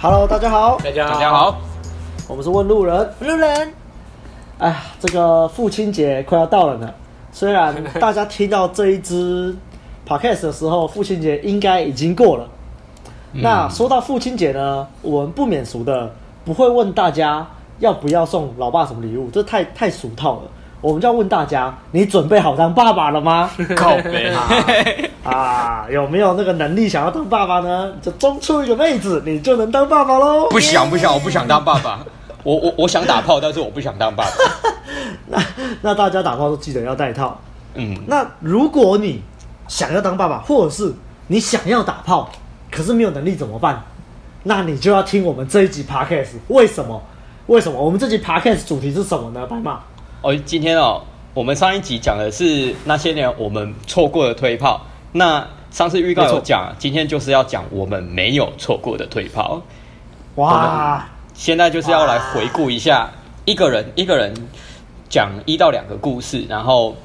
[0.00, 1.58] Hello，大家好，大家好，大家好，
[2.28, 3.72] 我们是问路人，路人。
[4.58, 6.88] 哎呀，这个父亲节快要到了呢。
[7.32, 9.56] 虽然 大家听到这一支
[10.06, 12.48] podcast 的时候，父亲节应该已经过了。
[13.32, 17.44] 嗯、那说到父亲节呢，我们不免俗的不会问大家
[17.80, 20.42] 要不要送老爸什么礼物，这太太俗套了。
[20.80, 23.50] 我们就要问大家：你准备好当爸爸了吗？
[23.76, 24.48] 靠北啊，
[25.24, 25.86] 啊！
[25.90, 27.92] 有没有那个能力想要当爸爸呢？
[28.00, 30.48] 就中出一个妹子，你就能当爸爸喽！
[30.50, 31.98] 不想不想，我不想当爸爸。
[32.44, 34.30] 我我我想打炮，但是我不想当爸爸。
[35.26, 35.42] 那
[35.82, 37.38] 那大家打炮都记得要带套。
[37.74, 37.96] 嗯。
[38.06, 39.20] 那如果你
[39.66, 40.94] 想要当爸爸，或者是
[41.26, 42.30] 你想要打炮，
[42.70, 43.82] 可是没有能力怎么办？
[44.44, 46.28] 那你就要听我们这一集 Podcast。
[46.46, 47.02] 为什么？
[47.48, 47.82] 为什么？
[47.82, 49.44] 我们这集 Podcast 主题是什么呢？
[49.46, 49.80] 白马。
[50.20, 54.84] 哦，今天哦，我们上一集讲的是那些年我们错过的推炮。
[55.12, 59.62] 那上次预告有讲，今天就是要讲我们没有错过的推炮。
[60.34, 61.08] 哇！
[61.34, 63.12] 现在就是要来回顾一下，
[63.44, 64.34] 一个人一个人
[65.08, 66.96] 讲一到两个故事，然后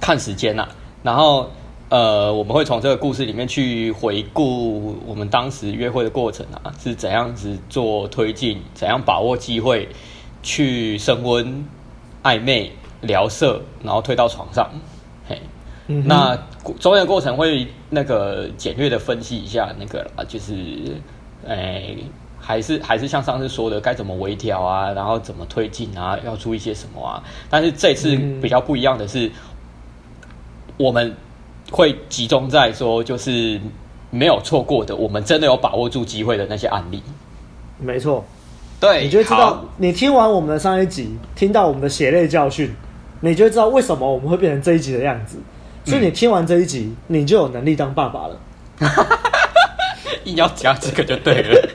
[0.00, 0.68] 看时间呐、啊，
[1.02, 1.50] 然后
[1.90, 9.86] 呃，我们会从这个故事里面去回顾我们当时约会的过程啊，是怎样子做推进，怎样把握机会
[10.42, 11.66] 去升温。
[12.24, 12.72] 暧昧
[13.02, 14.68] 聊色，然后推到床上，
[15.28, 15.38] 嘿，
[15.86, 16.36] 嗯、那
[16.80, 20.54] 中间的过程会那个简略的分析一下那个啊，就是，
[21.46, 21.94] 哎，
[22.40, 27.22] 还是还是像上次说的，该怎么微调啊，然后怎么推进啊，要注意些什么啊？
[27.50, 29.32] 但是这次比较不一样的是，嗯、
[30.78, 31.14] 我们
[31.70, 33.60] 会集中在说，就是
[34.10, 37.02] 没有错过的，我们真的有把握住机会的那些案例。
[37.78, 38.24] 没错。
[38.84, 42.70] 对，你就会知道，你听完我们的上一集，听到我们的血泪教训，
[43.20, 45.38] 你就会知道为什么我们会变成这一集的样子。
[45.86, 48.36] 所以你听完这一集，嗯、你就有能力当爸爸了。
[50.24, 51.68] 硬要讲这个就对了。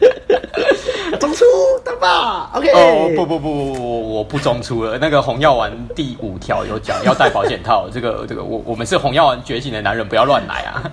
[1.20, 1.44] 中出
[1.84, 2.70] 当爸，OK？
[2.72, 4.98] 哦不不不不不，我不中出了。
[5.00, 10.92] 那个红药丸第五条有讲要戴保险套， 这个这个我我们是红药丸觉醒的男人，不要乱来啊！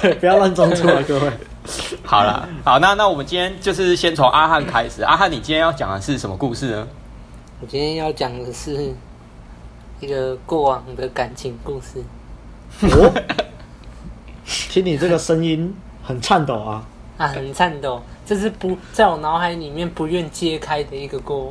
[0.00, 1.30] 对，不要乱中出啊，各位。
[2.04, 5.02] 好了，好，那那我们今天就是先从阿汉开始。
[5.02, 6.88] 阿汉，你今天要讲的是什么故事呢？
[7.60, 8.94] 我今天要讲的是
[10.00, 12.02] 一个过往的感情故事。
[12.82, 13.12] 哦，
[14.70, 16.84] 听你这个声音很颤抖啊！
[17.16, 21.44] 啊，很颤抖，这是不在我脑海里面不愿揭开的一个过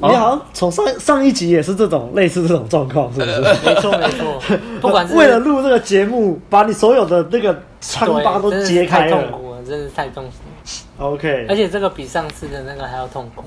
[0.00, 0.10] 往。
[0.10, 3.40] 你好像从上上一集也是这种类似这种状况，是不是？
[3.64, 4.42] 没错没错，
[4.80, 11.06] 不管是 为了录这个节目，把你所有的那个疮疤都揭开了，太痛苦了，真的太痛苦了。
[11.06, 13.44] OK，而且这个比上次的那个还要痛苦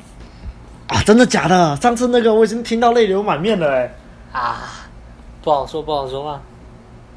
[0.88, 1.02] 啊！
[1.04, 1.76] 真的假的？
[1.78, 3.92] 上次那个我已经听到泪流满面了，哎
[4.32, 4.88] 啊，
[5.42, 6.42] 不好说不好说啊，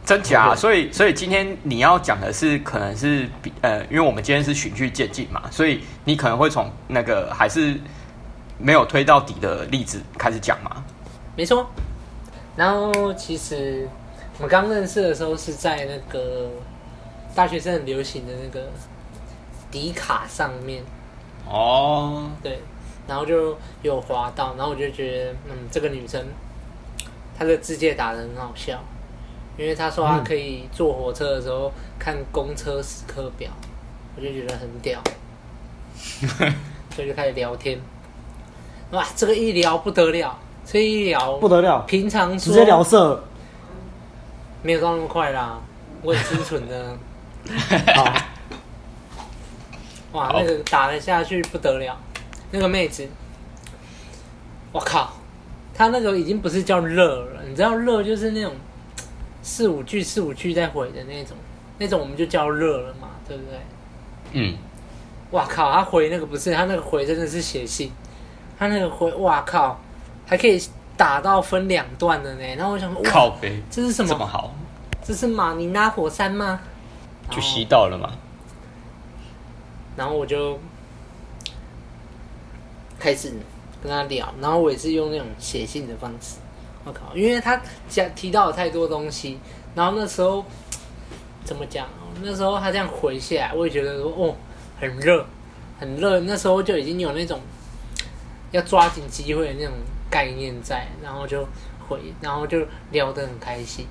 [0.04, 0.54] 真假？
[0.54, 7.75] 所以所以今天你要讲的是，可能是比呃，因为我们今天是循序渐进嘛，所以你可能会从那个还是。
[8.62, 10.84] 没有推到底的例子开始讲嘛？
[11.34, 11.66] 没错。
[12.54, 13.88] 然后其实
[14.36, 16.50] 我们刚认识的时候是在那个
[17.41, 18.69] 大学生很流行的那个
[19.71, 20.83] 迪卡上面。
[21.49, 22.31] 哦。
[22.43, 22.59] 对。
[23.09, 26.23] 然后就有滑到，然后我就觉得，嗯，这个女生
[27.39, 28.78] 她的字界打的很好笑，
[29.56, 33.51] 因为她说她可以坐火车的时候看公车时刻表，
[34.17, 35.01] 我就觉得很屌，
[36.95, 37.81] 所以就开始聊天。
[38.91, 43.25] 哇，这个一聊不得了，这一聊不得了，平常直接聊色，
[44.62, 45.59] 没有到那么快啦，
[46.03, 46.97] 我很清纯的。
[47.95, 48.15] 好，
[50.12, 51.97] 哇，那个打了下去不得了，
[52.51, 53.09] 那个妹子，
[54.73, 55.12] 我靠，
[55.75, 58.53] 她那个已经不是叫热了，你知道热就是那种
[59.43, 61.37] 四五句四五句在回的那种，
[61.78, 63.59] 那种我们就叫热了嘛，对不对？
[64.33, 64.55] 嗯，
[65.33, 67.91] 哇靠，他回那个不是，他那个回真的是写信。
[68.59, 69.81] 他那个回，哇靠，
[70.27, 70.63] 还可以
[70.95, 72.45] 打到分两段的呢。
[72.57, 74.09] 然后我想说，靠北，这是什么？
[74.10, 74.54] 这么好？
[75.03, 76.60] 这是马尼拉火山吗？
[77.30, 78.10] 就吸到了嘛？
[79.97, 80.59] 然后我就
[82.98, 83.32] 开始
[83.82, 86.36] 跟他聊，然后我也是用那种写信的方式。
[86.84, 89.38] 我靠，因为他讲提到了太多东西，
[89.74, 90.44] 然后那时候
[91.44, 91.86] 怎么讲？
[92.22, 94.34] 那时候他这样回下来，我也觉得说，哦，
[94.80, 95.26] 很热，
[95.78, 96.21] 很热。
[96.21, 97.41] 那时候就已经有那种。
[98.53, 99.72] 要抓紧机会的那种
[100.10, 101.47] 概念在，然后就
[101.86, 103.86] 回，然后就聊得很开心。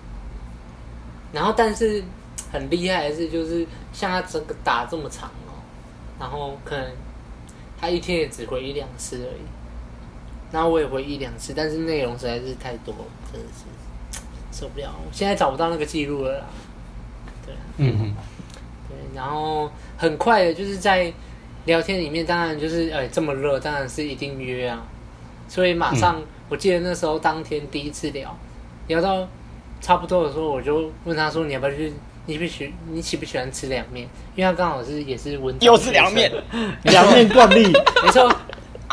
[1.32, 2.04] 然后，但是
[2.52, 5.54] 很厉害的是，就是像他整个打这么长哦，
[6.20, 6.86] 然后可能
[7.80, 9.42] 他一天也只回一两次而已。
[10.52, 12.96] 然后我也回一两次，但是内容实在是太多，
[13.32, 14.20] 真的是
[14.52, 14.92] 受不了。
[14.98, 16.46] 我现在找不到那个记录了啦。
[17.46, 18.14] 对，嗯嗯，
[18.88, 21.14] 对，然后很快的，就是在
[21.66, 24.84] 聊天里面当然就是哎这么热，当然是一定约啊。
[25.48, 26.20] 所以马上，
[26.50, 28.36] 我记得那时候当天第一次聊，
[28.88, 29.28] 聊到
[29.80, 31.94] 差不多的时候，我就问他说：“你要不要去？
[32.30, 36.32] 你不喜你喜不喜欢吃凉面？”因为它刚好是也是温，又是凉面，
[36.84, 37.64] 凉面惯例，
[38.04, 38.32] 没错。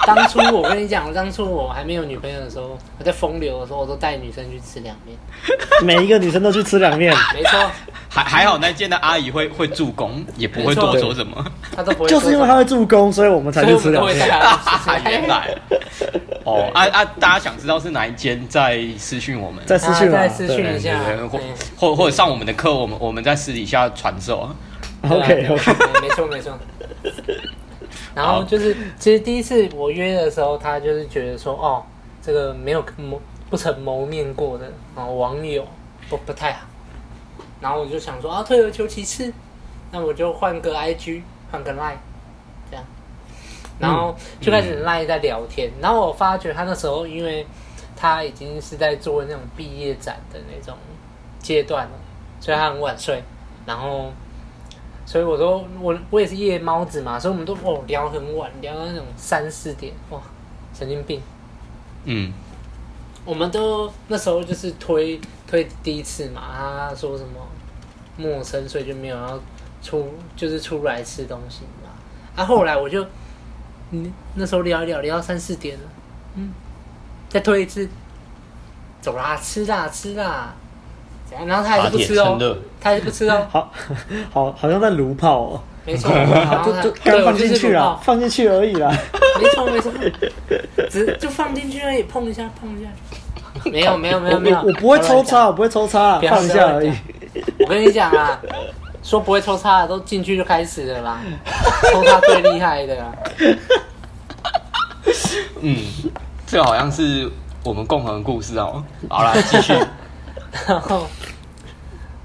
[0.05, 5.17] 当初我跟你讲，当初我还没有女朋友的时候，我在风流的时候，我都带女生去吃凉面。
[5.83, 7.71] 每一个女生都去吃凉面， 没错。
[8.09, 11.45] 还还好那间的阿姨会会助攻，也不会多说什么。
[11.75, 14.17] 她都不会，就是因为她会助攻，所以我们才去吃凉面。
[15.05, 15.55] 原来。
[16.45, 17.05] 哦啊啊！
[17.19, 21.41] 大家想知道是哪一间，在私讯我们，在私讯，再私讯一下，或
[21.77, 24.49] 或或者上我们的课，我们我们在私底下传授。
[25.03, 26.57] OK OK，没错没错。
[28.17, 31.85] 然后就是，其实第一次我约的时候，他就是觉得说，哦，
[32.23, 33.21] 这个没有谋
[33.51, 35.63] 不曾谋面过的哦，网友
[36.09, 36.67] 不不太好。
[37.61, 39.31] 然后我就想说，啊，退而求其次，
[39.93, 41.21] 那我就换个 IG，
[41.53, 41.99] 换个 Line，
[42.71, 42.83] 这样。
[43.79, 45.71] 然后就开始 Line 在聊天。
[45.79, 47.47] 然后我发觉他那时候，因为
[47.95, 50.75] 他已经是在做那种毕业展的那种
[51.39, 51.93] 阶段了，
[52.41, 53.23] 所以他很晚睡。
[53.67, 54.11] 然后。
[55.07, 60.21] 所以我说我我也是夜猫子嘛，所以我们都哦聊很晚，聊到那种三四点，哇，
[60.75, 61.23] 神经病。
[62.05, 62.33] 嗯，
[63.25, 66.43] 我们都那时候就是推推第一次嘛，
[66.89, 67.41] 他说什么
[68.17, 69.41] 陌生，所以就没有要
[69.81, 71.91] 出，就是出来吃东西嘛。
[72.35, 73.07] 啊，后来我就，
[73.93, 75.85] 嗯，那时候聊一聊，聊到三四点了，
[76.35, 76.53] 嗯，
[77.29, 77.89] 再推一次，
[79.01, 80.55] 走啦，吃啦，吃啦。
[81.47, 83.47] 然后他还是不吃哦，他还是不吃哦。
[83.51, 83.73] 好，
[84.33, 85.61] 好，好像在炉泡哦。
[85.85, 86.11] 没错，
[86.65, 88.93] 就就刚放进去了，放进去而已啦。
[89.41, 89.93] 没错没错，
[90.91, 92.89] 只就放进去而已，碰一下碰一下。
[93.71, 96.93] 没有没有没有没有，我不会抽插，我不会抽插，放一下而已。
[97.61, 98.41] 我跟你讲啊，
[99.03, 101.21] 说不会抽插的都进去就开始了啦，
[101.93, 103.13] 抽插最厉害的啦。
[105.61, 105.77] 嗯，
[106.47, 107.31] 这好像是
[107.63, 108.83] 我们共同的故事哦。
[109.09, 109.73] 好了，继续。
[110.69, 111.07] 然后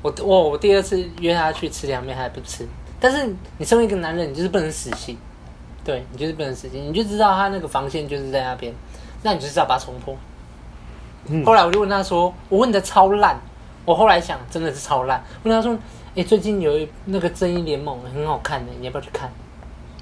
[0.01, 2.68] 我我我第二次约他去吃凉面，他还不吃。
[3.00, 5.18] 但是你身为一个男人，你就是不能死心，
[5.83, 8.74] 对你就是不能死心，你就知道他那个防线就是在那边，
[9.24, 10.16] 那你就是要把它冲破。
[11.28, 13.39] 嗯、后来我就问他说：“我问的超烂，
[13.86, 15.74] 我后来想真的是超烂。”问他说
[16.13, 19.31] ：“哎、欸，最近有一那个正义联盟很好看的，你要不要去看？”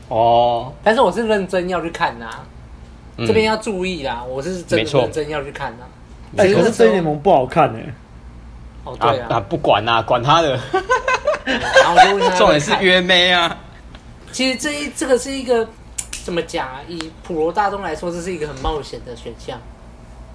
[0.07, 2.47] 哦，但是我是认真要去看呐、啊，
[3.17, 5.87] 嗯、这边要注意啦，我是真的认真要去看呐、啊。
[6.37, 7.93] 哎错，可是正义联盟不好看呢、欸。
[8.83, 10.59] 哦，对啊，啊，不管啦，管他的。
[11.45, 13.57] 然后我就问他，重点是约妹啊。
[14.31, 15.67] 其实这一这个是一个
[16.23, 16.79] 怎么讲啊？
[16.87, 19.59] 以普罗大众来说，这是一个很冒险的选项。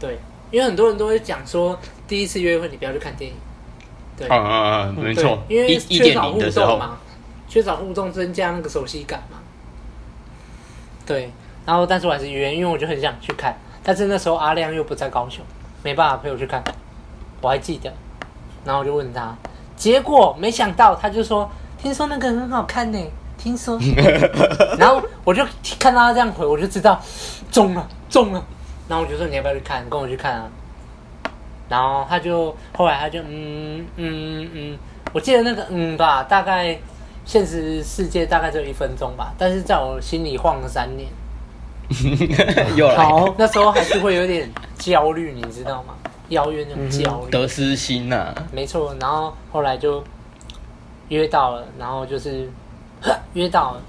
[0.00, 0.18] 对，
[0.50, 3.36] 因为很多人都会讲说，第一次约会你不要去看电影。
[4.16, 6.98] 对，啊啊啊，没错，因为缺少互动嘛，
[7.48, 9.38] 缺少互动增加那个熟悉感嘛。
[11.06, 11.30] 对，
[11.64, 15.44] 然后但是我还是约，因为我就很想去看，但是那时候阿亮又不在高雄，
[15.84, 16.62] 没办法陪我去看，
[17.40, 17.92] 我还记得。
[18.64, 19.36] 然后我就问他，
[19.76, 22.98] 结果没想到他就说：“听说那个很好看呢，
[23.36, 23.78] 听说。
[24.78, 25.44] ”然后我就
[25.78, 27.00] 看到他这样回，我就知道
[27.50, 28.42] 中了，中了。
[28.88, 29.88] 然后我就说：“你要不要去看？
[29.88, 30.48] 跟我去看啊。”
[31.68, 34.78] 然后他就后来他就嗯嗯嗯，
[35.12, 36.78] 我记得那个嗯吧，大概
[37.24, 41.08] 现实世界大概只有一分钟吧，但是在我心里晃了三年。
[42.76, 45.94] 又 来好，那时候还是会有点焦虑，你知道吗？
[46.28, 48.94] 邀约那种焦虑、得失心呐、啊，没错。
[48.98, 50.02] 然后后来就
[51.08, 52.48] 约到了，然后就是
[53.34, 53.80] 约到了，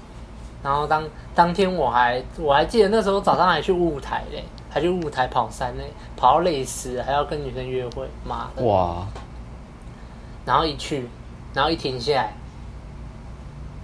[0.62, 1.02] 然后当
[1.34, 8.62] 当天我还我还记得那时候早上还去雾台嘞，还去雾台跑山嘞，跑到累死，还要跟女生约会，妈的！
[8.64, 9.06] 哇！
[10.44, 11.08] 然后一去，
[11.54, 12.34] 然后一停下来，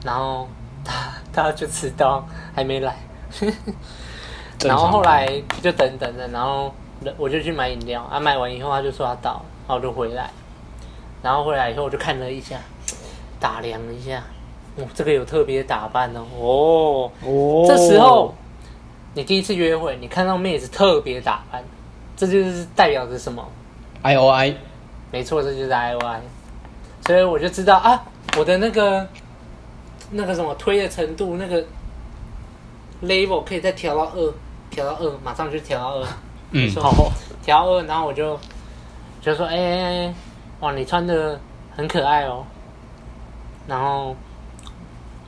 [0.04, 0.46] 然后
[0.84, 2.22] 他他就迟到，
[2.54, 2.96] 还没来，
[4.62, 6.72] 然后后来就等等的，然后。
[7.16, 10.30] 我就去买饮料啊，买完以后他就说他到，然后我就回来，
[11.22, 12.58] 然后回来以后我就看了一下，
[13.40, 14.22] 打量了一下，
[14.76, 18.34] 哦，这个有特别打扮哦，哦，哦，这时候
[19.14, 21.62] 你第一次约会，你看到妹子特别打扮，
[22.16, 23.46] 这就是代表着什么
[24.02, 24.54] ？I O I，
[25.10, 26.20] 没错，这就是 I O I，
[27.06, 28.02] 所以我就知道啊，
[28.36, 29.06] 我的那个
[30.10, 31.62] 那个什么推的程度，那个
[33.02, 34.34] level 可以再调到二，
[34.70, 36.06] 调到二，马上就调到二。
[36.52, 37.10] 嗯，好，
[37.42, 38.38] 调二，然后我就
[39.20, 40.14] 就说，哎、欸，
[40.60, 41.40] 哇，你穿的
[41.74, 42.44] 很可爱哦。
[43.66, 44.14] 然后，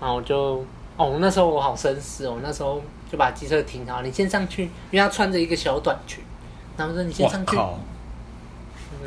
[0.00, 0.64] 然后我就，
[0.97, 6.23] 哦，那时候我好绅士哦，那时候就把机车停好，你先上去，因为他穿着一个小短裙，
[6.76, 7.57] 然后说你先上去，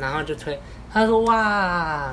[0.00, 0.58] 然后就推，
[0.92, 2.12] 他说哇，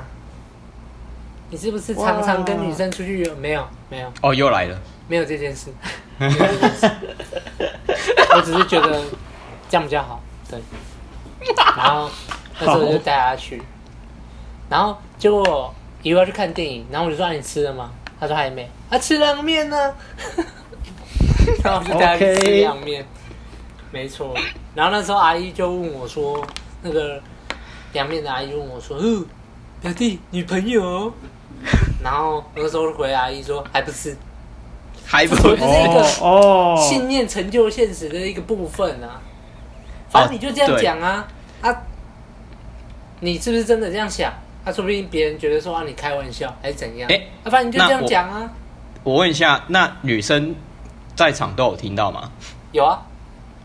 [1.50, 3.26] 你是不是常常跟女生出去？
[3.28, 4.12] 哇没有，没有。
[4.22, 4.78] 哦，又来了。
[5.08, 5.70] 没有这件事，
[6.18, 6.90] 没有这件事
[8.34, 9.00] 我只是觉得
[9.68, 10.20] 这样比较好，
[10.50, 10.60] 对。
[11.76, 12.10] 然后
[12.58, 13.62] 那时候就带他去，
[14.68, 19.94] 然后结果以为要去看电影，然后我就说：“你吃了吗？”他说：“还没。”他吃凉面呢，
[21.62, 23.04] 然后我就带他去吃凉面，
[23.90, 24.34] 没错。
[24.74, 26.44] 然后那时候阿姨就问我说
[26.82, 27.20] ：“那个
[27.92, 29.24] 凉面的阿姨问我说，嗯，
[29.80, 31.12] 表弟女朋友？”
[32.02, 34.16] 然后那个时候回阿姨说：“还不是。”
[35.08, 39.22] 还不是一个哦，信念成就现实的一个部分啊。
[40.16, 41.26] 反正你就这样讲啊，
[41.60, 41.82] 啊，
[43.20, 44.32] 你是不是真的这样想？
[44.64, 47.08] 他说不定别人觉得说啊，你开玩笑还是怎样？
[47.10, 48.50] 哎，反正你就这样讲啊。
[49.04, 50.54] 我问一下，那女生
[51.14, 52.30] 在场都有听到吗？
[52.72, 53.00] 有啊。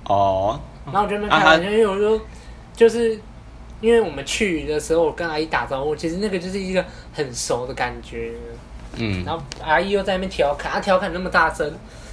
[0.06, 0.60] 哦。
[0.86, 2.22] 然后我就没开玩笑，因为我说
[2.76, 3.20] 就是
[3.82, 8.34] 因为我们去的时候，我跟阿姨打招呼，其实那个就是一个很熟的感觉。
[8.98, 11.72] 嗯，然后阿姨又在那边调侃，她调侃那么大声，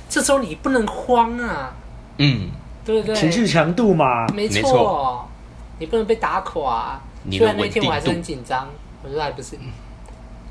[0.08, 1.74] 这时候你不能慌啊，
[2.18, 2.48] 嗯，
[2.88, 3.14] 对不对？
[3.14, 5.28] 情绪强度嘛，没错，
[5.78, 6.98] 你不能被打垮。
[7.30, 8.66] 虽然那天我还是很紧张，
[9.02, 9.58] 我觉得还不是，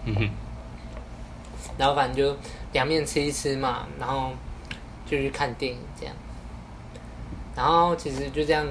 [0.06, 0.30] 嗯哼。
[1.80, 2.38] 然后反正就
[2.74, 4.30] 两面吃一吃嘛，然后
[5.08, 6.14] 就去看电影这样。
[7.56, 8.64] 然后其实就这样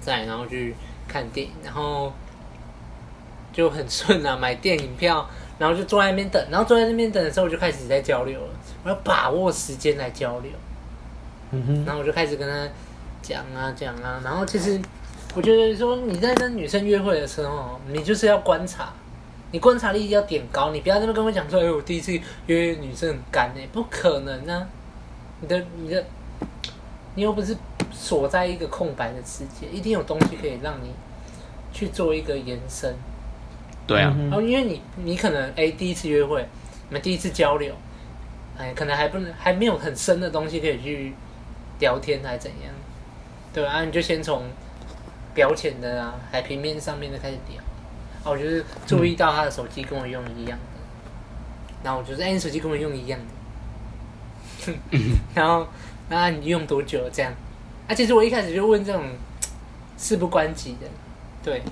[0.00, 0.74] 在，然后去
[1.06, 2.12] 看电影，然后
[3.52, 5.24] 就很顺啊，买电影票。
[5.60, 8.48] 然后就坐在那边等，然后坐在那边等的时候，我就开始在交流了。
[8.82, 10.50] 我要把握时间来交流。
[11.50, 11.84] 嗯哼。
[11.84, 12.68] 然后我就开始跟他
[13.22, 14.20] 讲啊讲啊。
[14.24, 14.80] 然后其实
[15.34, 18.92] 我觉得说你在跟女生约会的时候，你就是要观察，
[19.52, 24.66] 你观察力要点高，你不要在那边跟我讲说，哎，我第一次约女生很干哎，不可能啊！
[25.40, 26.04] 你的你的，
[27.14, 27.56] 你又不是
[27.90, 30.90] 锁在一个空白的世界，一定有东西可以让你
[31.72, 32.94] 去做一个延伸。
[33.86, 36.46] 对啊，然后因为你你可能哎第一次约会，
[36.88, 37.74] 你们第一次交流，
[38.58, 41.14] 哎可能还不能还没有很深的东西可以去
[41.80, 42.72] 聊天还是怎样，
[43.52, 44.44] 对啊，你就先从
[45.34, 47.60] 表浅的啊，海平面上面的开始聊，
[48.22, 50.80] 啊我就是注意到他的手机跟我用一样的，
[51.82, 53.18] 然后我就说哎你手机跟我用一样
[54.66, 54.72] 的，
[55.34, 55.66] 然后
[56.08, 57.32] 那你用多久这样？
[57.88, 59.04] 啊其实我一开始就问这种
[59.98, 60.86] 事不关己的，
[61.42, 61.62] 对。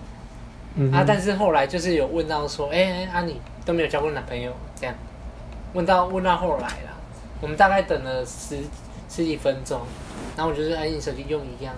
[0.92, 1.02] 啊！
[1.04, 4.52] 但是后来就是有问到说，哎、欸，啊，你都没有交过男朋友？
[4.76, 4.94] 这样？
[5.72, 6.94] 问到问到后来啦，
[7.40, 8.58] 我们大概等了十
[9.08, 9.80] 十几分钟，
[10.36, 11.74] 然后我就是，哎、欸，你手机用一样，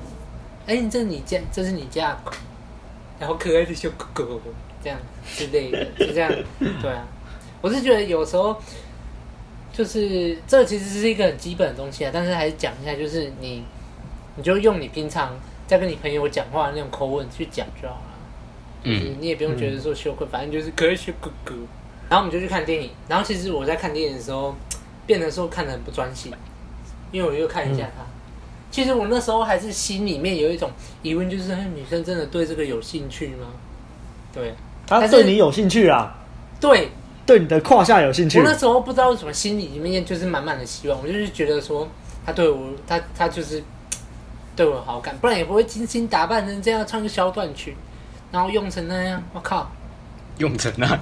[0.66, 2.32] 哎、欸，这是你家，这是你家狗，
[3.18, 4.40] 然后可爱的小狗狗
[4.82, 4.98] 这样
[5.36, 7.06] 之类的，就这样， 对啊，
[7.60, 8.56] 我是觉得有时候
[9.72, 13.62] 就是这其实是一个很基本的东西啊，但是还是讲一下，就是你
[14.36, 18.02] 你就用你平常在跟你朋友讲话的那种口吻去讲就好了。
[18.82, 21.54] 嗯，你也不用觉得说羞愧，嗯、反正就是可以学哥哥。
[22.08, 22.90] 然后我们就去看电影。
[23.06, 24.56] 然后其实我在看电影的时候，
[25.06, 26.32] 变得说看得很不专心，
[27.12, 28.02] 因为我又看一下他。
[28.02, 28.10] 嗯、
[28.70, 30.70] 其实我那时候还是心里面有一种
[31.02, 33.46] 疑问，就是女生真的对这个有兴趣吗？
[34.32, 34.54] 对，
[34.86, 36.14] 他对你有兴趣啊？
[36.60, 36.90] 对，
[37.26, 38.38] 对你的胯下有兴趣。
[38.38, 41.00] 我那时候不知道为什么，心里面就是满满的希望。
[41.00, 41.88] 我就是觉得说，
[42.24, 43.62] 他对我，他他就是
[44.54, 47.74] 对我有好感，不然也不会精心打扮成这样，穿个小短裙。
[48.32, 49.68] 然后用成那样，我靠！
[50.38, 50.98] 用成那样，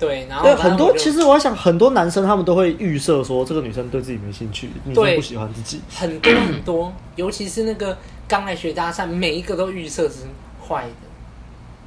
[0.00, 5.82] 对，然后对很多，其实我想很多男生他们都会预设说，这个女生对自己没兴趣，女生不喜欢自己。
[5.94, 10.20] 很多很多，尤其是那个刚来学搭讪，每一个都预设是
[10.66, 11.06] 坏的。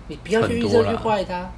[0.08, 1.50] 你不要去预设去坏他。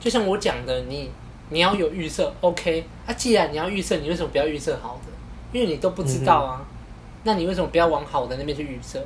[0.00, 1.10] 就像我讲的，你
[1.50, 2.86] 你要有预设，OK？
[3.06, 5.12] 啊，既然你要预设，你为什么不要预设好的？
[5.52, 6.60] 因为你都不知道啊。
[6.60, 6.66] 嗯、
[7.24, 9.04] 那你为什么不要往好的那边去预设？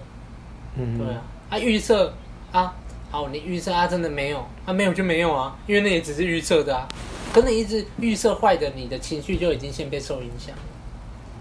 [0.77, 2.15] 嗯，对啊，啊，预设。
[2.53, 2.75] 啊，
[3.13, 6.87] 好，你预测啊，真的没有，啊，没有就没有啊，因为那也只是预测的啊，
[7.33, 10.63] 可能一直预测坏的，你的情绪就已经先被受影响了。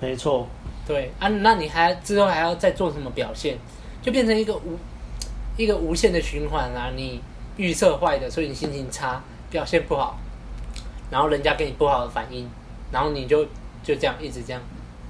[0.01, 0.47] 没错，
[0.87, 3.55] 对啊，那你还之后还要再做什么表现，
[4.01, 4.79] 就变成一个无
[5.57, 6.89] 一个无限的循环啊。
[6.95, 7.21] 你
[7.57, 9.21] 预测坏的，所以你心情差，
[9.51, 10.17] 表现不好，
[11.11, 12.49] 然后人家给你不好的反应，
[12.91, 13.45] 然后你就
[13.83, 14.59] 就这样一直这样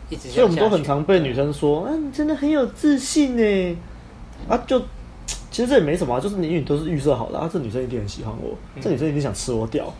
[0.10, 0.36] 一直这样。
[0.36, 3.78] 所以我们都很常被女生说，啊，你真的很有自信呢，
[4.50, 4.84] 啊，就。
[5.51, 9.91] 其实这也没什么、啊，就是你你都是预设好的啊，这女生一定很喜欢我，嗯、这女生一定想吃我屌，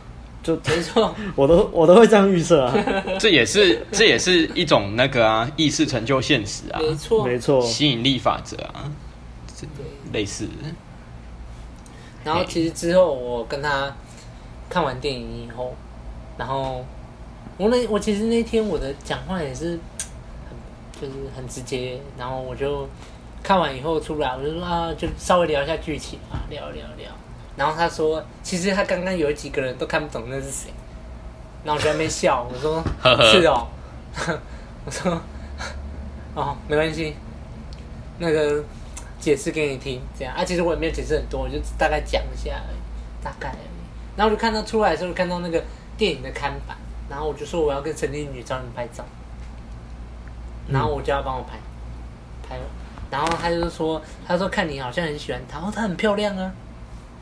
[0.44, 2.74] 就没错， 我都我都会这样预设啊。
[3.20, 8.92] 这也是这也是一种那个啊，意识成就现实啊，没错没错，吸引力法则啊，
[9.56, 9.66] 这
[10.14, 10.48] 类似。
[12.24, 13.92] 然后其实之后我跟他
[14.70, 15.74] 看完电影以后，
[16.38, 16.86] 然后
[17.58, 19.80] 我那我其实那天我的讲话也是
[20.48, 22.88] 很就是很直接，然后我就。
[23.50, 27.10] 看完以后出来，我就说啊，就稍微聊一下剧情啊，聊聊聊。
[27.58, 30.72] 然后他说，其实他刚刚有几个人都看不懂那是谁。
[31.64, 32.84] 然后我就在那边笑，我说
[33.26, 33.66] 是哦，
[34.86, 35.20] 我说
[36.36, 37.16] 哦没关系，
[38.20, 38.64] 那个
[39.20, 42.78] 解释给你听，这样啊，其实我也没有解释很多，我就大概讲一下而已，
[43.24, 44.16] 大概而已。
[44.16, 45.64] 然后我就看到出来的时候，看到那个
[45.98, 46.78] 电影的看板，
[47.10, 49.04] 然后我就说我要跟陈立女找人拍照，
[50.68, 51.58] 然后我就要帮我拍，
[52.48, 52.64] 拍了，
[53.12, 56.52] 然后他就说，他说看你好像很喜欢她，哦，她很漂亮啊，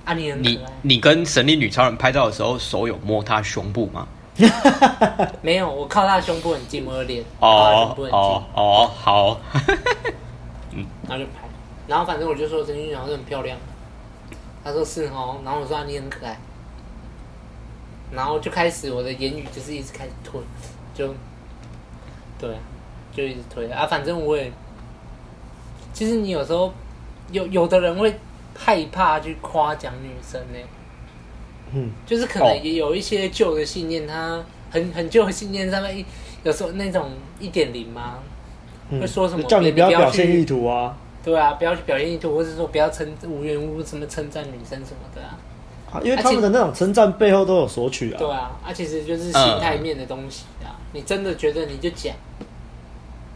[0.05, 0.53] 啊你很可爱。
[0.81, 4.07] 你你跟神力女超人拍照的时候，手有摸她胸部吗？
[5.41, 7.23] 没有，我靠她胸部很近，我的脸。
[7.39, 9.39] 哦哦哦，好，
[10.73, 11.47] 嗯， 然后就拍，
[11.87, 13.57] 然后反正我就说陈俊好像很漂亮，
[14.63, 16.37] 他说是哦，然后我说、啊、你很可爱，
[18.11, 20.39] 然后就开始我的言语就是一直开始推，
[20.93, 21.15] 就，
[22.37, 22.49] 对，
[23.11, 24.51] 就一直推啊，反正我也，
[25.97, 26.71] 其实你有时候
[27.31, 28.13] 有有的人会
[28.55, 30.59] 害怕去夸奖女生呢。
[31.73, 34.39] 嗯，就是可能也有一些旧的信念，它
[34.69, 36.05] 很很旧的信念上面，
[36.43, 38.19] 有时候那种一点零嘛，
[38.91, 40.95] 会说什么叫你不要表现意图啊？
[41.25, 45.35] 对啊，不要去表现意图，或者说不要称无缘无故什么称赞女生什么的啊。
[45.91, 48.19] 啊，因为他们的那种称赞背后都有索取啊。
[48.19, 50.77] 对啊，啊，其实就是心态面的东西啊。
[50.93, 52.13] 你真的觉得你就讲，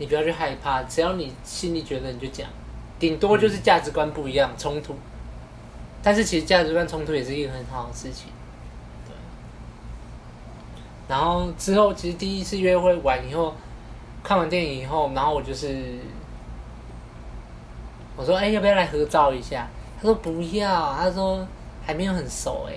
[0.01, 2.49] 你不要去害怕，只要你心里觉得你就讲，
[2.97, 4.95] 顶多就是价值观不一样冲突。
[6.01, 8.31] 但是其实价值观冲突也是一个很好的事情，
[9.05, 9.13] 对。
[11.07, 13.53] 然后之后其实第一次约会完以后，
[14.23, 15.99] 看完电影以后，然后我就是
[18.17, 19.67] 我说：“哎，要不要来合照一下？”
[20.01, 21.47] 他说：“不要。”他说
[21.85, 22.73] ：“还没有很熟。”哎，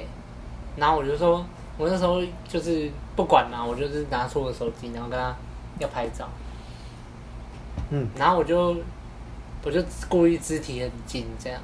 [0.77, 1.43] 然后我就说
[1.79, 5.35] ：“我那时候就是不管嘛，我就是拿出我的手机，然后跟他
[5.79, 6.29] 要拍照。”
[7.91, 8.77] 嗯，然后我就
[9.63, 11.61] 我就故意肢体很紧这样。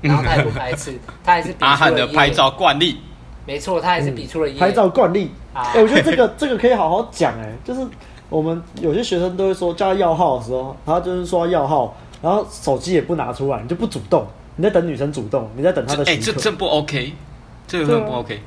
[0.00, 2.98] 然后他也不排斥， 他还是比出了阿汉的拍照惯例。
[3.44, 5.32] 没错，他还是比出了、嗯、拍照惯例。
[5.54, 7.84] 哎、啊欸，我觉得这个 这个可以好好讲哎，就是
[8.28, 14.24] 我们有些学生都会说叫他要号的时候，他就是说要号，然后手机也不拿出来，你就不主动，
[14.56, 16.02] 你在等女生主动，你在等他的。
[16.04, 17.12] 哎、欸，这这不 OK，
[17.66, 18.40] 这个很不 OK。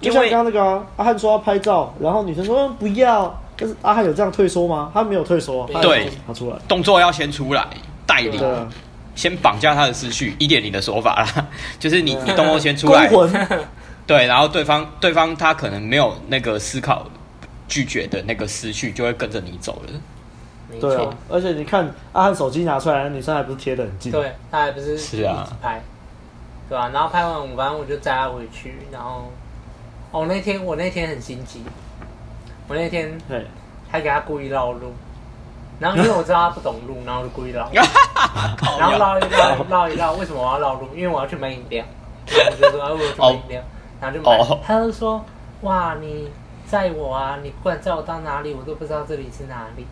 [0.00, 4.90] 就像刚刚那个、啊、阿汉说要拍照，然后女生说不要，但是阿汉有这样退缩吗？
[4.92, 7.66] 他没有退缩，对，拿出来，动作要先出来
[8.06, 8.68] 带领。
[9.14, 11.46] 先绑架他的思绪，一点零的说法啦，
[11.80, 13.10] 就是你你动作先出来，
[14.06, 17.06] 对，然后对方对方他可能没有那个思考
[17.66, 20.78] 拒绝的那个思绪，就会跟着你走了。
[20.78, 25.48] 对啊，而且你看阿汉手机拿出来，女生还不是贴的很近，对，他还不是是啊。
[25.62, 25.82] 拍，
[26.68, 26.90] 对吧？
[26.92, 29.32] 然后拍完，我反正我就载他回去，然后
[30.10, 31.62] 哦那天我那天很心机，
[32.68, 33.46] 我那天对。
[33.90, 34.92] 还给他故意绕路。
[35.78, 40.88] 然后因为我知道他不懂路， 然后我就故意绕， 然后绕一绕绕一绕，为什么我要绕路？
[40.94, 41.84] 因为我要去买饮料，
[42.26, 43.62] 然后我就说哎，我要去买饮料，
[44.00, 44.60] 然后就买。
[44.66, 45.24] 他就说
[45.60, 46.30] 哇，你
[46.66, 49.86] 载我啊，你不管载我到哪里，我都不知道这里是哪里。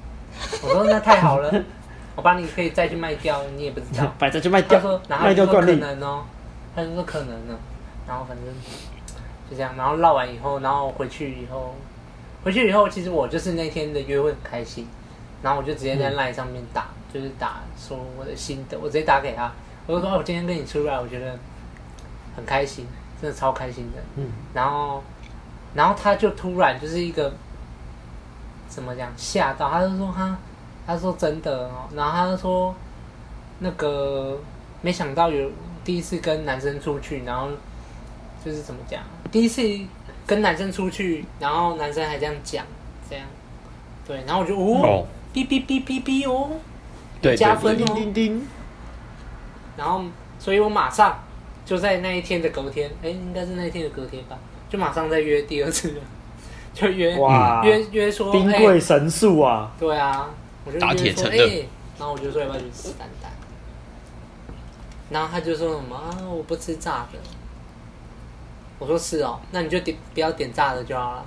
[0.62, 1.52] 我说那太好了，
[2.16, 4.80] 我把你可以再去卖掉，你也不知道，摆着去卖掉。
[4.80, 6.22] 他说然后就说可能哦，
[6.74, 7.54] 他就说可能呢，
[8.08, 8.46] 然后反正
[9.50, 11.74] 就这样，然后绕完以后，然后回去以后，
[12.44, 14.86] 回去以后，其实我就是那天的约会很开心。
[15.42, 19.52] 然后我就直接在 LINE 上面打，嗯、就是打说我的心得，我直接打给他，
[19.86, 21.38] 我就说我今天跟你出来，我觉得
[22.34, 22.86] 很开心，
[23.20, 24.02] 真的超开心的。
[24.16, 25.02] 嗯，然后，
[25.74, 27.30] 然后他就突然就是一个
[28.70, 30.38] 怎么讲吓到，他就说他，
[30.86, 32.74] 他说真的哦，然后他就说
[33.58, 34.38] 那个
[34.80, 35.50] 没想到有
[35.84, 37.48] 第一次跟男生出去，然后
[38.42, 39.60] 就是怎么讲，第一次
[40.26, 42.64] 跟男生出去，然后男生还这样讲，
[43.08, 43.26] 这样，
[44.06, 44.80] 对，然后我就哦。
[44.82, 45.06] 哦。
[45.34, 46.48] 哔哔哔哔哔哦，
[47.20, 48.46] 对，加分哦，叮叮叮。
[49.76, 50.04] 然后，
[50.38, 51.18] 所以我马上
[51.66, 54.38] 就在那一天的隔天，哎，应该是那一天的隔天吧，
[54.70, 56.00] 就马上再约第二次了，
[56.72, 57.64] 就约哇。
[57.64, 60.30] 约约说兵贵神速啊，对啊，
[60.64, 61.66] 我就约说哎，
[61.98, 63.32] 然后我就说要不要去吃蛋蛋，
[65.10, 67.18] 然后他就说什么啊，我不吃炸的，
[68.78, 71.24] 我说是哦，那你就点不要点炸的就好了，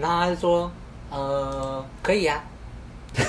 [0.00, 0.70] 然后他就说。
[1.14, 2.42] 呃，可以啊。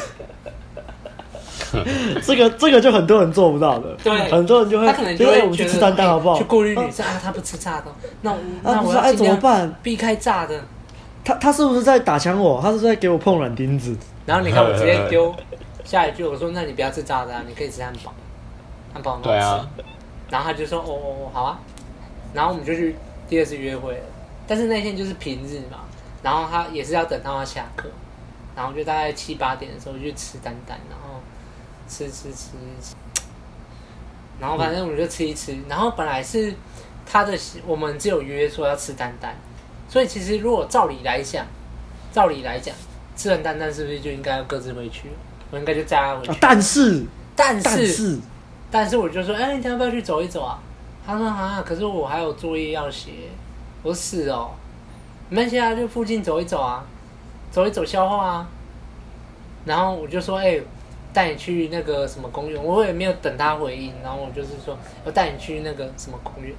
[2.26, 6.38] 这个这个就很多人做不到的，对，很多人就会，他可能就会我们去吃蛋蛋好不好？
[6.38, 7.88] 去顾虑女生啊，他不吃炸的，
[8.22, 9.70] 那我那我说哎怎么办？
[9.84, 10.58] 避开炸的。
[11.26, 12.62] 他他是不是在打枪我？
[12.62, 13.94] 他是不是在给我碰软钉子？
[14.26, 15.36] 然后你看我直接丢
[15.84, 18.14] 下一句，我说那你不要吃炸的，啊你可以吃汉堡，
[18.94, 19.30] 汉堡很好吃。
[19.30, 19.68] 对啊。
[20.30, 21.60] 然后他就说哦哦好啊，
[22.34, 22.96] 然后我们就去
[23.28, 24.04] 第二次约会了，
[24.48, 25.80] 但是那天就是平日嘛。
[26.22, 27.90] 然后他也是要等到他下课，
[28.56, 31.22] 然后就大概七八点的时候就去吃丹丹，然后
[31.88, 32.96] 吃吃吃吃，
[34.40, 35.54] 然后反正我们就吃一吃。
[35.68, 36.54] 然后本来是
[37.06, 39.36] 他的，我们只有约说要吃丹丹，
[39.90, 41.46] 所以其实如果照理来讲，
[42.14, 42.74] 照理来讲，
[43.18, 45.10] 吃完蛋蛋是不是就应该要各自回去？
[45.52, 46.32] 我应该就载他回去。
[46.32, 48.20] 啊、但是，但是，但是，
[48.72, 50.58] 但是我就说，哎、欸，你要不要去走一走啊？
[51.06, 53.12] 他说啊，可是我还有作业要写。
[53.82, 54.52] 我说是哦，
[55.30, 56.86] 没关系啊，就附近走一走啊，
[57.52, 58.48] 走一走消化啊。
[59.66, 60.64] 然后我就说，哎、欸，
[61.12, 62.64] 带你去那个什么公园。
[62.64, 66.54] 我也没有等他回应，然后我就是说，我带你去那个什么公园。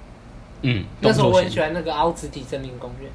[0.63, 3.11] 嗯，那时候我很喜欢那个凹子底森林公园。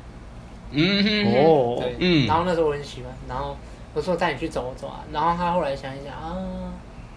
[0.71, 3.55] 嗯哼，哦，对，嗯，然后那时候我很喜欢，然后
[3.93, 6.35] 我说带你去走走啊，然后他后来想一想啊，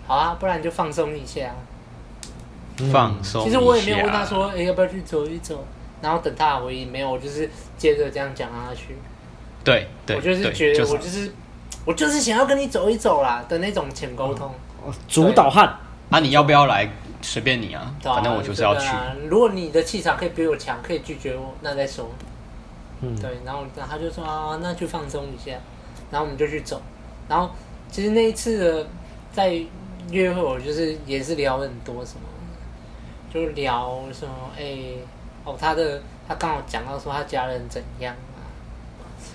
[0.06, 1.54] 好啊，不然就放松一下。
[2.90, 3.44] 放松。
[3.44, 5.64] 其实我也没有问他说，哎，要不要去走一走？
[6.00, 8.96] 然后等他的回应，没有，我就是接着这样讲下去。
[9.62, 11.32] 对，对，我就是觉得我就是
[11.84, 14.50] 我就是想要跟你走一走啦的那种浅沟通。
[15.06, 15.76] 主导汉，
[16.10, 16.90] 啊，你要不要来？
[17.24, 18.88] 随便你啊，反正我就是要去。
[19.28, 22.10] 如果你的气场可以比我强，可以拒绝我，那再说。
[23.00, 25.52] 嗯，对，然后他就说啊，那去放松一下，
[26.10, 26.82] 然后我们就去走。
[27.28, 27.48] 然后
[27.92, 28.86] 其实那一次的
[29.32, 29.56] 在
[30.10, 32.22] 约会，我就是也是聊很多什么，
[33.32, 34.78] 就聊什么哎
[35.44, 38.44] 哦，他的他刚好讲到说他家人怎样啊。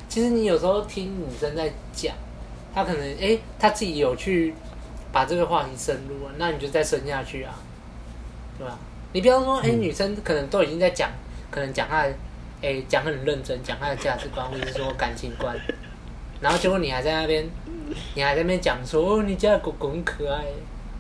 [0.07, 2.13] 其实你有时候听女生在讲，
[2.73, 4.53] 他可能哎他自己有去
[5.11, 7.53] 把这个话题深入啊，那你就再深下去啊，
[8.57, 8.77] 对吧？
[9.13, 11.09] 你比方说哎女生可能都已经在讲，
[11.49, 12.13] 可能讲她的。
[12.59, 15.55] 哎，讲很认真，讲她的价值观或者是说感情观，
[16.41, 17.47] 然后结果你还在那边，
[18.15, 20.43] 你还在那边讲说，哦，你家的狗狗很可爱，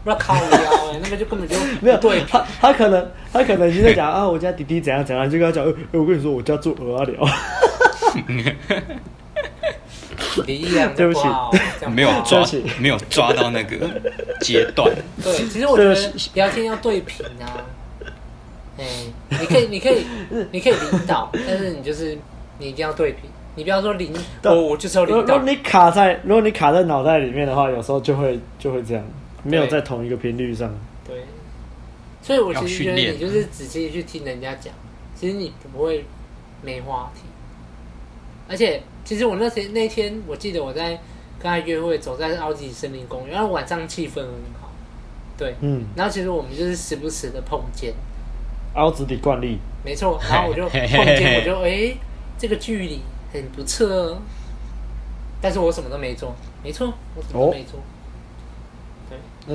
[0.07, 7.13] 不知道靠腰哎，那个就根本就 没有对他，他可能他可能已经在讲啊，我家弟弟怎样怎样，就跟他讲，哎，我跟你说，我家做鹅啊聊。
[10.95, 11.27] 对不起，
[11.93, 12.43] 没有抓，
[12.79, 13.75] 没有抓到那个
[14.39, 14.89] 阶段。
[15.21, 15.95] 对，其实我觉得
[16.35, 17.65] 聊天要对频啊。
[18.77, 20.05] 哎、欸，你可以，你可以，
[20.51, 22.17] 你可以领导，但是你就是
[22.59, 25.21] 你一定要对频，你不要说领导，哦，我就是要领导。
[25.21, 29.03] 如果你卡在，如果你卡在脑袋里面的话，有时候就会就会这样，
[29.49, 30.73] 没有在同一个频率上。
[31.05, 31.23] 对，
[32.21, 34.73] 所以我其实觉得你就是仔细去听人家讲，
[35.15, 36.05] 其实你不会
[36.61, 37.21] 没话题。
[38.49, 40.89] 而且，其实我那天那天，我记得我在
[41.39, 44.25] 跟他约会，走在奥吉森林公园，然后晚上气氛很
[44.61, 44.71] 好，
[45.37, 47.93] 对，嗯，然后其实我们就是时不时的碰见。
[48.75, 50.19] 凹子底惯例，没错。
[50.29, 51.97] 然后我就碰见，我就哎、 欸，
[52.37, 53.01] 这个距离
[53.33, 54.21] 很不错哦。
[55.41, 56.33] 但是我什么都没做，
[56.63, 57.79] 没错，我什么都没做。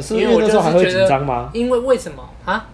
[0.00, 1.50] 是因为那时候还会紧张吗？
[1.52, 2.66] 因为为什么啊？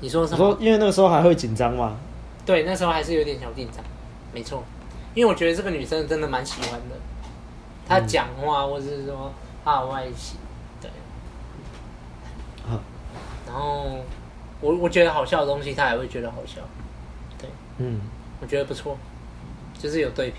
[0.00, 0.38] 你说什么？
[0.38, 1.96] 说因为那个时候还会紧张吗？
[2.46, 3.84] 对，那时候还是有点小紧张，
[4.32, 4.64] 没错。
[5.14, 6.96] 因为我觉得这个女生真的蛮喜欢的，
[7.86, 9.32] 她讲话或者是说
[9.64, 10.38] 她的外形，
[10.80, 10.90] 对。
[13.46, 13.98] 然后。
[14.64, 16.60] 我我觉得好笑的东西，她也会觉得好笑，
[17.36, 18.00] 对，嗯，
[18.40, 18.96] 我觉得不错，
[19.76, 20.36] 就是有对比，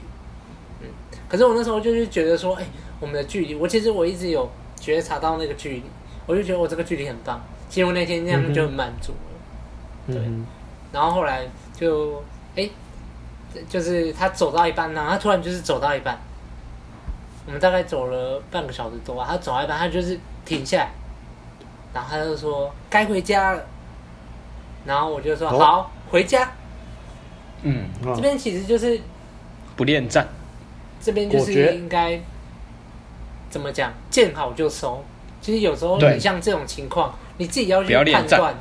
[0.79, 0.87] 嗯，
[1.27, 2.69] 可是我那时候就是觉得说，哎、欸，
[3.01, 4.49] 我们的距离，我其实我一直有
[4.83, 5.83] 觉察到那个距离，
[6.25, 10.21] 我就觉得我这个距离很棒，其实我那天那样就很满足了，嗯、对，
[10.91, 12.21] 然后后来就，
[12.57, 12.71] 哎、欸，
[13.69, 16.19] 就是他走到一半呢，他突然就是走到一半，
[17.45, 20.91] 我们大概走了半个小时多吧，他走到一半，他就是停下来，
[21.93, 23.63] 然后他就说该回家了。
[24.85, 26.51] 然后我就说好回家。
[27.61, 28.99] 嗯，这边其实就是
[29.77, 30.27] 不恋战，
[30.99, 32.19] 这边就是应该
[33.53, 35.03] 怎么讲，见好就收。
[35.39, 38.55] 其实有时候你像这种情况，你自己要去判断，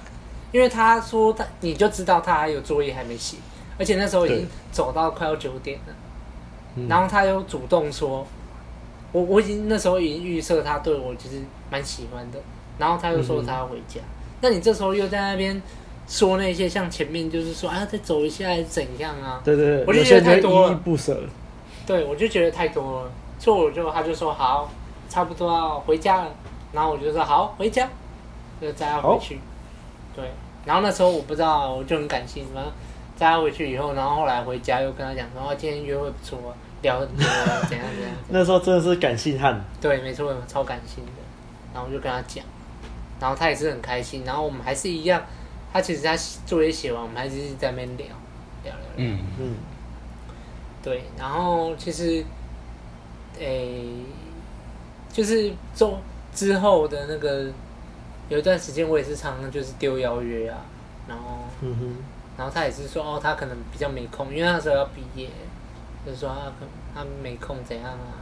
[0.52, 3.38] 因为他说他你就知道他还有作业还没写，
[3.78, 5.94] 而且那时候已经走到快要九点了。
[6.87, 8.26] 然后他又主动说，
[9.12, 12.38] 我我已经那时候已经预设他对我其实蛮喜欢的，
[12.76, 14.00] 然后他又说他要回家，
[14.42, 15.62] 那你这时候又在那边。
[16.09, 19.40] 说那些像前面就是说啊，再走一下还是怎样啊？
[19.44, 21.16] 对对对，我就觉得太多了，依依不舍。
[21.87, 24.68] 对，我就觉得太多了，所以我就他就说好，
[25.12, 26.31] 差不多要回家了，
[26.72, 27.87] 然后我就说好回家，
[28.59, 29.38] 就再要回去。
[30.16, 30.25] 对，
[30.64, 32.70] 然后那时候我不知道，我就很感性，然后
[33.14, 36.38] 再要回去以后，然后后来回家又跟他讲说，今天约会不错，
[36.81, 37.18] 聊很多，
[37.68, 38.11] 怎样怎样。
[38.31, 39.62] 那时候真的是感性汉。
[39.83, 41.12] 对，没错，超感性的。
[41.75, 42.42] 然后我就跟他讲，
[43.20, 45.22] 然后他也是很开心，然后我们还是一样。
[45.75, 48.07] 他其实他作业写完，我们还是在那边聊
[48.64, 48.83] 聊聊。
[48.96, 49.57] 嗯嗯。
[50.83, 52.25] 对，然后其实，
[53.38, 53.85] 诶、欸，
[55.12, 56.01] 就是中
[56.35, 57.46] 之后的那个
[58.29, 60.59] 有一段时间，我也是常常就是丢邀约啊，
[61.07, 61.96] 然后，嗯哼，
[62.37, 65.29] 然后他也是说哦，他可能比较没空，因为那时候要毕业，
[66.05, 68.18] 就是说他可他没空怎样啊，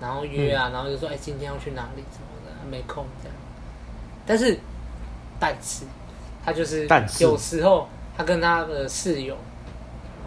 [0.00, 3.36] 然后约啊，嗯、然后就说哎、欸，今天要去哪里什么的，他没空这样。
[4.26, 4.58] 但是，
[5.38, 5.84] 但是。
[6.44, 6.88] 他就是
[7.20, 9.36] 有时候他跟他的室友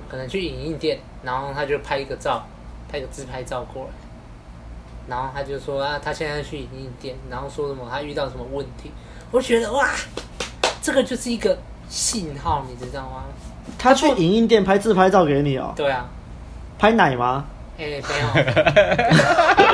[0.07, 2.45] 可能去影印店，然后他就拍一个照，
[2.87, 3.89] 拍个自拍照过来，
[5.07, 8.91] 然后他就说啊，他现在去影印店，然后说什么他遇到什么问题，
[9.31, 9.89] 我觉得哇，
[10.81, 11.57] 这个就是一个
[11.89, 13.23] 信号，你知道吗？
[13.77, 15.73] 他去影印店拍自拍照给你哦？
[15.75, 16.07] 对啊，
[16.79, 17.45] 拍奶吗？
[17.77, 18.27] 哎、欸，没有，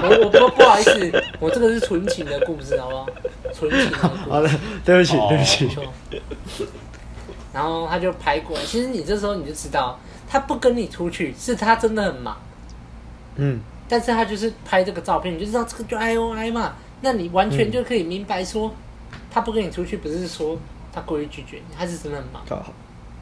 [0.09, 3.05] 我我不不好意思，我这个是纯情的故事，好不好？
[3.53, 4.29] 纯情的故事。
[4.29, 4.49] 好的，
[4.85, 5.77] 对不起，对不起。
[7.53, 12.37] 然后他就拍过来，其实你这时候你就知道，他不跟你出去，是他真的很忙。
[13.35, 13.59] 嗯。
[13.87, 18.73] 但是他就是拍这个照片，你就知道这个就 I O I 嘛，那你完全就可以明白说，
[19.31, 20.57] 他不跟你出去，不是说
[20.91, 22.43] 他故意拒绝你，他是真的很忙。
[22.47, 22.73] 好，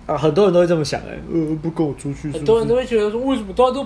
[0.08, 2.32] 啊，很多人都会这么想哎，呃，不跟我出去。
[2.32, 3.86] 很多人都会觉得说，为什么大家都？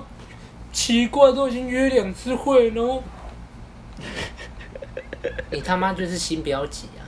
[0.72, 3.02] 奇怪，都已经约两次会，然后
[5.52, 7.02] 你他妈就是心不要急啊，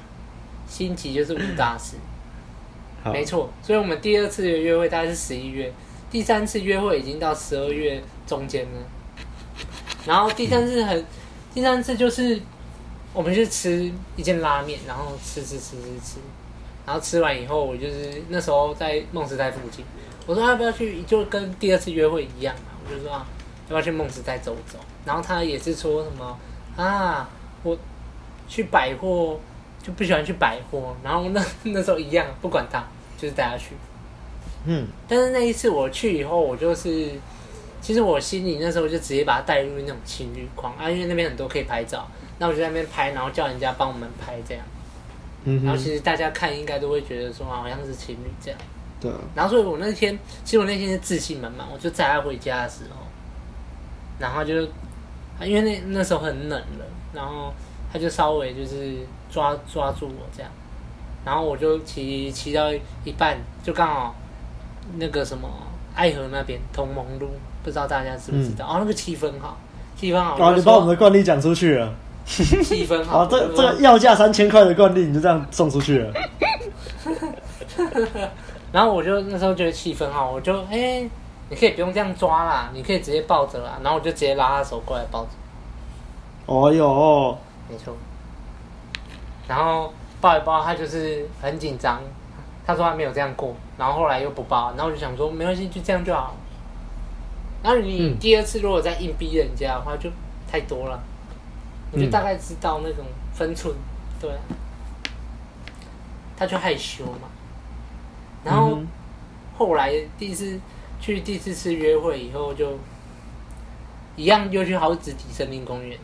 [0.68, 1.96] 心急就是无大事。
[3.06, 5.72] 没错，所以我们第二次的约会大概是十一月，
[6.10, 8.82] 第三次约会已经到十二月中间了。
[10.06, 11.06] 然后第三次很，
[11.54, 12.40] 第三次就是
[13.14, 16.20] 我们去吃一间拉面，然后吃吃吃吃吃，
[16.86, 19.86] 然后吃完以后，我就是那时候在梦时代附近，
[20.26, 23.26] 我说要不要去，就跟第二次约会一样嘛，我就说啊。
[23.70, 24.78] 要不要去梦时代走走？
[25.06, 26.38] 然后他也是说什么
[26.76, 27.30] 啊，
[27.64, 27.78] 我
[28.46, 29.40] 去百货
[29.82, 30.94] 就不喜欢去百货。
[31.02, 32.84] 然后那 那时候一样，不管他，
[33.18, 33.68] 就是带他去。
[34.66, 34.86] 嗯。
[35.08, 37.12] 但是那一次我去以后，我就是
[37.82, 44.64] 其实我心里那时候就直接把他带入那种情侣框啊，因为那边很多可以拍照，那我就在那边拍，然后叫人家帮我们拍这样。
[45.44, 45.64] 嗯。
[45.64, 48.60] 然后其实大家看应该都会觉得说好像是情侣这样。
[49.00, 49.12] 对。
[49.36, 53.02] 然后所以我那天其实我那天是自信满满，我就载他回家的时候。
[54.20, 54.54] 然后就，
[55.44, 57.52] 因为那那时候很冷了，然后
[57.92, 58.98] 他就稍微就是
[59.32, 60.52] 抓抓住我这样，
[61.26, 62.72] 然后我就骑骑到
[63.04, 64.16] 一半，就刚好
[64.98, 65.50] 那个什么
[65.96, 67.32] 爱河那边同盟路，
[67.64, 68.66] 不知道大家知不知道？
[68.66, 69.58] 嗯、哦，那个气氛好，
[69.96, 70.36] 气氛好。
[70.38, 71.94] 哦，你把我们的惯例讲出去了。
[72.26, 73.24] 气氛好。
[73.24, 76.14] 哦，这这个要价三千块的惯例你就这样送出去了。
[78.72, 81.10] 然后我就那时候觉得气氛好，我就哎。
[81.50, 85.32] 你可以不用这样抓啦，你可以直接抱着啦，然后我就直接拉他手过来抱着。
[86.46, 87.38] 哦哟，
[87.70, 87.94] 没错。
[89.50, 92.02] 然后抱一抱，他就是很紧张，
[92.66, 96.34] 他说他没有这样过，然后后来又不抱，然后我就想说没关系，就这样就好。
[97.64, 100.10] 然后你第二次如果再硬逼人家的话，就
[100.50, 101.02] 太多了，
[101.92, 103.74] 我就大概知道那种分寸，
[104.20, 104.30] 对。
[106.38, 107.30] 他就害羞嘛，
[108.44, 108.80] 然后
[109.58, 110.60] 后来第一次。
[111.04, 112.78] 去第四次约会以后，就
[114.16, 115.98] 一样又去好子体森林公园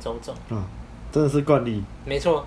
[0.00, 0.34] 走走。
[0.48, 0.64] 嗯，
[1.12, 1.84] 真的是惯例。
[2.06, 2.46] 没错。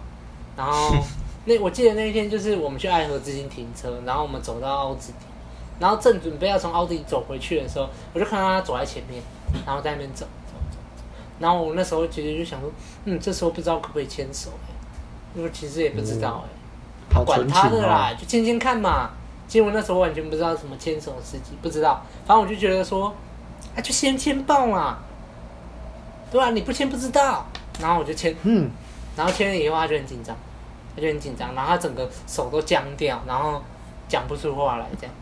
[0.57, 0.95] 然后
[1.45, 5.27] 那我记得那一天就是我们去爱河之心停车，然后我们走到奥子底，
[5.79, 9.21] 然后正准备要从凹子底走回去的时候，我就看到他走在前面，
[9.65, 11.03] 然后在那边走走走走。
[11.39, 12.71] 然后我那时候其实就想说，
[13.05, 14.51] 嗯，这时候不知道可不可以牵手
[15.35, 19.09] 因为其实也不知道哎、欸，嗯、管他的啦，就牵牵看嘛。
[19.47, 22.01] 其实我那时候完全不知道什么牵手时机，不知道。
[22.25, 23.13] 反正我就觉得说，
[23.75, 24.97] 啊，就先牵抱嘛，
[26.31, 26.49] 对吧、啊？
[26.51, 27.45] 你不牵不知道。
[27.79, 28.71] 然后我就牵，嗯，
[29.17, 30.35] 然后牵了以后他就很紧张，
[30.95, 33.61] 他就很紧张，然后他整个手都僵掉，然后
[34.07, 35.13] 讲不出话来这样。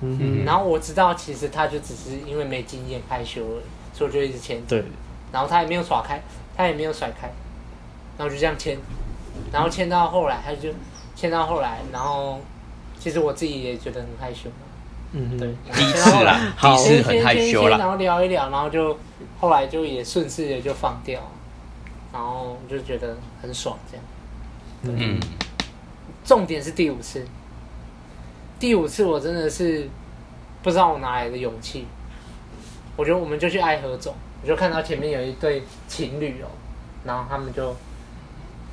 [0.00, 0.44] 嗯。
[0.44, 4.60] 然后我知道，其实他就只是因为没经验害羞而已，所以我就一直牵。
[4.66, 4.84] 对。
[5.32, 6.20] 然后他也没有耍开，
[6.56, 7.30] 他也没有甩开，
[8.18, 8.78] 然后就这样牵，
[9.52, 10.70] 然后牵到后来，他就
[11.14, 12.40] 牵到后来，然后。
[13.02, 14.50] 其实我自己也觉得很害羞，
[15.12, 18.94] 嗯哼，对，第一次啦，第一次很害羞啦，然后聊一聊，然后就
[19.40, 21.18] 后来就也顺势的就放掉，
[22.12, 24.04] 然后就觉得很爽，这样，
[25.00, 25.18] 嗯，
[26.22, 27.26] 重点是第五次，
[28.60, 29.88] 第五次我真的是
[30.62, 31.86] 不知道我哪来的勇气，
[32.94, 36.46] 我觉得我们就去爱河走，我就看到前面有一对情侣哦，
[37.04, 37.74] 然后他们就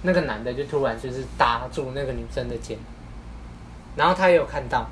[0.01, 2.77] 那个男的就突然就是搭住那个女生的肩。
[3.95, 4.85] 然后他也有看到，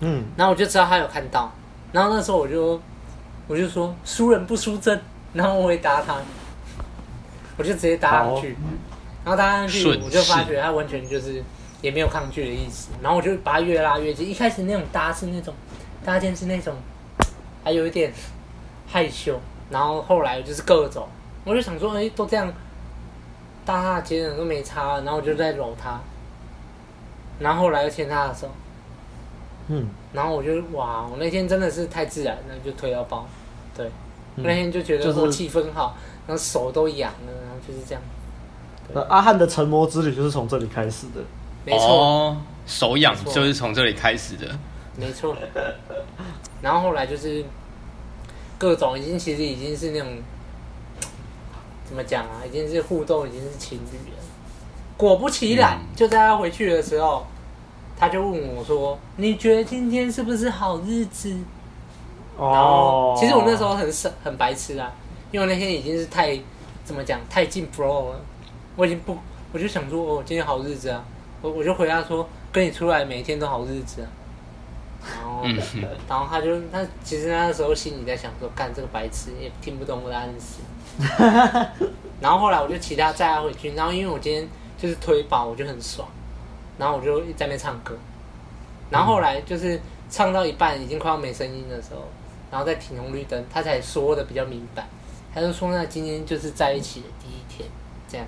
[0.00, 1.52] 嗯，然后我就知道他有看到，
[1.92, 2.80] 然后那时候我就，
[3.46, 5.00] 我就说输人不输阵，
[5.34, 6.16] 然后我回答他，
[7.58, 8.56] 我就直接搭上去，
[9.24, 11.44] 然后搭上去我就发觉他完全就是
[11.82, 15.52] 也没有抗拒的意思，然后我就把他越拉越近，一开始那种搭是那种
[16.02, 16.74] 搭肩是那种，
[17.62, 18.10] 还有一点
[18.86, 21.06] 害羞，然后后来就是各种，
[21.44, 22.50] 我就想说，哎，都这样
[23.66, 26.00] 搭他的肩都没差，然后我就在搂他。
[27.40, 28.48] 然后后来又牵他的手，
[29.66, 33.26] 嗯，然后我就哇，我那天真的是太自然了，就推到爆，
[33.76, 33.86] 对，
[34.36, 35.96] 嗯、那天就觉得说气氛好，
[36.28, 38.02] 然后手都痒了，然后就是这样。
[38.94, 41.20] 那阿汉的成魔之旅就是从这里开始的，
[41.64, 44.46] 没错，哦、手痒就是从这里开始的。
[44.96, 45.36] 没错。
[46.60, 47.44] 然后后来就是
[48.58, 50.08] 各种已经其实已经是那种
[51.84, 54.18] 怎么讲啊，已经是互动，已经是情侣了。
[54.96, 57.26] 果不其然，嗯、就在他回去的时候，
[57.98, 61.36] 他就问我说：“你觉得今天是不是好日子？”
[62.38, 64.90] 哦，其实我那时候很傻很白痴啊，
[65.30, 66.38] 因为那天已经是太
[66.84, 68.20] 怎么讲太进 flow 了，
[68.76, 69.16] 我已经不，
[69.52, 71.04] 我就想说哦，今天好日子啊，
[71.42, 74.08] 我我就回答说，跟你出来每一天都好日子啊，
[75.18, 75.58] 然后、嗯、
[76.08, 80.62] 然后他就他其实那时候心里在想说，干这个白痴也听不懂我的暗示，
[82.22, 86.08] 然后后来我就骑他载他回去，然后因为我今天就是推把，我就很爽，
[86.78, 87.94] 然后我就在那边唱歌，
[88.88, 89.78] 然后后来就是
[90.08, 92.02] 唱到一半已经快要没声音的时候。
[92.50, 94.86] 然后再停红绿灯，他才说的比较明白。
[95.34, 97.66] 他就说：“那今天就是在一起的第一天，
[98.06, 98.26] 这样。”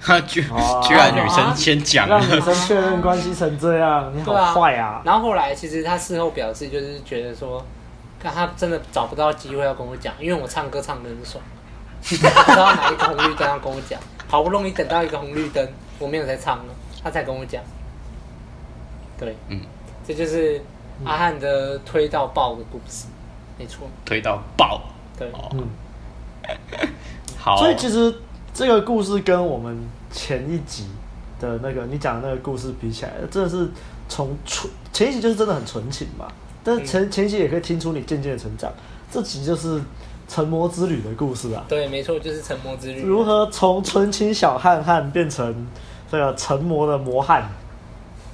[0.02, 5.02] 他居居然女生先讲，让女生确认关系成这样，你好坏啊！
[5.04, 7.62] 然后后来其实他事后表示，就是觉得说，
[8.18, 11.42] 看他真的找不到机会要跟我讲，因为我唱歌唱的很爽，
[12.00, 17.62] 不知道哪一个红绿灯要跟我讲，好不容易等到一个红绿灯，我没有在唱了，他才跟我讲。
[19.18, 19.60] 对，嗯，
[20.06, 20.62] 这就是
[21.04, 23.06] 阿汉的推到爆的故事。
[23.58, 24.80] 没错，推到爆。
[25.18, 25.68] 对，嗯，
[27.36, 27.58] 好。
[27.58, 28.14] 所以其实
[28.52, 29.76] 这个故事跟我们
[30.12, 30.86] 前一集
[31.38, 33.68] 的那个你讲的那个故事比起来，真的是
[34.08, 36.26] 从纯前一集就是真的很纯情嘛。
[36.62, 38.72] 但是前、嗯、前一集也可以听出你渐渐的成长。
[39.10, 39.80] 这集就是
[40.28, 41.64] 成魔之旅的故事啊。
[41.68, 43.02] 对，没错，就是成魔之旅。
[43.02, 45.66] 如何从纯情小汉汉变成
[46.10, 47.48] 这个成魔的魔汉？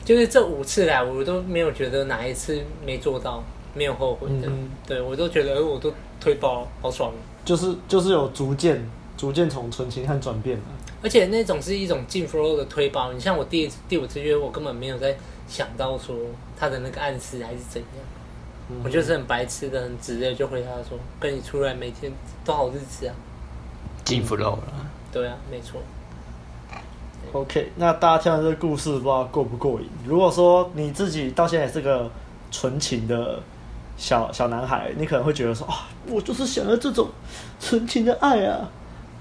[0.04, 3.42] 就是这五次来，我都没有觉得哪一次没做到。
[3.74, 7.12] 没有后悔的，嗯、对我都觉得，我都推包，好爽。
[7.44, 8.82] 就是就是有逐渐
[9.16, 10.58] 逐渐从纯情汉转变，
[11.02, 13.12] 而且那种是一种进 flow 的推包。
[13.12, 15.16] 你像我第第五次约，我根本没有在
[15.48, 16.14] 想到说
[16.56, 17.90] 他的那个暗示还是怎样，
[18.68, 22.12] 嗯、我就是很白痴的、很直接就回答说，跟你出来每天
[22.44, 23.14] 都好日子啊，
[24.04, 24.58] 进 flow 了。
[25.12, 25.80] 对啊，没错。
[27.32, 29.88] OK，那大家听完这个故事，不知道过不过瘾？
[30.04, 32.10] 如果说你自己到现在也是个
[32.50, 33.42] 纯情的。
[33.98, 37.08] 小小男孩，你可能会觉得说啊，我就是想要这种
[37.58, 38.68] 纯情的爱啊。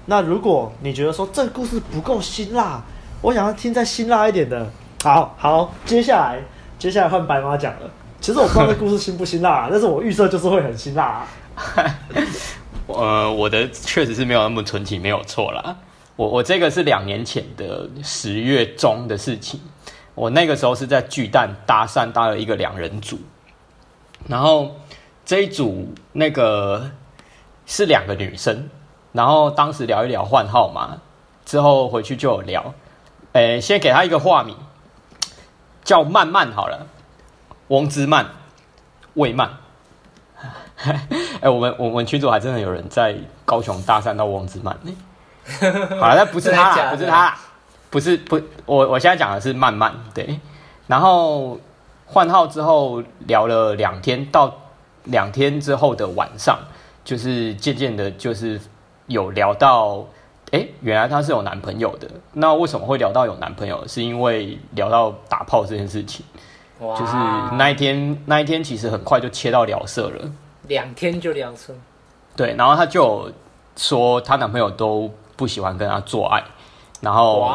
[0.06, 2.80] 那如果你觉得说这个故事不够辛辣，
[3.20, 4.70] 我想要听再辛辣一点的，
[5.02, 6.40] 好好，接下来
[6.78, 7.90] 接下来换白马讲了。
[8.20, 11.26] 其实我不知道这故事辛不辛辣啊， 但是我预设就是会很辛辣啊。
[12.86, 15.76] 呃，我的确实是没有那么纯情，没有错啦。
[16.14, 19.60] 我我这个是两年前的十月中的事情，
[20.14, 23.18] 我那个时候是在巨蛋搭讪搭了一个两人组。
[24.28, 24.74] 然后
[25.24, 26.90] 这一组那个
[27.66, 28.68] 是两个女生，
[29.16, 30.98] 然后当时聊一聊换号码，
[31.44, 32.74] 之后回去就有聊。
[33.32, 34.54] 诶，先给他一个化名，
[35.82, 36.86] 叫曼曼好了，
[37.68, 38.26] 翁之曼，
[39.14, 39.50] 魏曼。
[41.40, 44.78] 哎，我们我们群主还真的有人在高雄搭讪到翁之曼。
[45.98, 47.38] 好了，那不是他啦，不是他啦，
[47.90, 50.38] 不是不，我我现在讲的是曼曼，对，
[50.86, 51.58] 然后。
[52.08, 54.54] 换号之后聊了两天，到
[55.02, 56.56] 两天之后的晚上，
[57.04, 58.60] 就是渐渐的，就是
[59.06, 60.04] 有聊到，
[60.50, 62.08] 哎，原来她是有男朋友的。
[62.32, 63.86] 那为什么会聊到有男朋友？
[63.86, 66.24] 是因为聊到打炮这件事情。
[66.78, 67.12] 就是
[67.56, 70.30] 那一天，那一天其实很快就切到聊色了。
[70.68, 71.74] 两天就聊色。
[72.36, 73.30] 对，然后她就
[73.76, 76.42] 说她男朋友都不喜欢跟她做爱，
[77.00, 77.50] 然后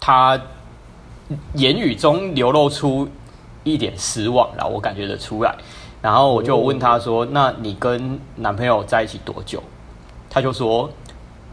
[0.00, 0.40] 她
[1.54, 3.08] 言语中流露出。
[3.64, 5.54] 一点失望然后，我感觉得出来。
[6.00, 9.62] 然后我就问她说：“那你跟男朋友在一起多久？”
[10.34, 10.90] 他就说：“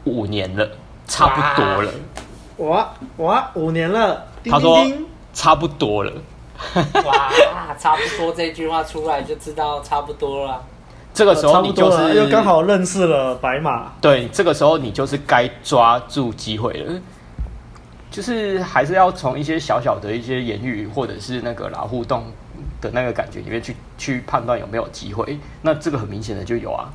[0.05, 0.65] 五年了，
[1.05, 1.91] 差不多了。”
[2.59, 4.25] 哇哇，五年了！
[4.49, 4.87] 他说
[5.33, 6.13] ：“差不多了。
[7.05, 7.29] ”哇，
[7.77, 10.63] 差不多这句话出来就知道差不多了。
[11.13, 13.91] 这个时候你就是又刚好认识了白马。
[13.99, 17.01] 对，这个时候你就是该抓住机会了。
[18.09, 22.23] 就是还是要从一些小小的一些言语或者是那个啦互动
[22.79, 25.37] 的那个感觉里面去去判断有没有机会。
[25.61, 26.89] 那这个很明显的就有啊，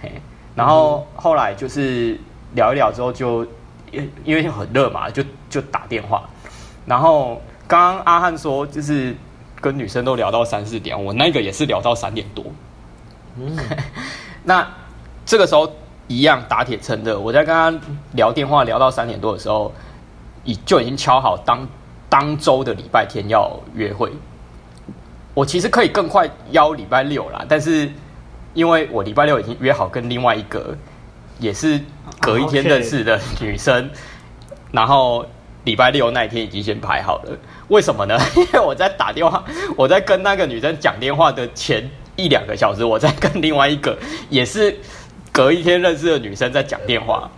[0.00, 0.12] 嘿。
[0.58, 2.18] 然后后来就是
[2.54, 3.44] 聊一聊之后就
[3.92, 6.28] 因因为很热嘛，就就打电话。
[6.84, 9.16] 然后刚刚阿汉说就是
[9.60, 12.44] 跟女生都聊到三四点，我那个也是聊到三点多。
[13.36, 13.56] 嗯，
[14.44, 14.66] 那
[15.24, 15.70] 这个时候
[16.08, 17.72] 一样打铁趁热，我在跟他
[18.12, 19.72] 聊电话聊到三点多的时候。
[20.44, 21.68] 已就已经敲好当
[22.08, 24.10] 当周的礼拜天要约会，
[25.34, 27.90] 我其实可以更快邀礼拜六啦，但是
[28.58, 30.76] 因为我礼拜六已经约好跟另外一个
[31.38, 31.80] 也是
[32.18, 33.88] 隔一天认识的女生，
[34.72, 35.24] 然后
[35.62, 37.38] 礼拜六那一天已经先排好了。
[37.68, 38.18] 为什么呢？
[38.34, 39.44] 因为我在打电话，
[39.76, 43.96] 我在跟那个女生讲电话的前一两个小时，我在跟另外一个
[44.28, 44.76] 也是
[45.30, 47.30] 隔一天认识的女生在讲电话。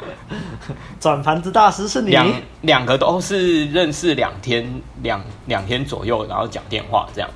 [0.99, 2.13] 转盘子大师是你？
[2.13, 4.67] 两两个都是认识两天
[5.03, 7.29] 两两天左右，然后讲电话这样。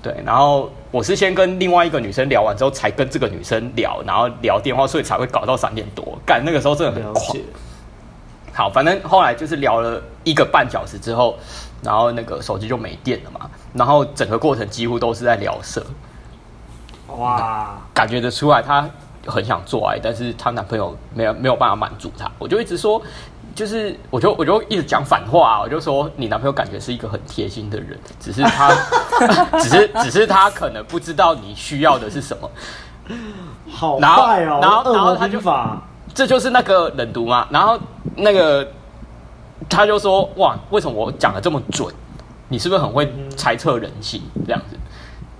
[0.00, 6.16] 对，然后我是先跟另外一个女生聊完之后，才跟这个女生聊，然后聊电话，所以才会搞到三点多。
[6.24, 7.36] 干那个时候真的很狂。
[8.52, 11.36] 好，反正后来就是聊了一个半小时之后，
[11.82, 15.84] 然后那个手机就没电了嘛，然后整个过程几乎都是在聊色。
[17.08, 18.88] 哇，感觉得出来她
[19.26, 22.30] 很想做爱，但是她男朋友没有没有办法满足她。
[22.38, 23.02] 我就一直说。
[23.58, 28.70] 就是，我就我就一直讲反话啊，我就说你男朋友感觉是一个很贴心的人，只是他，
[29.58, 32.48] 只是只是他可能不知道你需要的是什么。
[33.68, 35.82] 好坏哦，然后然后他就法，
[36.14, 37.48] 这就是那个冷读嘛。
[37.50, 37.76] 然后
[38.14, 38.64] 那个
[39.68, 41.92] 他就说哇，为什么我讲的这么准？
[42.48, 44.76] 你是不是很会猜测人心这样子？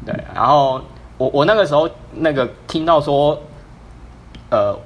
[0.05, 0.83] 对，然后
[1.19, 3.41] 我我那个时候那个听到说，
[4.51, 4.77] 呃。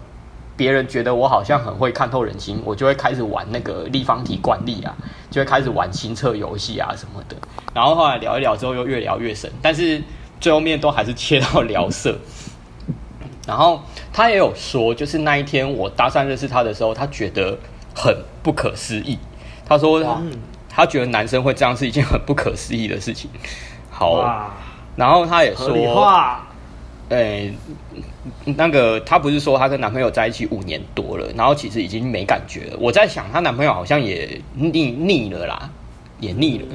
[0.63, 4.95] 别人觉得我好像很会看透人心，我就会开始玩那个立方体惯例啊，
[5.29, 7.35] 就会开始玩心测游戏啊什么的。
[7.75, 10.01] 然后后来聊一聊之后，又越聊越深，但是
[10.41, 12.17] 最后面都还是切到聊色。
[13.45, 13.83] 然后
[14.13, 17.59] 他也有说，就是那一天我搭讪认识他的时候，他觉得
[17.93, 19.19] 很不可思议。
[19.67, 20.23] 他说他，
[20.69, 23.29] 他觉得男生会这样是一件很不可思议的事情。
[23.91, 24.49] 好，
[24.95, 25.75] 然后他也说。
[27.09, 27.55] 哎、欸，
[28.45, 32.77] 那个她不是说她跟男朋友在一起五年多了，然后其实已经没感觉了。
[32.79, 35.71] 我在想，她男朋友好像也腻腻了啦，
[36.21, 36.67] 也腻了。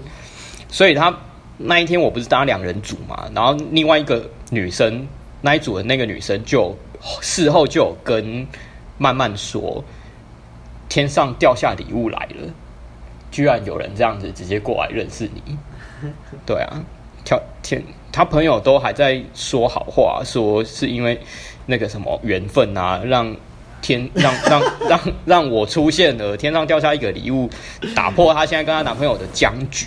[0.70, 1.16] 所以她
[1.58, 5.08] 那一天我不是搭两人组嘛，然后另外一个女生
[5.42, 6.76] 那一组的那个女生就
[7.22, 8.46] 事后就有跟
[8.98, 9.84] 曼曼说，
[10.90, 12.54] 天上掉下礼物来了，
[13.32, 15.58] 居然有人这样子直接过来认识你。
[16.46, 16.84] 对啊，
[17.24, 17.82] 跳天。
[18.18, 21.20] 他朋友都还在说好话，说是因为
[21.68, 23.32] 那个什么缘分啊，让
[23.80, 27.48] 天 让让让让我出现了，天上掉下一个礼物，
[27.96, 29.86] 打破她现在跟她男朋友的僵局。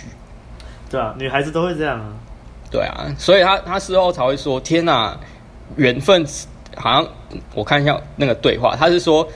[0.89, 2.13] 对啊，女孩子都会这样啊。
[2.71, 5.19] 对啊，所以她她事后才会说：“天哪，
[5.75, 6.25] 缘分
[6.77, 7.05] 好像
[7.53, 9.27] 我看一下那个对话，她是说：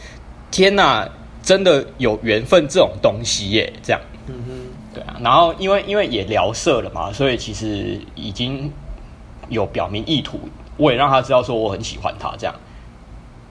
[0.52, 1.06] 天哪，
[1.44, 4.52] 真的有缘分这种东西耶，这样。”嗯哼，
[4.94, 5.18] 对啊。
[5.22, 8.72] 然后因为因为也聊色了嘛，所以其实已经。
[9.50, 10.40] 有表明意图，
[10.78, 12.56] 我也让他知道说我很喜欢他，这样。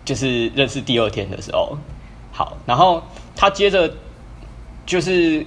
[0.05, 1.79] 就是认识第二天的时候，
[2.31, 3.03] 好，然后
[3.35, 3.91] 他接着
[4.85, 5.43] 就是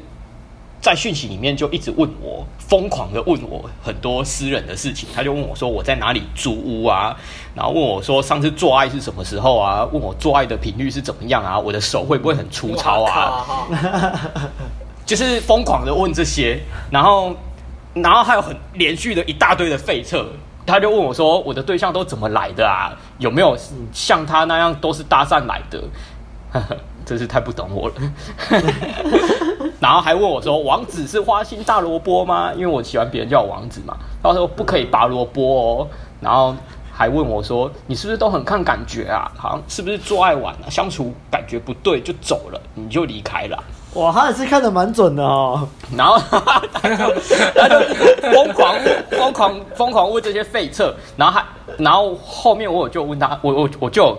[0.81, 7.15] 在讯息里面就一直问我，疯狂的问我很多私人的事情，他就问我说我在哪里租屋啊，
[7.53, 13.45] 然后问我说上次做爱是什么时候啊，问我做爱的频率是怎么样啊，我的手会不会很粗糙啊，
[15.05, 17.35] 就是疯狂的问这些，然后。
[18.01, 20.25] 然后还有很连续的一大堆的废册，
[20.65, 22.91] 他就问我说：“我的对象都怎么来的啊？
[23.17, 23.57] 有没有
[23.93, 25.81] 像他那样都是搭讪来的？”
[26.51, 27.95] 呵呵，真是太不懂我了。
[29.79, 33.95] 然后还问我说：“王子是花心大萝卜吗？”因为我喜欢别人叫我王子嘛。
[34.23, 35.87] 他说：“不可以拔萝卜哦。”
[36.19, 36.55] 然后
[36.91, 39.31] 还问我说：“你是不是都很看感觉啊？
[39.37, 43.63] 好像是不是做爱完了相处感觉不对就走了，你就离开了？”
[43.97, 45.67] 哇，他也是看得蛮准的哦。
[45.95, 47.79] 然后他就
[48.31, 48.75] 疯狂
[49.09, 51.43] 疯狂疯狂问这些废册，然后还
[51.79, 54.15] 然后后面我就问他，我我我就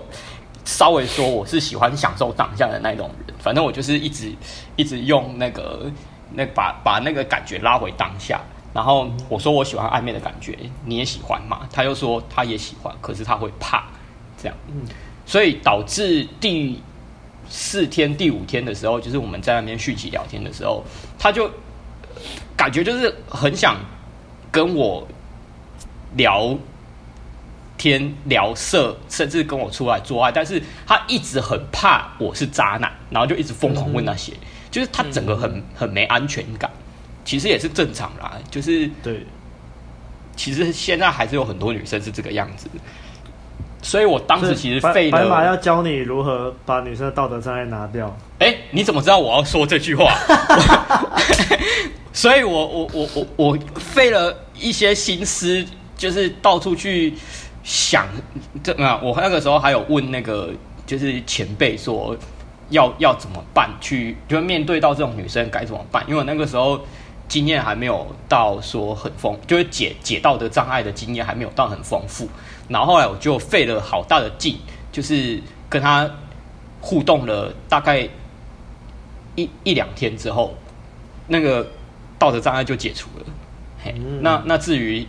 [0.65, 4.33] 稍微说我是喜欢享受当下的那种人，反正我就是一直
[4.75, 5.89] 一直用那个
[6.33, 8.41] 那把把那个感觉拉回当下。
[8.75, 11.61] 然后我说我喜欢暧昧的感觉，你也喜欢嘛？
[11.73, 13.85] 他又说他也喜欢，可是他会怕
[14.43, 14.57] 这样，
[15.25, 16.83] 所以导致第。
[17.49, 20.85] 四天第五天的时候，就是我们在那边续集聊天的时候，
[21.19, 21.51] 他就
[22.57, 23.77] 感觉就是很想
[24.51, 25.07] 跟我
[26.17, 26.57] 聊
[27.77, 36.71] 天聊色，甚至跟我出来做爱，但是他一直很怕我是渣男，然后就一直疯狂问那些，嗯、就是他整个很很没安全感。
[37.25, 39.25] 其实也是正常啦，就是对，
[40.35, 42.69] 其实现在还是有很多女生是这个样子。
[43.81, 45.19] 所以我当时其实废了。
[45.19, 48.15] 白马要教你如何把女生的道德障碍拿掉。
[48.41, 50.13] 哎、欸，你怎么知道我要说这句话？
[52.13, 55.65] 所以我我我我我费了一些心思，
[55.97, 57.15] 就是到处去
[57.63, 58.07] 想。
[58.63, 60.51] 这啊，我那个时候还有问那个
[60.85, 62.17] 就是前辈说
[62.71, 66.03] 要要怎么办去，就是面对到这种女生该怎么办？
[66.09, 66.81] 因为我那个时候
[67.29, 72.29] 经验还没有到说很丰，就是解解道德障碍的经验还没有到很丰富。
[72.69, 74.59] 然后后来我就费了好大的劲，
[74.93, 76.09] 就是跟他
[76.81, 78.09] 互动了大概
[79.35, 80.55] 一一两天之后，
[81.27, 81.67] 那个
[82.19, 83.25] 道德障碍就解除了。
[83.83, 85.07] 嘿，嗯、那那至于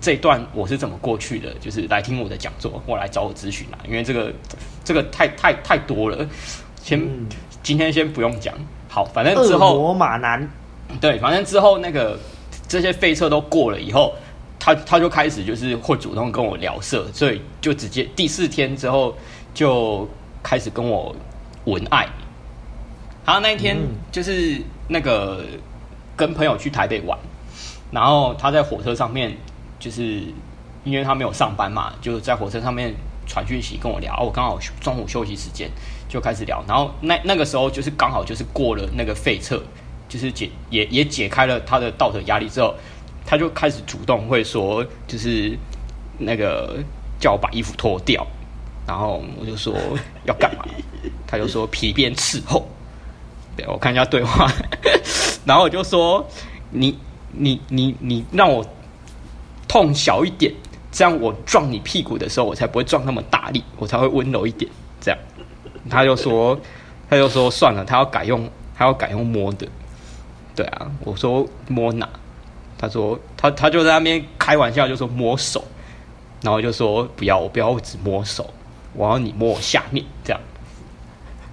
[0.00, 3.78] 这一段我是怎么过去的，就是来听我的讲座，或来找我咨询啦。
[3.86, 4.32] 因为这个
[4.84, 6.26] 这个太太太多了，
[6.82, 7.26] 先、嗯、
[7.62, 8.54] 今天先不用讲。
[8.88, 10.48] 好，反正之后恶魔马男，
[11.00, 12.18] 对，反正之后那个
[12.66, 14.14] 这些废册都过了以后，
[14.68, 19.16] 他他就开始就是会主动跟我聊色，所以就直接第四天之后
[19.54, 20.06] 就
[20.42, 21.14] 开始跟我
[21.64, 22.06] 文爱。
[23.24, 23.78] 然后那一天
[24.12, 25.42] 就是那个
[26.16, 27.18] 跟朋友去台北玩，
[27.90, 29.34] 然后他在火车上面，
[29.78, 30.22] 就是
[30.84, 32.94] 因为他没有上班嘛，就在火车上面
[33.26, 34.18] 传讯息跟我聊。
[34.22, 35.70] 我刚好中午休息时间
[36.10, 39.62] 就开始聊，然后那那个时候就是刚好就是过了那个废册，
[40.10, 42.74] 就是解也也解开了他的道德压力之后，
[43.30, 45.54] 他就开始主动会说，就是
[46.16, 46.78] 那个
[47.20, 48.26] 叫我把衣服脱掉，
[48.86, 49.74] 然后我就说
[50.24, 50.64] 要干嘛，
[51.26, 52.66] 他就说皮鞭伺候。
[53.54, 54.50] 对，我看一下对话，
[55.44, 56.26] 然后我就说
[56.72, 56.98] ：“你、
[57.32, 58.64] 你、你、你让我
[59.68, 60.54] 痛小一点，
[60.90, 64.70] 这样我撞你屁股的时候，我才不会撞那么大力，我才会温柔一点。”
[65.02, 65.18] 这样，
[65.90, 66.58] 他就说
[67.10, 69.68] ：“他就说算了，他要改用，他要改用摸的。”
[70.56, 72.08] 对啊，我说摸哪？
[72.78, 75.64] 他说他他就在那边开玩笑，就说摸手，
[76.40, 78.48] 然后就说不要，我不要只摸手，
[78.94, 80.40] 我要你摸我下面这样。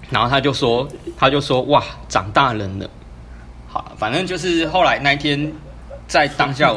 [0.08, 2.88] 然后他就说，他就说，哇，长大人了。
[3.66, 5.52] 好，反正就是后来那一天，
[6.06, 6.72] 在当下，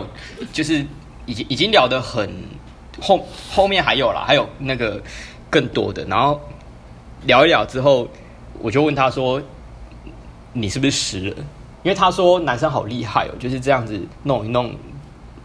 [0.52, 0.84] 就是
[1.28, 2.28] 已经已经聊得很
[3.00, 5.00] 后，后面还有啦，还有那个
[5.48, 6.04] 更多的。
[6.06, 6.42] 然后
[7.26, 8.08] 聊一聊之后，
[8.60, 9.40] 我就问他说
[10.54, 11.36] ：“你是不是湿了？”
[11.84, 14.74] 因为他说男生好厉害哦，就是这样子弄一弄，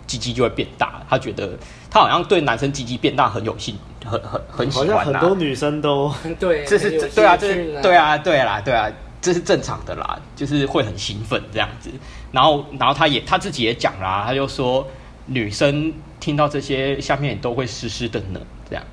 [0.06, 1.02] 鸡鸡就会变大。
[1.08, 1.50] 他觉得
[1.90, 3.80] 他好像对男生鸡鸡变大很有兴趣。
[4.06, 8.86] 很很很喜欢、啊，好像很多女生都对， 这是对啊，这是对啊，对啦，对啊，
[9.22, 11.88] 这是正常的啦，就是会很兴奋这样子。
[12.30, 14.86] 然后，然后他也他自己也讲啦，他就说
[15.24, 18.84] 女生听到这些下面都会湿湿的呢，这样。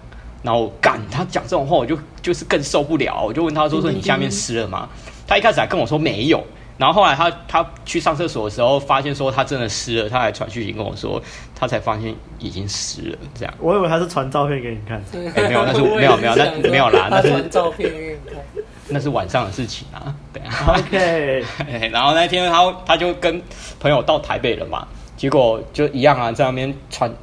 [0.44, 4.88] 然后干他讲这种话，我就就是更受不了，我就问他说说你下面湿了吗？
[5.28, 6.42] 他一开始还跟我说没有。
[6.82, 11.22] 然后后来他他去上厕所的时候，发现说他真的湿了，他还传讯息跟我说，
[11.54, 13.18] 他才发现已经湿了。
[13.36, 18.44] 这样，我以为他是传照片给你看，欸、没有，那是没有没有那没有啦，那是照片给你看，
[18.88, 20.12] 那是晚上的事情啊。
[20.34, 21.46] 对啊，OK。
[21.94, 23.40] 然后那天他他就跟
[23.80, 27.14] 朋友到台北了嘛，结果就一样啊，在那边传，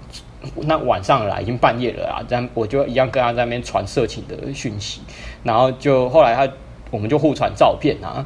[0.55, 5.01] 那晚上了啦，已经半夜了啊，这样我就一样跟他在那边传色情的讯息，
[5.43, 6.49] 然后就后来他
[6.93, 8.25] 我们就互传照片啊。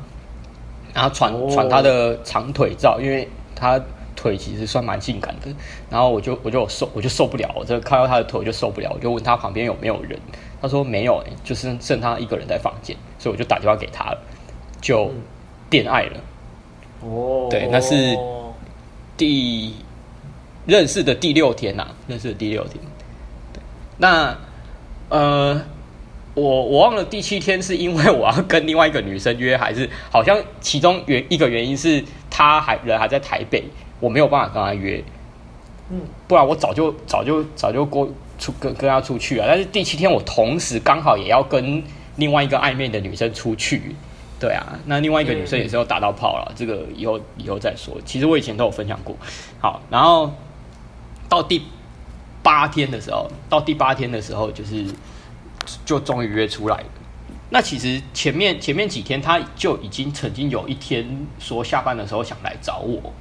[0.93, 3.81] 然后传传他的长腿照，因为他
[4.15, 5.49] 腿其实算蛮性感的。
[5.89, 10.19] 然后我就我就受我就受不了，我这看到他的腿我就受不了，我就问他旁边有没有人，
[10.61, 14.19] 他说没有，就是剩他一个人在房间，所以我就打电话给他了，
[14.81, 15.11] 就
[15.71, 16.21] 恋爱了。
[17.01, 18.17] 哦，对，那是
[19.17, 19.75] 第
[20.67, 22.77] 认识的第六天呐、啊，认识的第六天。
[23.53, 23.63] 对，
[23.97, 24.37] 那
[25.09, 25.61] 呃。
[26.35, 33.63] 我我忘了第七天是因为我要跟另外一个女生约，还是好像其中原一个原因是她还人还在台北，
[34.01, 35.05] 我没有办法跟她约。
[35.91, 38.09] 嗯，不然我早就早就早就过
[38.39, 39.45] 出跟跟她出去了。
[39.47, 41.83] 但是第七天我同时刚好也要跟
[42.17, 43.95] 另外一个暧昧的女生出去，
[44.41, 47.95] 对啊，那另外一个女生也是要打到炮了，这个以后以后再说。
[48.07, 49.15] 其实我以前都有分享过。
[49.61, 50.33] 好，然后
[51.29, 51.63] 到第
[52.43, 54.87] 八天的时候，到第八天的时候就是。
[55.85, 56.85] 就终于约出来了。
[57.51, 61.07] 那其实前面前面几天他就已经曾经有一天
[61.39, 63.13] 说下班的时候想来找我。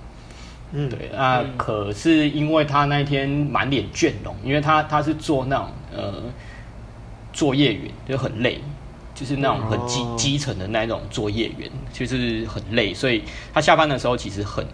[0.71, 1.11] 嗯，对。
[1.13, 6.13] 那可是因为他那一天满脸倦容，因为他他是做那种呃
[7.33, 8.61] 作业员，就很累，
[9.13, 13.23] 就是那种很基基层的那种作业员，就是很累，所以
[13.53, 14.65] 他下班的时候其实很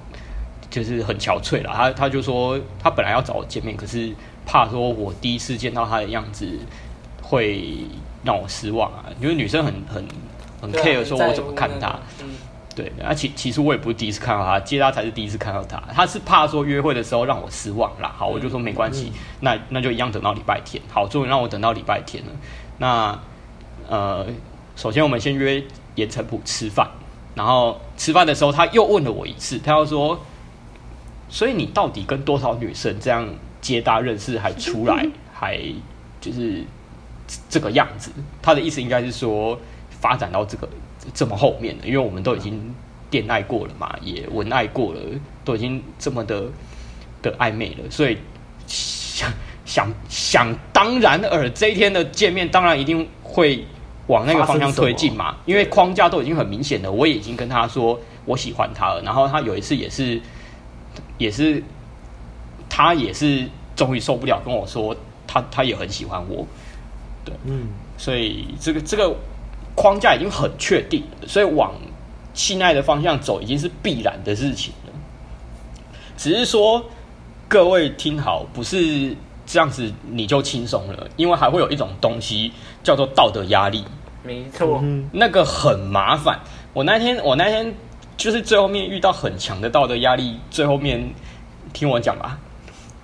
[0.69, 1.71] 就是很憔悴了。
[1.73, 4.13] 他他就说他本来要找我见面，可是
[4.45, 6.47] 怕说我第一次见到他的样子。
[7.29, 7.83] 会
[8.23, 9.03] 让我失望啊！
[9.19, 10.07] 因为女生很很
[10.61, 11.99] 很 care，说我怎么看她。
[12.73, 15.81] 对，而且其实我也不是第一次看到她，接她才是第一次看到她。
[15.93, 18.13] 她是怕说约会的时候让我失望啦。
[18.17, 19.11] 好，我就说没关系，
[19.41, 20.81] 那那就一样等到礼拜天。
[20.89, 22.31] 好，终于让我等到礼拜天了。
[22.77, 23.19] 那
[23.89, 24.25] 呃，
[24.77, 25.61] 首先我们先约
[25.95, 26.87] 盐城埔吃饭，
[27.35, 30.17] 然后吃饭的时候他又问了我一次，他要说，
[31.27, 33.27] 所以你到底跟多少女生这样
[33.59, 35.59] 接搭认识，还出来， 还
[36.21, 36.63] 就是。
[37.49, 38.11] 这个样子，
[38.41, 39.59] 他的意思应该是说，
[39.89, 40.67] 发展到这个
[41.13, 42.73] 这么后面的，因为我们都已经
[43.11, 44.99] 恋爱过了嘛，也文爱过了，
[45.43, 46.45] 都已经这么的
[47.21, 48.17] 的暧昧了，所以
[48.65, 49.31] 想
[49.65, 53.65] 想想当然尔，这一天的见面当然一定会
[54.07, 60.21] 往那个方向推进嘛，因为框架都已经很明显了，我也已经跟他说我喜欢他了，然后他有一次也是，
[61.17, 61.61] 也是，
[62.69, 66.45] 他也是终于受不了跟我说，他他也很喜欢我，
[67.27, 67.67] 对，嗯，
[67.97, 69.13] 所以这个这个
[69.75, 71.73] 框架已经很确定了，所以往
[72.33, 74.93] 性爱的方向走已经是必然的事情了，
[76.15, 76.83] 只是说
[77.47, 79.15] 各位听好，不是
[79.45, 82.51] 这样子你就轻松了，因为还会有一种东西
[82.83, 83.83] 叫做道德压力。
[84.23, 86.37] 没错，那个很麻烦。
[86.73, 87.73] 我那天，我那天
[88.17, 90.37] 就是最后面遇到很强的道德压力。
[90.51, 91.13] 最后面
[91.71, 92.37] 听我讲吧。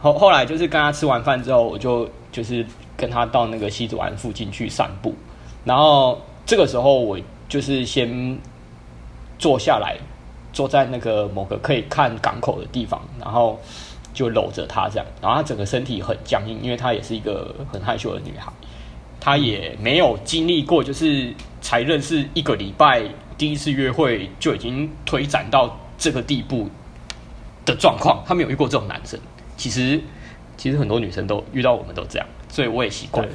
[0.02, 2.66] 后后来就是跟他吃完饭之后，我就就是
[3.04, 5.14] 跟他到那个西子湾附近去散步。
[5.66, 8.40] 然后这个时候，我就是先
[9.38, 9.98] 坐下来，
[10.54, 13.60] 坐在那个某个可以看港口的地方，然后
[14.14, 15.06] 就搂着他这样。
[15.22, 18.50] 然后他整个身体很僵硬，因为他也是一个很害羞的女孩。
[19.20, 23.04] 他也没有经历过，就是才认识一个礼拜，
[23.38, 26.70] 第一次约会就已经推展到这个地步
[27.66, 28.24] 的状况。
[28.26, 29.20] 他没有遇过这种男生。
[29.58, 30.02] 其实，
[30.58, 33.28] 其实很多女生都遇到我们都这样，所以我也习惯。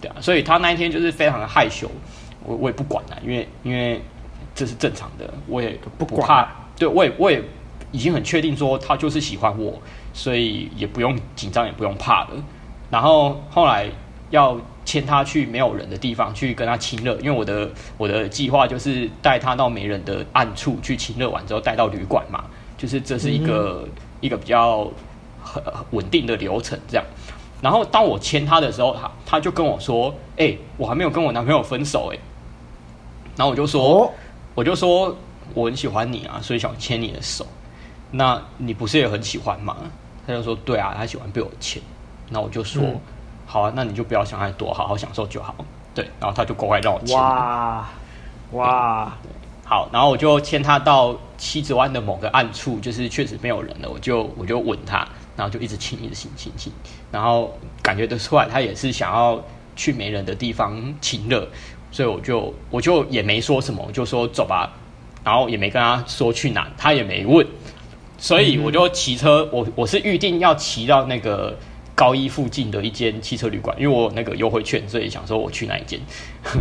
[0.00, 1.90] 对啊，所以他那一天就是非常的害羞，
[2.44, 4.00] 我我也不管了，因为因为
[4.54, 6.48] 这是正常的，我也不怕。
[6.78, 7.42] 对，我也我也
[7.90, 9.76] 已经很确定说他就是喜欢我，
[10.14, 12.30] 所以也不用紧张，也不用怕了。
[12.88, 13.88] 然后后来
[14.30, 14.56] 要。
[14.84, 22.42] 牵他去没有人的地方去跟他亲热，因为我的我的计划就是带他到没人的暗处去亲热完之后带到旅馆嘛，
[22.76, 23.90] 就是这是一个、嗯、
[24.20, 24.90] 一个比较
[25.40, 27.06] 很稳定的流程这样。
[27.62, 32.18] 然后当我牵他的时候，他他就跟我说：“哎、欸，我还没有跟我男朋友分手哎。”
[33.34, 34.10] 然后我就说：“哦、
[34.54, 35.16] 我就说
[35.54, 37.46] 我很喜欢你啊，所以想牵你的手。
[38.10, 39.76] 那你不是也很喜欢吗？”
[40.26, 41.80] 他就说：“对啊，他喜欢被我牵。”
[42.28, 42.82] 那我就说。
[42.82, 43.00] 嗯
[43.44, 45.54] 好啊，那你就不要想太多，好好享受就好。
[45.94, 47.14] 对，然后他就乖乖让我牵。
[47.18, 47.86] 哇
[48.52, 49.12] 哇，
[49.62, 55.06] 好，然后我就牵他到七子湾的某个暗处，就是确实没有人了，我就我就吻他，
[55.36, 56.72] 然后就一直亲，一直亲，亲亲，
[57.12, 59.40] 然后感觉得出来他也是想要
[59.76, 61.46] 去没人的地方亲热，
[61.92, 64.72] 所以我就我就也没说什么，我就说走吧，
[65.22, 67.46] 然后也没跟他说去哪，他也没问，
[68.18, 71.56] 所以我就骑车，我我是预定要骑到那个。
[71.94, 76.00] 高一附近的一间汽车旅馆，因为我有那个优惠券，所以想说我去那一间。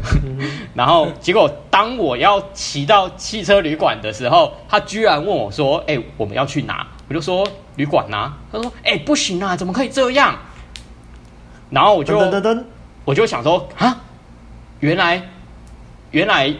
[0.75, 7.47] 然后结果当我要骑到汽车旅馆的时候，他居然问我说：“哎、我们要去哪？”我就说
[7.81, 10.37] ：“旅馆呐。”他说：“哎、欸，不行啊，怎么可以这样？”
[11.71, 12.17] 然后我就
[13.05, 13.97] 我就想说：“啊，
[14.79, 15.21] 原来
[16.11, 16.53] 原来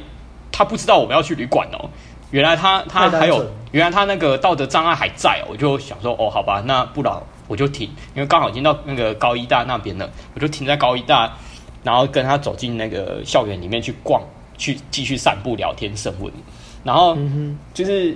[0.51, 1.89] 他不知道我们要去旅馆哦，
[2.31, 7.13] 原来他他还有原来他那个道德障碍还在哦。”我就想说：“哦，好吧，那不然。”
[7.47, 11.29] 我就停，因为刚好已经到那个高一大那边了，我就停在高一大，
[11.83, 14.21] 然后跟他走进那个校园里面去逛，
[14.57, 16.31] 去继续散步、聊天、升温。
[16.85, 17.17] 然后
[17.73, 18.15] 就是、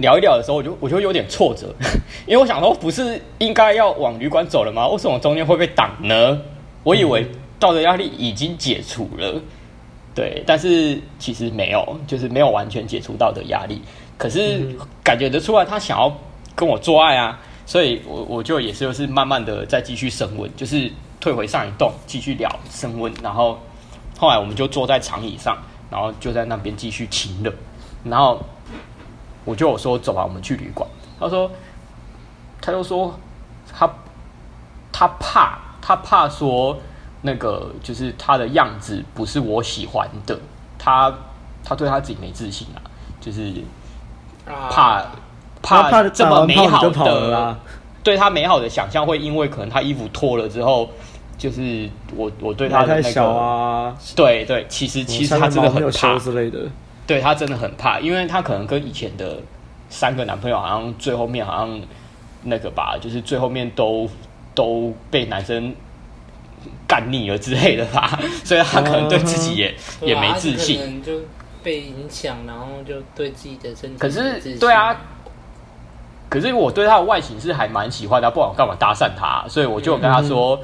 [0.00, 1.74] 聊一聊的时候，我就我就有点挫折，
[2.26, 4.88] 因为我想说，不是应该要往旅馆走了吗？
[4.88, 6.40] 为什么中间会被挡呢？
[6.82, 7.26] 我以为
[7.58, 9.40] 道德压力已经解除了，
[10.14, 13.80] 对，但是其实没有，就是没有完全解除道德压力。
[14.16, 16.14] 可是感觉得出来，他想要
[16.54, 17.38] 跟我做爱啊。
[17.66, 20.90] 所以我，我我就也是就是慢慢的再继续升温，就是
[21.20, 23.56] 退回上一栋继续聊升温，然后
[24.18, 25.56] 后来我们就坐在长椅上，
[25.88, 27.52] 然后就在那边继续亲热，
[28.02, 28.44] 然后
[29.44, 30.88] 我就有说走吧，我们去旅馆。
[31.18, 31.50] 他说，
[32.60, 33.14] 他就说
[33.72, 33.90] 他
[34.92, 36.78] 他怕他怕说
[37.22, 40.38] 那个就是他的样子不是我喜欢的，
[40.78, 41.12] 他
[41.64, 42.78] 他对他自己没自信啊，
[43.20, 43.52] 就是
[44.70, 45.04] 怕。
[45.62, 47.54] 怕这么美好的，
[48.02, 50.88] 对他美好的想象会因为可能他衣服脱了之后，
[51.36, 51.86] 就是
[52.16, 56.60] 我我对他的那个啊，对对，其实其实他真的很怕之类的，
[57.10, 59.36] 对她真的很怕，因为她可能跟以前的
[59.88, 61.80] 三个男朋友好像最后面好像
[62.44, 64.08] 那个吧，就是最后面都
[64.54, 65.74] 都被男生
[66.86, 71.14] 干腻了之类的吧， 所以她可能对自己也也没自信，就
[71.64, 74.96] 被影响，然后就对自己的身体可是对啊。
[76.28, 79.44] 可是我对他的外形是还蛮喜欢的，不管我干嘛搭讪他？
[79.48, 80.56] 所以我就跟他说，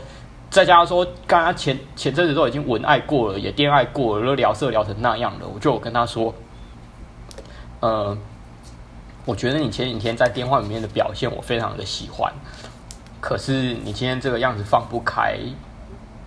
[0.50, 6.34] 再加上说，刚刚前前阵子都已经文爱过了，也恋爱过了，都聊色聊成那样了，我就跟他说，
[7.80, 8.16] 呃，
[9.24, 12.32] 我觉得你前几天在电话里面的表现我非常的喜欢，
[13.20, 15.36] 可是你今天这个样子放不开，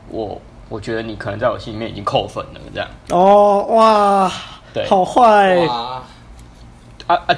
[0.09, 2.87] 我我觉得你可能在我心里面已经扣分了，这样。
[3.09, 4.31] 哦，哇，
[4.73, 6.03] 对，好坏，啊
[7.07, 7.35] 啊。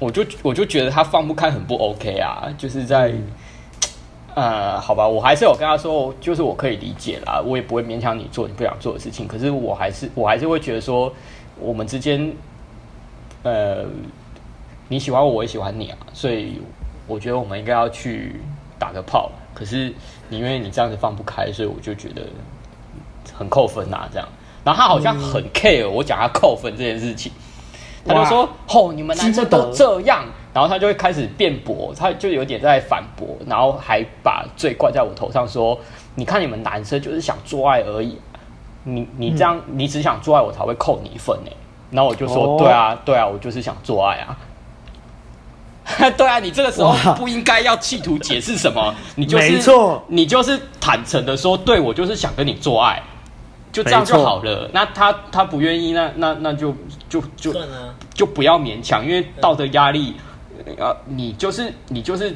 [0.00, 3.12] 我就我就觉得他放不开很不 OK 啊，就是在，
[4.34, 9.26] 呃，好吧，我还是有跟他说，就是我可以理解啦，我也不会勉强你做你不想做的事情。
[9.26, 11.12] 可是我还是我还是会觉得说，
[11.58, 12.32] 我们之间，
[13.42, 13.84] 呃，
[14.88, 16.60] 你喜欢我，我也喜欢你啊，所以
[17.06, 18.40] 我觉得我们应该要去
[18.78, 19.30] 打个炮。
[19.52, 19.92] 可是
[20.28, 22.22] 你因为你这样子放不开，所以我就觉得
[23.36, 24.28] 很扣分啊，这样。
[24.64, 27.32] 然后他好像很 care 我讲他扣分这件事情，
[28.06, 35.78] 他就说：“哦，你们男生都这样。”然后他就会开始辩驳，他就有点在反驳，然后还把罪怪在我头上，说
[36.16, 38.18] ：“你看你们男生就是想做爱而已，
[38.82, 41.50] 你你这样、嗯、你只想做爱，我才会扣你一分呢。”
[41.92, 44.36] 然后我就说：“哦、对啊，对啊，我就是想做爱啊。
[46.18, 53.00] ”对啊，你这个时候不应该要企图解释什么， 你就是没错，你就是坦诚的说：“对，我就是想跟你做爱，
[53.70, 56.74] 就这样就好了。”那他他不愿意，那那那就
[57.08, 57.54] 就就
[58.12, 60.16] 就不要勉强，因为道德压力。
[60.78, 62.34] 啊，你就是你就是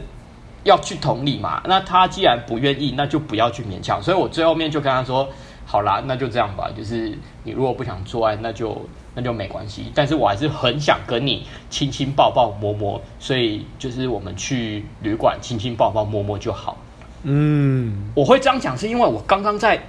[0.62, 1.62] 要去同理嘛。
[1.66, 4.03] 那他既然不愿意，那就不要去勉强。
[4.03, 5.29] 所以我最后面就跟他说
[5.66, 6.70] ：“好啦，那就这样吧。
[6.77, 8.81] 就是你如果不想做爱，那就
[9.14, 9.93] 那就没关系。
[9.95, 13.01] 但是我还是很想跟你亲亲抱抱摸摸。
[13.18, 16.79] 所以就是我们去旅馆亲亲抱抱摸摸就好。”
[17.25, 19.83] 嗯，我会这样讲是因为我刚刚在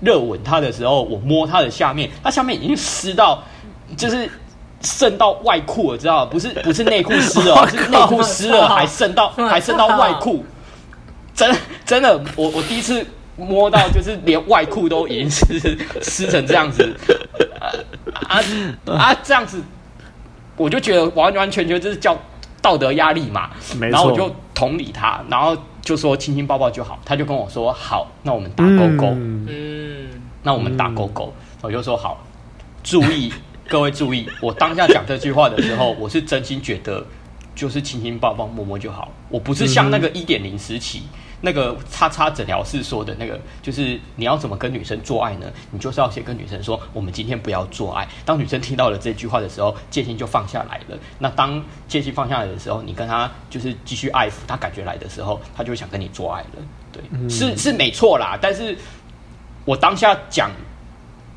[0.00, 3.42] 热吻他的时候，我摸他的下面，他下面已经湿到
[3.96, 4.28] 就是。
[4.82, 6.30] 渗到外裤了，知道吗？
[6.30, 10.44] 不是不是内裤湿了， 是内裤湿了还渗到还渗到外裤。
[11.34, 13.04] 真的真的，我我第一次
[13.36, 15.44] 摸到，就是连外裤都已经湿
[16.00, 16.96] 湿成这样子
[17.60, 17.68] 啊
[18.28, 18.40] 啊，
[18.96, 19.60] 啊这样子，
[20.56, 22.16] 我就觉得完完全全就是叫
[22.62, 23.50] 道德压力嘛。
[23.78, 26.98] 然后我就同理他，然后就说亲亲抱抱就好。
[27.04, 29.12] 他就跟我说好，那我们打勾勾。
[29.14, 30.08] 嗯，
[30.42, 31.32] 那我们打勾勾。
[31.60, 32.24] 我就说好，
[32.82, 33.30] 注意。
[33.68, 37.04] 各位注意，我当下讲这句话的时候，我是真心觉得
[37.54, 39.10] 就是亲亲抱抱摸摸就好。
[39.28, 41.02] 我不是像那个一点零时期
[41.40, 45.46] 那个叉叉诊疗室说的那个，就是你要怎么跟女生做爱呢？
[45.72, 48.06] 你就是要先跟女生说，我们今天不要做爱。
[48.24, 50.96] 当女生听到了这句话的时候，戒心就放下来了。
[51.18, 56.62] 那当戒心放下来的时候，你跟她就是继续爱抚，她感觉来的时候，她就会想跟你做爱了。
[56.92, 58.38] 对，是是没错啦。
[58.40, 58.78] 但是
[59.64, 60.52] 我当下讲。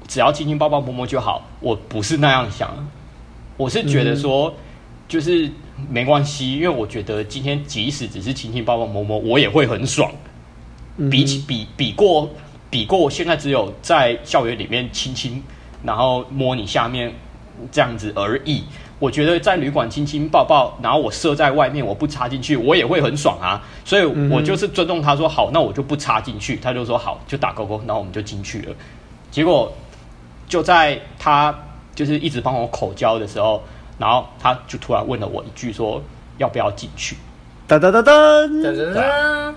[0.10, 2.89] 只要亲亲抱抱摸摸就好，我不是那样想，
[3.57, 4.51] 我是觉得说，
[5.07, 5.47] 就是
[5.88, 10.12] 没关系，因为我觉得今天即使只是亲亲抱抱摸摸，我也会很爽。
[11.12, 12.28] 比起比比过
[12.72, 15.43] 比过，我现在只有在校园里面亲亲，
[15.84, 17.14] 然后摸你下面
[17.72, 18.64] 这样子而已。
[18.97, 23.64] 我觉得在旅馆亲亲抱抱，然后我射在外面，我不插进去，我也会很爽啊。
[23.86, 26.55] 所以我就是尊重他说好，那我就不插进去。
[26.55, 28.76] 他就说好，就打勾勾，然后我们就进去了。
[29.30, 29.72] 结果。
[30.50, 31.58] 就在他
[31.95, 33.64] 就是一直帮我口交的时候，
[33.97, 36.02] 然后他就突然问了我一句，说
[36.39, 37.16] 要不要进去？
[37.68, 39.54] 噔噔噔噔噔，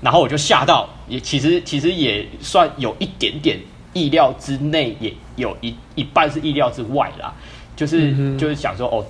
[0.00, 3.58] 然后我就吓到，也其实其实也算有一点点
[3.92, 7.34] 意料之内，也有一一半是意料之外啦。
[7.74, 9.04] 就是、嗯、就是想说，哦，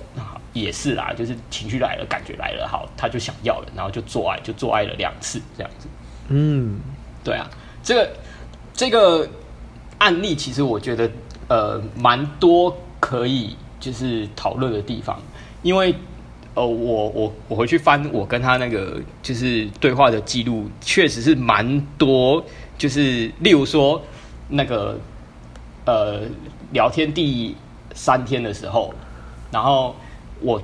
[0.53, 5.87] 也是啦，就是情绪来了，感觉来了，好，他就想要了，然后就做爱，就做爱了两次这样子。
[6.29, 6.79] 嗯，
[7.23, 7.47] 对啊，
[7.83, 8.09] 这个
[8.73, 9.29] 这个。
[10.01, 11.09] 案例其实我觉得
[11.47, 15.19] 呃蛮多可以就是讨论的地方，
[15.61, 15.93] 因为
[16.55, 22.43] 呃我我我回去翻我跟他那个就是对话的记录，确实是蛮多，
[22.79, 24.01] 就是例如说
[24.49, 24.99] 那个
[25.85, 26.21] 呃
[26.71, 27.55] 聊天第
[27.93, 28.91] 三天的时候，
[29.51, 29.95] 然后
[30.39, 30.59] 我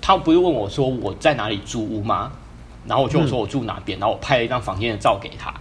[0.00, 2.30] 他不是问我说我在哪里租屋吗？
[2.86, 5.52] 然后我就说我住哪边，然后我拍了一张房间的照给他。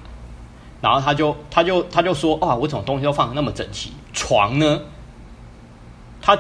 [0.82, 3.91] 然后他就他就他就说啊，我怎么东西都放得那么整齐？
[4.13, 4.82] 床呢？
[6.21, 6.38] 他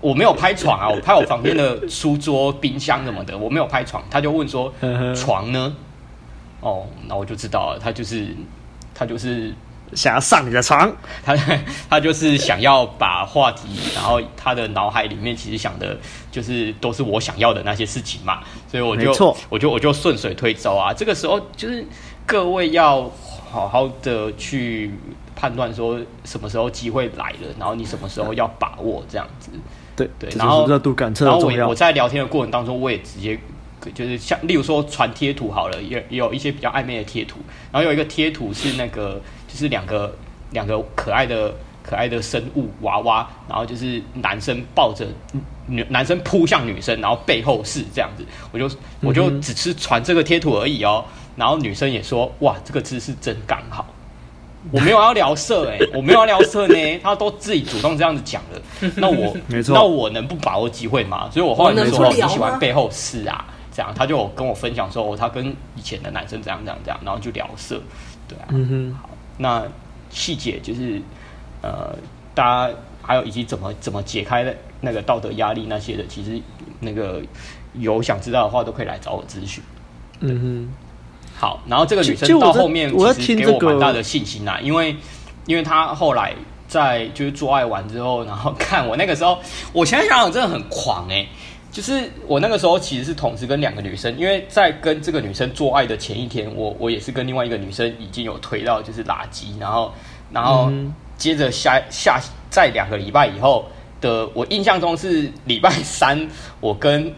[0.00, 4.02] 我没有拍床啊， 我拍我房间的书桌、冰箱什么的，我没有拍床。
[4.10, 4.72] 他就问说
[5.14, 5.74] 床呢？
[6.60, 8.36] 哦，那我就知道了，他就是
[8.94, 9.52] 他就是
[9.94, 10.92] 想要上你的床，
[11.24, 11.36] 他
[11.88, 15.96] 他就是想要把话题，然后他的脑海里面其实想的
[16.30, 18.40] 就是都是我想要的那些事情嘛，
[18.70, 20.92] 所以我就我就我就顺水推舟啊。
[20.92, 21.84] 这个时候就是
[22.26, 23.10] 各位要。
[23.52, 24.90] 好好的去
[25.36, 29.50] 判断说什么时候机会来了，然后你什么时候要把握这样子。
[29.94, 33.38] 对对，然后热度感测，然后我我在聊天的过程当中，我也直接
[33.92, 40.16] 就是像例如说传贴图好了，也也有一些比较暧昧的贴图，然后有一个贴图是那个就是两个
[40.52, 45.06] 两个可爱的可爱的生物娃娃，然后就是男生抱着
[45.66, 48.70] 女男生扑向女生，然后背后是这样子，我就
[49.02, 51.04] 我就只是传这个贴图而已哦。
[51.36, 53.86] 然后女生也说：“哇，这个姿势真刚好。”
[54.70, 57.00] 我没有要聊色哎、欸， 我没有要聊色呢。
[57.02, 61.28] 他都自己主动这样子讲了，那我 没错，那我能不把握机会吗？
[61.32, 67.80] 所以我后来就说：“你喜欢背后事啊，这样，他就跟我分享说，哦，他跟以前的男生怎样怎样怎样，然后就聊色，
[68.28, 69.64] 对啊，嗯哼，好，那
[70.10, 71.02] 细节就是
[71.60, 71.92] 呃，
[72.32, 76.40] 大家还有以及怎么怎么解开那个道德压力那些的，其实
[76.78, 77.20] 那个
[77.74, 79.60] 有想知道的话，都可以来找我咨询。
[80.20, 80.72] 嗯哼，
[81.42, 84.96] 好，然后这个女生到后面其实给我蛮大的信心呐，因为
[85.46, 86.32] 因为她后来。
[86.68, 89.38] 在就是做爱完之后，然后看我那个时候，
[89.74, 91.28] 我现在想想真的很狂哎、欸，
[91.70, 99.92] 就是我那个时候其实是同时跟两个女生，因为在跟这个女生做爱的前一天，我我也是跟另外一个女生已经有推到就是垃圾，然后
[100.32, 100.72] 然后
[101.18, 102.18] 接着下下
[102.48, 103.66] 在两个礼拜以后
[104.00, 106.26] 的，我印象中是礼拜三，
[106.58, 107.12] 我跟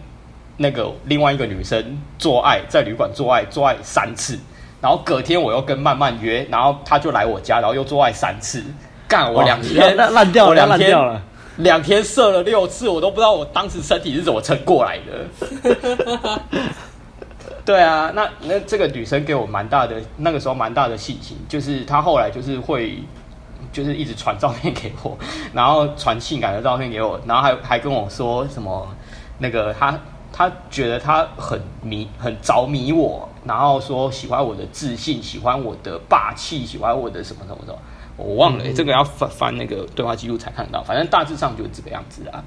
[0.56, 4.38] 那个另外一个女生做爱，在旅馆做爱做爱三次，
[4.80, 8.62] 然后隔天我又跟曼曼约，然后她就来我家，然后又做爱三次。
[9.06, 11.22] 干我两天烂掉了，烂掉了，
[11.58, 16.40] 两天射了六次，我都不知道我当时身体是怎么撑过来的。
[17.64, 22.98] 对啊，那那这个女生给我蛮大的，那个时候蛮大的信心，就是她后来就是会，
[23.72, 25.16] 就是一直传照片给我，
[25.52, 28.86] 然后传性感的照片给我，然后还还跟我说什么
[29.38, 29.98] 那个她
[30.36, 37.78] 她觉得他很迷很着迷我，然后说喜欢我的自信，喜欢我的霸气，喜欢我的什么什么什么。
[38.16, 40.82] 我忘了、欸，这个要翻翻那个对话记录才看到。
[40.82, 42.42] 反正大致上就是这个样子啊。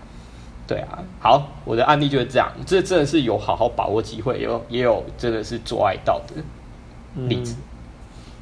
[0.67, 2.51] 对啊，好，我的案例就是这样。
[2.65, 6.43] 这真的是有好好把握机会，有也有真的是做爱到的
[7.15, 7.55] 例子。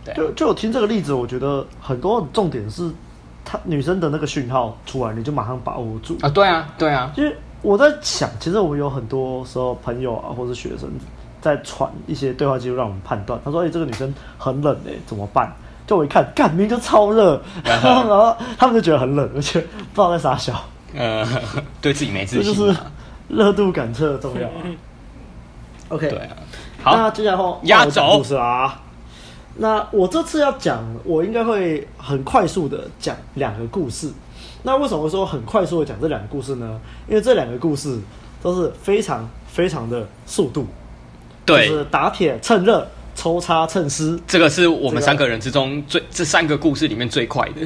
[0.04, 2.92] 对、啊，就就我听这个例子，我觉得很多重点是，
[3.44, 6.30] 他女生的那个讯号出来，你就马上把握住啊。
[6.30, 7.14] 对啊，对啊。
[7.16, 7.36] 因为
[7.66, 10.88] 我在想，其实我们有很多时候朋友啊，或是学生
[11.42, 13.40] 在传一些对话记录让我们判断。
[13.44, 15.52] 他说：“哎、欸，这个女生很冷哎、欸，怎么办？”
[15.88, 20.54] 就我一看，干明明就超热， 然后他们就觉得很冷，而且不知道在傻笑。
[20.96, 21.28] 呃，
[21.82, 22.80] 对自己没自信，这就是
[23.28, 24.54] 热度感测重要啊。
[25.90, 26.38] OK，对啊，
[26.84, 28.80] 好，那接下来后压轴故事啊。
[29.58, 34.12] 那我这次要讲，我应该会很快速的讲两个故事。
[34.66, 36.78] 那为什么会说很快速的讲这两个故事呢？
[37.08, 37.98] 因为这两个故事
[38.44, 40.68] 都是非常非常的速度，
[41.46, 42.86] 对，就是打铁趁热。
[43.18, 47.66] 抽插趁湿，这个是我们三个人之中最这三个故事里面最快的，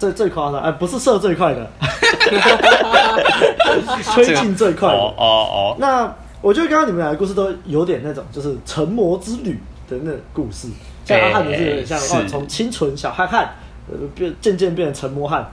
[0.00, 1.70] 最最夸张哎，不是射最快的，
[4.16, 4.98] 推进最快的。
[4.98, 5.76] 哦哦哦。
[5.78, 10.66] 那我觉得刚刚你们两个故事都有点那种，就是成魔之旅的那个故事，
[11.04, 13.54] 像阿汉的是有点像哦，从清纯小汉汉
[13.88, 15.48] 呃变渐渐变成成魔汉，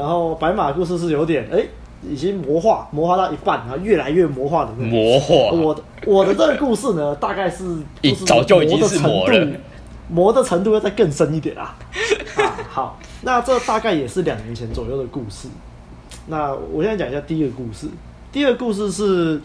[0.00, 1.62] 然后白马的故事是有点哎。
[2.02, 4.88] 已经魔化，魔化到一半，然后越来越魔化的那种。
[4.88, 5.34] 魔化。
[5.54, 9.46] 我的我的这个故事呢，大概是 就是早就已经是魔了，
[10.08, 11.76] 魔的程度要再更深一点啊。
[12.36, 15.46] 啊，好，那这大概也是两年前左右的故事。
[16.28, 17.86] 那我现在讲一下第一个故事。
[18.32, 19.38] 第二个故事是，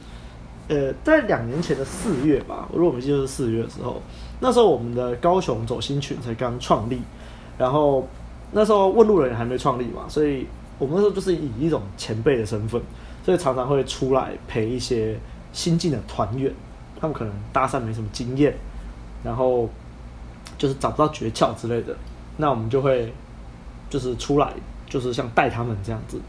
[0.69, 4.01] 呃，在两年前的四月吧，我如果没记错是四月的时候，
[4.39, 7.01] 那时候我们的高雄走心群才刚创立，
[7.57, 8.07] 然后
[8.55, 10.47] 那时候问路人还没创立嘛，所以。
[10.77, 12.81] 我们那时候就是以一种前辈的身份，
[13.23, 15.17] 所以常常会出来陪一些
[15.53, 16.53] 新进的团员，
[16.99, 18.53] 他们可能搭讪没什么经验，
[19.23, 19.69] 然后
[20.57, 21.95] 就是找不到诀窍之类的，
[22.35, 23.13] 那我们就会
[23.89, 24.51] 就是出来，
[24.89, 26.19] 就是像带他们这样子，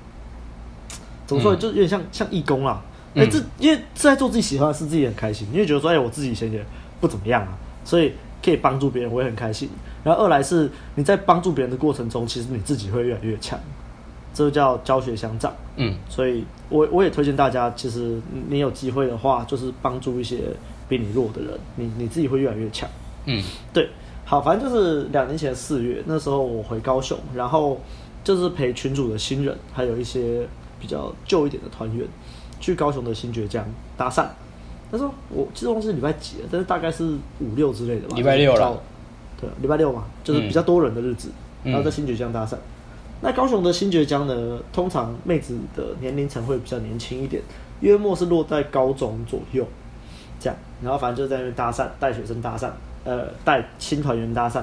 [1.27, 2.81] 怎么说，就有点像像义工啦。
[3.17, 6.65] 哎、欸，这因为是在做自己喜欢的事，自己很开心，因为觉得说，哎，我自己以前也
[7.01, 7.49] 不怎么样啊，
[7.85, 8.13] 所以
[8.47, 9.69] 可以帮助别人，我也很开心。
[10.05, 13.59] 然后二来是你在帮助别人的过程中，其实你自己会越来越强。
[14.33, 20.41] 这个叫教学相长，嗯，所以我我也推荐大家，其实你有机会的话，就是帮助一些
[20.89, 22.87] 比你弱的人，你你自己会越来越强，
[23.25, 23.43] 嗯，
[23.73, 23.89] 对，
[24.27, 27.81] 好，反正就是两年前四月那时候我回高雄，然后
[28.23, 30.47] 就是陪群主的新人，还有一些
[30.79, 32.07] 比较旧一点的团员
[32.61, 33.65] 去高雄的新觉江
[33.97, 34.27] 搭讪。
[34.91, 37.05] 他说我记得忘记是礼拜几了，但是大概是
[37.41, 38.81] 五六之类的吧，礼拜六了，
[39.41, 41.31] 对，礼拜六嘛，就是比较多人的日子，
[41.65, 42.57] 嗯、然后在新崛江搭讪。
[43.23, 47.43] 那高雄的新崛江呢，通常妹子的年龄层会比较年轻一点，
[47.81, 49.67] 约莫是落在高中左右，
[50.39, 50.57] 这样。
[50.83, 52.69] 然后反正就在那边搭讪，带学生搭讪，
[53.05, 54.63] 呃，带新团员搭讪。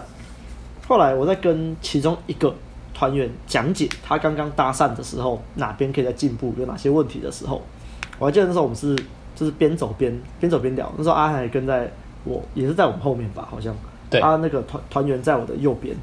[0.87, 2.53] 后来我在跟其中一个
[2.93, 7.59] 团员讲解他刚刚搭讪的时候，哪边可以再进步，有哪些问题的时候，
[8.19, 8.95] 我还记得那时候我们是
[9.35, 10.91] 就是边走边边走边聊。
[10.97, 11.91] 那时候阿海跟在
[12.23, 13.75] 我也是在我们后面吧，好像，
[14.09, 15.95] 对，他那个团团员在我的右边。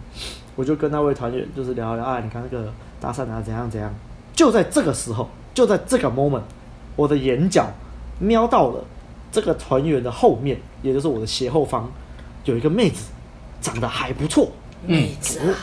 [0.56, 2.70] 我就跟那位团员就是聊聊啊，你看那个
[3.00, 3.90] 搭讪啊，怎样怎样。
[4.34, 6.42] 就在这个时候，就在这个 moment，
[6.96, 7.66] 我的眼角
[8.18, 8.84] 瞄到了
[9.32, 11.90] 这个团员的后面，也就是我的斜后方，
[12.44, 13.10] 有一个妹子，
[13.62, 14.50] 长得还不错。
[14.86, 15.54] 妹子，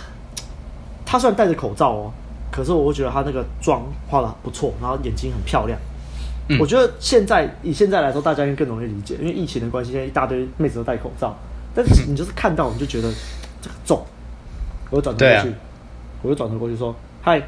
[1.06, 2.12] 她虽然戴着口罩哦，
[2.52, 5.78] 可是我会觉得她那个妆化的不错，然后眼睛很漂亮。
[6.50, 11.36] 嗯我觉得现在以现在来说，大家应该更容易理解，因为疫情的关系，现在一大堆妹子都戴口罩，
[11.76, 13.12] 但是你就是看到你就觉得
[13.62, 14.02] 这个重，
[14.90, 15.56] 我就转头过去，啊
[16.24, 17.42] 我就转头过去说：“嗨，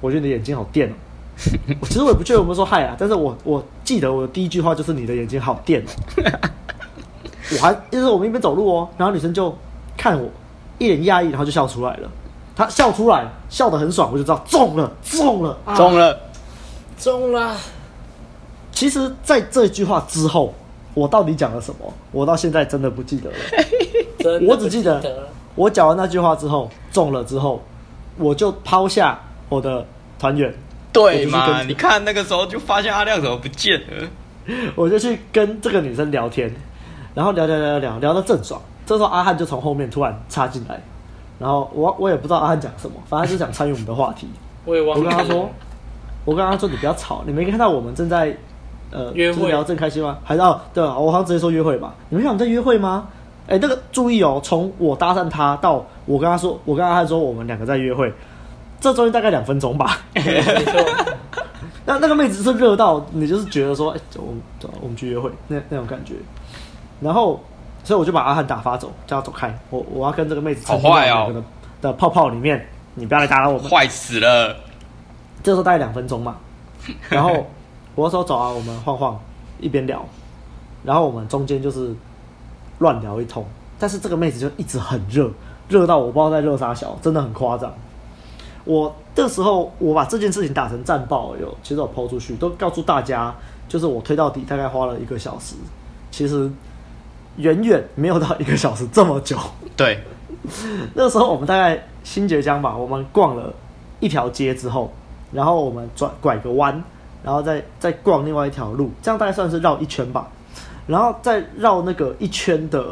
[0.00, 0.92] 我觉得你的眼睛好电哦。
[1.80, 5.86] ”我其实我也不确定有没有说嗨啊，但是我我记得我的第一句话就是你的眼睛好电哦。
[7.54, 9.56] 我还就是我们一边走路哦，然后女生就
[9.96, 10.28] 看我
[10.78, 12.10] 一脸讶异，然后就笑出来了。
[12.54, 15.56] 她笑出来，笑得很爽，我就知道中了，中了。
[15.64, 16.20] 啊中了，
[16.98, 17.56] 中了，
[18.72, 20.52] 其实，在这句话之后，
[20.94, 21.92] 我到底讲了什么？
[22.10, 23.36] 我到现在真的不记得了。
[24.48, 27.62] 我只记得我讲完那句话之后，中了之后，
[28.18, 29.84] 我就抛下我的
[30.18, 30.52] 团员，
[30.92, 31.62] 对嘛？
[31.62, 34.08] 你看那个时候就发现阿亮怎么不见了？
[34.74, 36.52] 我就去跟这个女生聊天，
[37.14, 38.60] 然后聊聊聊聊聊到正爽。
[38.84, 40.82] 这时候阿汉就从后面突然插进来，
[41.38, 44.28] 然后我我也不知道阿汉讲什么，反正就想参与我们的话题。
[44.64, 45.50] 我也忘了我跟他说，
[46.24, 48.36] 我跟他说你不要吵，你没看到我们正在
[48.92, 50.18] 呃约会就是聊正开心吗？
[50.22, 51.94] 还是哦对啊，我好像直接说约会吧。
[52.10, 53.08] 你们想在约会吗？
[53.48, 58.12] 哎，那个注意哦，从我搭讪他到我跟他说，我跟阿汉说我们两个在约会，
[58.80, 59.98] 这中间大概两分钟吧。
[61.84, 66.14] 那那个妹子是热到你就是觉得说，哎、走，我们走，我们去约会那那种感觉。
[67.00, 67.42] 然后，
[67.82, 69.52] 所以我就把阿汉打发走，叫他走开。
[69.70, 71.42] 我我要跟这个妹子沉浸好坏哦在两个的
[71.80, 72.64] 的泡泡里面，
[72.94, 73.68] 你不要来打扰我们。
[73.68, 74.54] 坏死了！
[75.42, 76.36] 这时候大概两分钟嘛，
[77.08, 77.44] 然后
[77.94, 79.20] 我说走啊，我们晃晃，
[79.60, 80.04] 一边聊，
[80.82, 81.94] 然后我们中间就是
[82.78, 83.44] 乱聊一通，
[83.78, 85.30] 但是这个妹子就一直很热，
[85.68, 87.72] 热到我不知道在热啥小，真的很夸张。
[88.64, 93.34] 我这时候我把这件事情打成战报，有其实我抛出去，都告诉大家，
[93.68, 95.56] 就是我推到底大概花了一个小时，
[96.10, 96.50] 其实
[97.36, 99.36] 远远没有到一个小时这么久。
[99.76, 100.00] 对，
[100.94, 103.52] 那时候我们大概新崛江吧，我们逛了
[104.00, 104.92] 一条街之后，
[105.32, 106.82] 然后我们转拐个弯，
[107.22, 110.28] 然后再再逛另外一条路，这样大概算是绕一圈吧。
[110.86, 112.84] 然后再绕那个一圈的，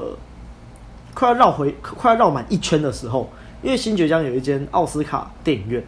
[1.13, 3.29] 快要绕回快要绕满一圈的时候，
[3.63, 5.83] 因为新崛江有一间奥斯卡电影院，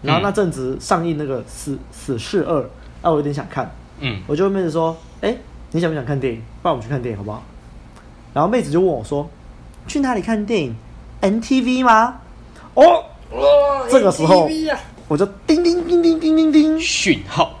[0.00, 2.60] 然后那阵子上映那个死《死死侍二》，
[3.02, 5.36] 啊，我有点想看，嗯，我就问妹子说：“哎、
[5.70, 6.42] 你想不想看电影？
[6.62, 7.42] 不然我们去看电影好不好？”
[8.32, 9.28] 然后妹子就问我说
[9.86, 10.74] ：“去哪里看电影
[11.20, 12.20] ？NTV 吗？”
[12.72, 14.48] 哦，哇这个时候
[15.08, 17.57] 我就叮叮叮叮叮叮叮，讯号，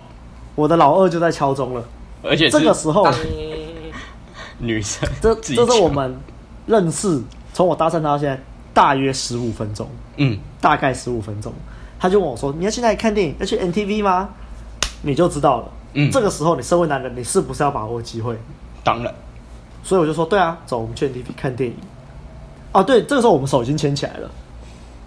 [0.58, 1.84] 我的老二就在敲钟了。
[2.20, 3.06] 而且这个时候，
[4.58, 6.18] 女生这这是我们
[6.66, 7.22] 认识，
[7.54, 8.42] 从我搭讪他到现在
[8.74, 11.52] 大约十五分钟，嗯，大概十五分钟。
[12.00, 13.36] 他就问我说：“你要去哪里看电影？
[13.38, 14.30] 要去 NTV 吗？”
[15.02, 15.68] 你就知道了。
[15.94, 18.36] 嗯这个时候你身为男人，你是不是要把握机会？
[18.82, 19.14] 当然，
[19.84, 21.76] 所以我就说：“对啊，走，我们去 NTV 看电影。”
[22.72, 24.28] 啊，对，这个时候我们手已经牵起来了。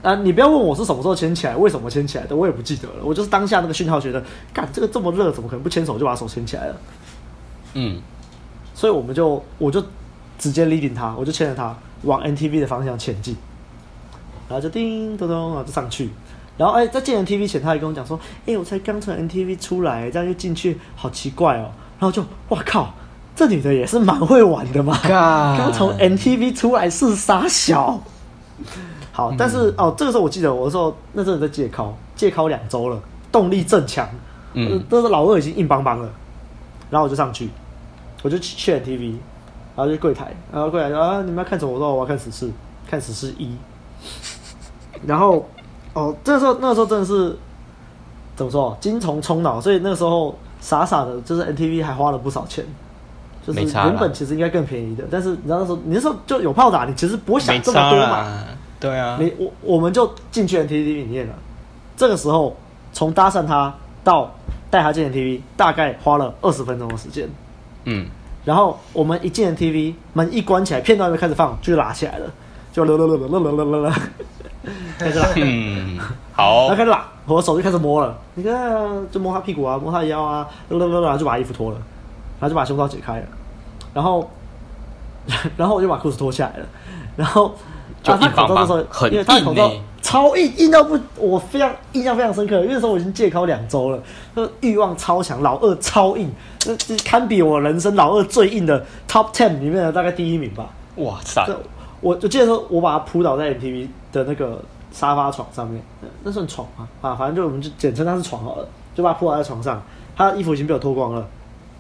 [0.02, 3.04] 啊，你不要问我是什么时候牵起来，为什么牵起来的，我也不记得了。
[3.04, 4.24] 我就是当下那个讯号，觉得，
[4.54, 6.76] 干这个这么热，怎么可能不牵手就把手牵起来了？
[7.76, 8.02] 嗯，
[8.74, 9.84] 所以我们就我就
[10.40, 13.36] 直接 leading 他，我就牵着他往 NTV 的方向前进，
[14.50, 16.10] 然后就叮咚咚，然后就上去。
[16.58, 22.94] 然后哎，在进 NTV 前，他还跟我讲说：“哎，我才刚从 NTV 出来，这样就进去，好奇怪哦。”然后就哇靠，
[23.36, 28.02] 这女的也是蛮会玩的嘛，刚从 NTV 出来是傻小。
[29.14, 32.98] 好，但是、哦，这个时候我记得我那时候那阵子在戒考，戒考两周了，
[33.32, 34.08] 动力正强，
[34.54, 36.10] 嗯嗯，那时候老二已经硬邦邦了，
[36.90, 37.50] 然后我就上去，
[38.22, 39.16] 我就去去 NTV，
[39.76, 41.72] 然后就柜台，然后柜台说啊，你们要看什么？
[41.72, 42.50] 我说我要看死侍，
[42.90, 43.54] 看死侍一，
[45.06, 45.46] 然后
[45.94, 47.38] 哦，这个时候那个时候真的是
[48.36, 52.66] 怎么说，精虫充脑，所以那个时候傻傻的，就是 NTV 还花了不少钱。
[53.44, 58.44] 就是原本其实应该更便宜的，但是你知道那时候你那时候就有炮打，你其实不会想这么多嘛。
[58.90, 61.34] 啦，对啊，你我我们就进去 NTV 里面了。
[61.96, 62.56] 这个时候
[62.92, 63.74] 从搭讪他
[64.04, 64.34] 到
[64.72, 67.30] 带他进 NTV，大概花了二十分钟的时间。
[67.86, 68.08] 嗯，
[68.44, 72.26] 然后我们一进 NTV，门一关起来，片段还没开始放，就拉起来了，
[72.74, 73.96] 就啦啦啦啦啦啦啦啦，
[74.98, 78.52] 开始拉，嗯， 然好后开，始拉，我手就开始摸了，你看，
[79.12, 81.78] 就摸他屁股啊，摸他腰啊，啦啦啦啦，就把衣服脱了，
[82.40, 83.26] 然后就把胸罩解开了，
[83.94, 84.28] 然后，
[85.56, 86.66] 然后我就把裤子脱下来了，
[87.16, 87.54] 然后。
[88.04, 92.56] 就啊，他硬邦邦口罩的时候，很因为他口罩硬欸超硬，硬到不，我非常印象非常深刻。
[92.62, 94.00] 因为那时候我已经戒考两周了，
[94.34, 100.70] 那欲望超强，老二超硬，这这堪比我人生老二最硬的 top ten 里面的大概第一名吧。
[100.96, 101.56] 哇塞，我
[102.02, 104.60] 我就记得说，我把他扑倒在 MTV 的那个
[104.92, 106.88] 沙发床上面，呃那算床吗？
[107.02, 109.82] 啊，反正就我们就简称它是床好了，就把他扑倒在床上。
[110.18, 111.26] 他的衣服已经被我脱光了，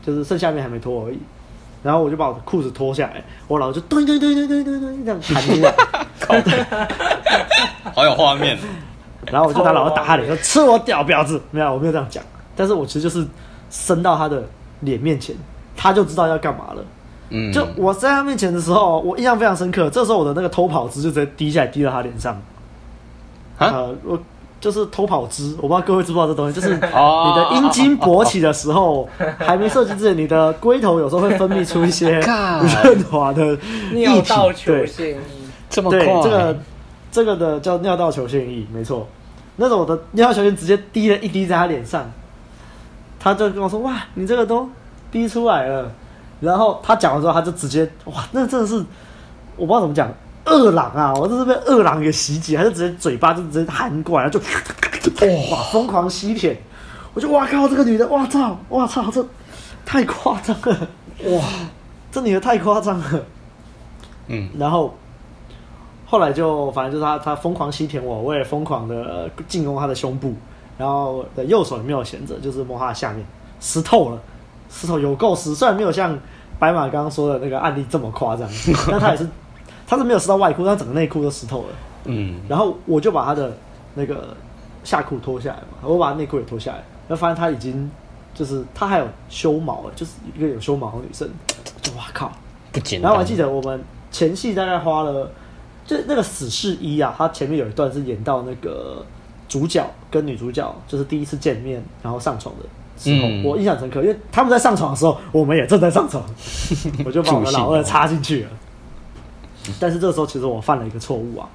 [0.06, 1.18] 就是剩下面还没脱而已。
[1.84, 5.74] 然后我就把我的裤子脱下来，我老就对对对对对对对这样弹出来。
[7.94, 8.58] 好有画面，
[9.32, 11.42] 然后我就拿老二打他脸，说吃我屌婊子！
[11.52, 12.24] 没有，我没有这样讲，
[12.56, 13.26] 但是我其实就是
[13.70, 14.44] 伸到他的
[14.82, 15.36] 脸面前，
[15.76, 16.84] 他就知道要干嘛了。
[17.30, 19.90] 嗯，就我在他面前的时候，我印象非常深刻。
[19.90, 22.34] 这时候我的那个偷跑姿就直接滴下来，滴到他脸上。
[23.58, 24.20] 啊呃，我
[24.62, 29.10] 就是偷跑姿，我不知道各位知不知道这东西，就是 你的哦阴茎勃起的时候，
[29.40, 33.44] 还没射精之前，你的龟头有时候会分泌出一些 润滑的
[33.92, 35.18] 尿液体道球对腺液，
[35.70, 36.00] 这么快？
[36.00, 36.58] 对，这个
[37.12, 39.08] 这个的叫尿道球腺液，没错。
[39.58, 42.10] 那种我的尿道球腺直接滴了一滴在他脸上，
[43.20, 44.70] 他就跟我说：“哇，你这个都
[45.12, 45.92] 滴出来了。”
[46.40, 48.76] 然后他讲完之后，他就直接哇，那真的是
[49.56, 50.12] 我不知道怎么讲，
[50.46, 51.14] 饿狼啊！
[51.14, 54.40] 我这是被饿狼给袭击，还是直接嘴巴就直接含过来，就
[55.52, 56.58] 哇疯狂吸舔。
[57.14, 59.26] 我就哇靠，这个女的，哇操，哇操，这
[59.86, 60.88] 太夸张了，
[61.26, 61.44] 哇，
[62.12, 63.26] 这女的太夸张了。
[64.28, 64.96] 嗯，然后
[66.06, 70.34] 后来就反正就是她，她疯狂吸舔我，我也疯狂的进攻她的胸部，
[70.78, 73.26] 然后的右手也没有闲着，就是摸她的下面，
[73.60, 74.22] 湿透了，
[74.70, 76.18] 湿透有够湿，虽然没有像
[76.58, 78.48] 白马刚刚说的那个案例这么夸张，
[78.90, 79.28] 但他也是
[79.92, 81.68] 他是没有湿到外裤，但整个内裤都湿透了。
[82.06, 83.52] 嗯，然后我就把他的
[83.96, 84.34] 那个
[84.86, 86.78] 下裤脱下来嘛，我把他内裤也脱下来，
[87.10, 87.92] 然后发现他已经
[88.34, 91.30] 就是他还有修毛了，就是一个有修毛的女生，
[91.82, 92.32] 就哇靠！
[92.72, 93.10] 不简单。
[93.10, 95.30] 然后我还记得我们前戏大概花了，
[95.86, 99.06] 就那个死侍一啊，他前面有一段是演到那个
[99.50, 102.64] 主角跟女主角就是第一次见面，然后上床的
[102.98, 106.24] 时候，嗯我印象深刻，因为他们在上床的时候，我们也正在上床，
[107.06, 108.50] 我就把我的老二插进去了。
[109.80, 111.48] 但是这个时候其实我犯了一个错误啊，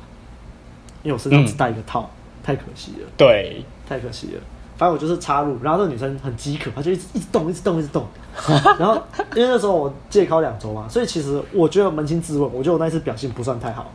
[1.03, 2.09] 因为我身上只带一个套，
[2.43, 3.09] 太可惜了。
[3.17, 4.41] 对，太可惜了。
[4.77, 8.07] 反正我就是插入，然后这个女生很饥渴，她就一直一直动，一直动，一直动。
[8.79, 8.95] 然后
[9.35, 13.91] 因为那时候我戒考两周嘛，所以其实我觉得扪心自问，我觉得我那次表现不算太好。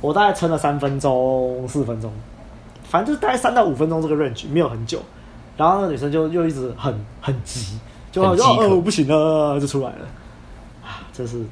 [0.00, 2.12] 我大概撑了三分钟、四分钟，
[2.84, 5.00] 反正就是大概三到五分钟这个 range，没有很久。
[5.56, 7.78] 然后那个女生就又一直很很急，
[8.12, 10.06] 就很饥渴哦，我不行了，就出来了。
[10.84, 11.42] 啊，真是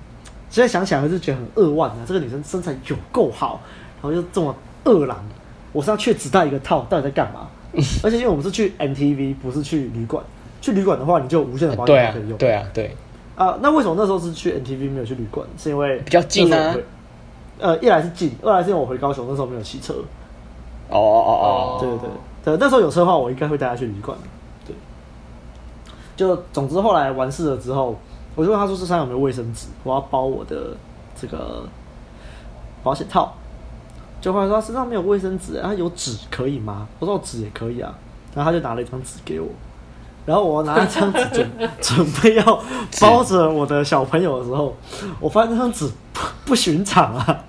[0.57, 1.97] 现在想起来还是觉得很扼腕啊！
[2.07, 3.61] 这个女生身材有够好，
[4.01, 5.23] 然后又这么饿狼，
[5.71, 7.47] 我身上却只带一个套，到底在干嘛？
[8.03, 10.25] 而且因为我们是去 MTV，不是去旅馆。
[10.63, 12.39] 去旅馆的话，你就有无限的保险套可以用。
[12.39, 12.91] 对啊，对啊，
[13.37, 13.45] 对。
[13.47, 15.47] 啊，那为什么那时候是去 MTV 没有去旅馆？
[15.59, 16.75] 是因为比较近啊。
[17.59, 19.93] 呃，一来是近，二来是因为我回高雄那时候没有骑车。
[20.89, 22.09] 哦哦哦哦，对对对，
[22.45, 24.17] 对，那时候有车的话，我应该会带他去旅馆。
[24.67, 24.75] 对。
[26.17, 27.95] 就总之后来完事了之后，
[28.37, 29.67] 我就问他说：“这身上有没有卫生纸？
[29.83, 30.77] 我要包我的
[31.21, 31.69] 这个
[32.85, 33.35] 保险套。”
[34.21, 36.87] 就后来说他身上没有卫生纸，他有纸可以吗？
[36.99, 37.93] 我说纸也可以啊。
[38.35, 39.49] 然后他就拿了一张纸给我，
[40.27, 42.63] 然后我拿一张纸准 准备要
[43.01, 44.77] 包着我的小朋友的时候，
[45.19, 47.45] 我发现那张纸不不寻常啊，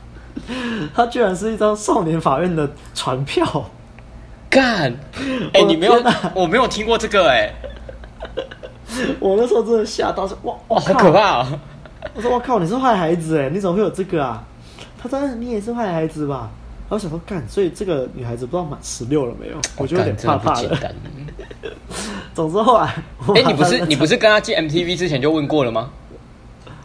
[0.95, 3.65] 它居然是一张少年法院的传票。
[4.49, 4.93] 干！
[5.53, 6.01] 哎、欸，你没有？
[6.33, 7.55] 我没有听过这个哎、欸。
[9.19, 11.59] 我那时候真的吓到，说哇哇，好可怕、啊！
[12.15, 14.43] 我说我靠，你是坏孩子哎，你怎么会有这个啊？
[15.01, 16.49] 他说你也是坏孩子吧？
[16.89, 19.57] 然后想说干，所以这个女孩子不知道满十六了没有？
[19.75, 20.95] 我就有点怕怕的。
[22.33, 22.85] 总之后来，
[23.35, 25.89] 哎、欸，你不是你不是跟他进 MTV 之前就问过了吗？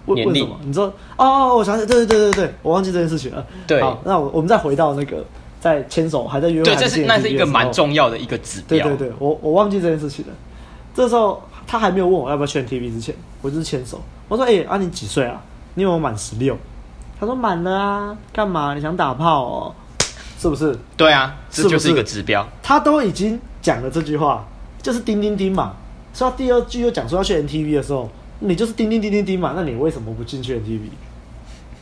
[0.06, 0.58] 问问什么？
[0.64, 3.46] 你说哦，我想起，对对对对对，我忘记这件事情了。
[3.68, 5.24] 对，好，那我我们再回到那个
[5.60, 8.88] 在牵手还在约会，对，这是那是一个蛮重要的一个指标。
[8.88, 10.32] 对对对，我我忘记这件事情了。
[10.94, 14.00] 这时候他还没有问我要不要去 NTV 之前，我就是牵手。
[14.28, 15.40] 我说：“哎、欸，啊你几岁啊？
[15.74, 16.56] 你有没有满十六？”
[17.18, 18.74] 他说：“满了啊，干嘛？
[18.74, 19.74] 你想打炮哦？
[20.38, 22.46] 是不是？”对啊，这就是一个指标。
[22.62, 24.44] 他都已经讲了这句话，
[24.82, 25.74] 就是叮叮叮嘛。
[26.12, 28.08] 所以他第二句又讲说要去 NTV 的时候，
[28.40, 29.52] 你就是叮叮叮叮叮嘛。
[29.54, 30.88] 那你为什么不进去 NTV？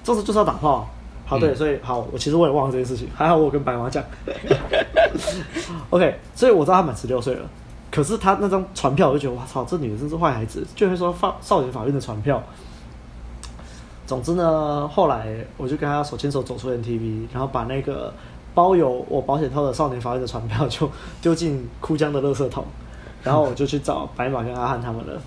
[0.05, 0.87] 这是就是要打炮、啊。
[1.27, 4.03] 好，对，所以好，我其实我也忘了这件事情，还好我跟白妈讲。
[5.91, 7.49] OK，所以我知道他满十六岁了。
[7.91, 12.43] 可是他那张传票，我就觉得哇操，这女的真是坏孩子，居然说放少年法院的传票。
[14.07, 18.13] 总之呢，后来我就跟他手牵手走出 NTV，然后把那个
[18.55, 20.91] 包有我保险套的少年法院的传票就
[21.23, 22.65] 丢进枯江的垃圾桶，
[23.23, 25.21] 然后我就去找白马跟阿汉他们了。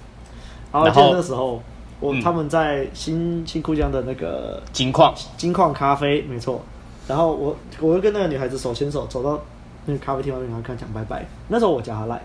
[0.72, 1.62] 然后那时候，
[2.00, 6.62] 我他们在新新枯江的那个金矿金矿咖啡，没错。
[7.08, 9.40] 然后我我就跟那个女孩子手牵手走到
[9.86, 11.26] 那个咖啡厅外面，然后跟她讲拜拜。
[11.48, 12.22] 那时候我叫她赖。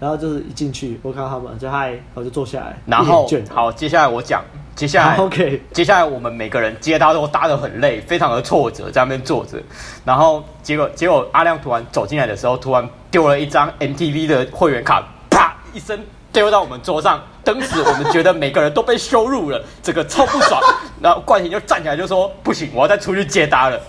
[0.00, 2.76] 然后就是一进去，我看到他们就嗨，我就坐下来。
[2.86, 4.42] 然后好，接下来我讲，
[4.74, 9.58] 接下来 OK，接下来我们每个人接他都搭得很累，非常的挫折，在那边坐着。
[10.04, 15.98] 然后结果结果阿亮突然走进来的时候，突然丢了一张 MTV 的会员卡，啪一声
[16.32, 17.22] 丢到我们桌上。
[17.44, 20.60] 当时我们觉得每个人都被羞辱了，这个超不爽。
[21.02, 23.78] 然后冠廷就站起来就说：“不行，我要再出去接搭了。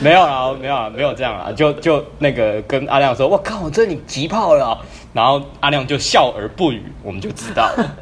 [0.02, 4.78] 没有啦，没有啦，没有这样啦，就就那个跟阿亮说，我靠，这你急炮了，
[5.12, 7.96] 然后阿亮就笑而不语，我们就知道了。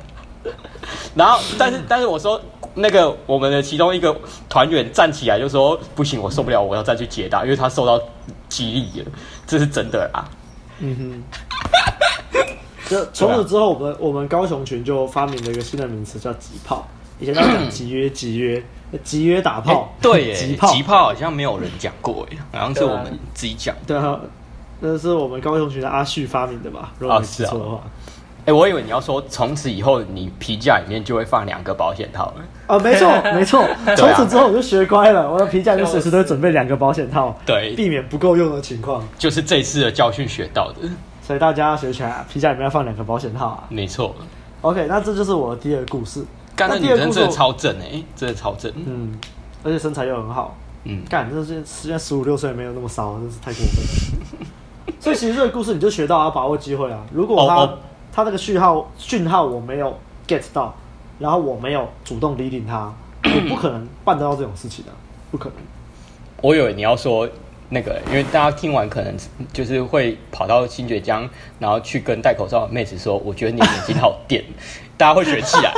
[1.14, 2.40] 然后，但是但是我说
[2.74, 4.16] 那个我们的其中一个
[4.48, 8.00] 团员站起来就说不行，我受不了，我要再去解答，因为他受到
[8.48, 9.06] 激励了，
[9.46, 10.24] 这是真的啦。
[10.78, 11.22] 嗯哼。
[12.88, 16.86] 就从此之后，我们我们高雄群就发明了一个新的名词，叫急炮。
[17.18, 18.62] 以前都讲集约集约
[19.05, 20.35] 集约打炮，欸、对，
[20.69, 23.74] 集炮好像没有人讲过，哎，好像是我们自己讲。
[23.86, 24.19] 对啊，
[24.81, 26.93] 那是我们高中同学的阿旭发明的吧？
[26.98, 27.74] 如果没记错的话。
[27.74, 32.44] 哎、啊啊欸，我以为你要说从此以后你皮夹里面就会放两个保险套了。
[32.66, 33.62] 啊，没错 没错，
[33.94, 39.06] 从此之后我就学乖了，我的皮夹里面随时都会准备两个保险套， 对，避免不够用的情况。
[39.19, 40.89] 就是这次的教训学到的，
[41.23, 43.65] 所以大家要学起来，皮夹里面要放两个保险套啊。
[43.69, 44.15] 没错。
[44.62, 46.24] OK，那这就是我的第二个故事。
[46.59, 48.72] 干，那女生真的超正哎、欸，真的超正。
[48.74, 49.16] 嗯，
[49.62, 50.56] 而且身材又很好。
[50.82, 54.47] 嗯，干，这是现在十五六岁没有那么骚，真是太过分了。
[54.98, 57.06] 所以其实这个故事你就学到要把握机会啊。
[57.12, 57.78] 如果他、oh, oh.
[58.12, 60.74] 他那个讯号讯号我没有 get 到，
[61.20, 64.97] 然后我没有主动理领他，我不可能办得到这种事情的、啊，
[65.30, 65.59] 不可能。
[66.43, 67.28] 我以为你要说
[67.68, 69.14] 那个，因为大家听完可能
[69.52, 71.28] 就是会跑到新崛江，
[71.59, 74.44] 然后去跟戴口罩的妹子说：“我觉得你眼睛好 电。”
[74.97, 75.72] 大家会学起来。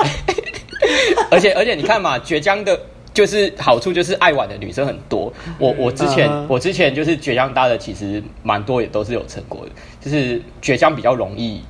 [1.31, 2.79] 而且而且你看嘛，崛江的
[3.13, 5.33] 就是好处就是爱玩的女生很多。
[5.59, 6.47] 我我之前、uh huh.
[6.49, 9.73] 我之前就是崛江搭的，其实蛮多也都是有成果的。
[10.01, 11.61] 就是崛江比较容易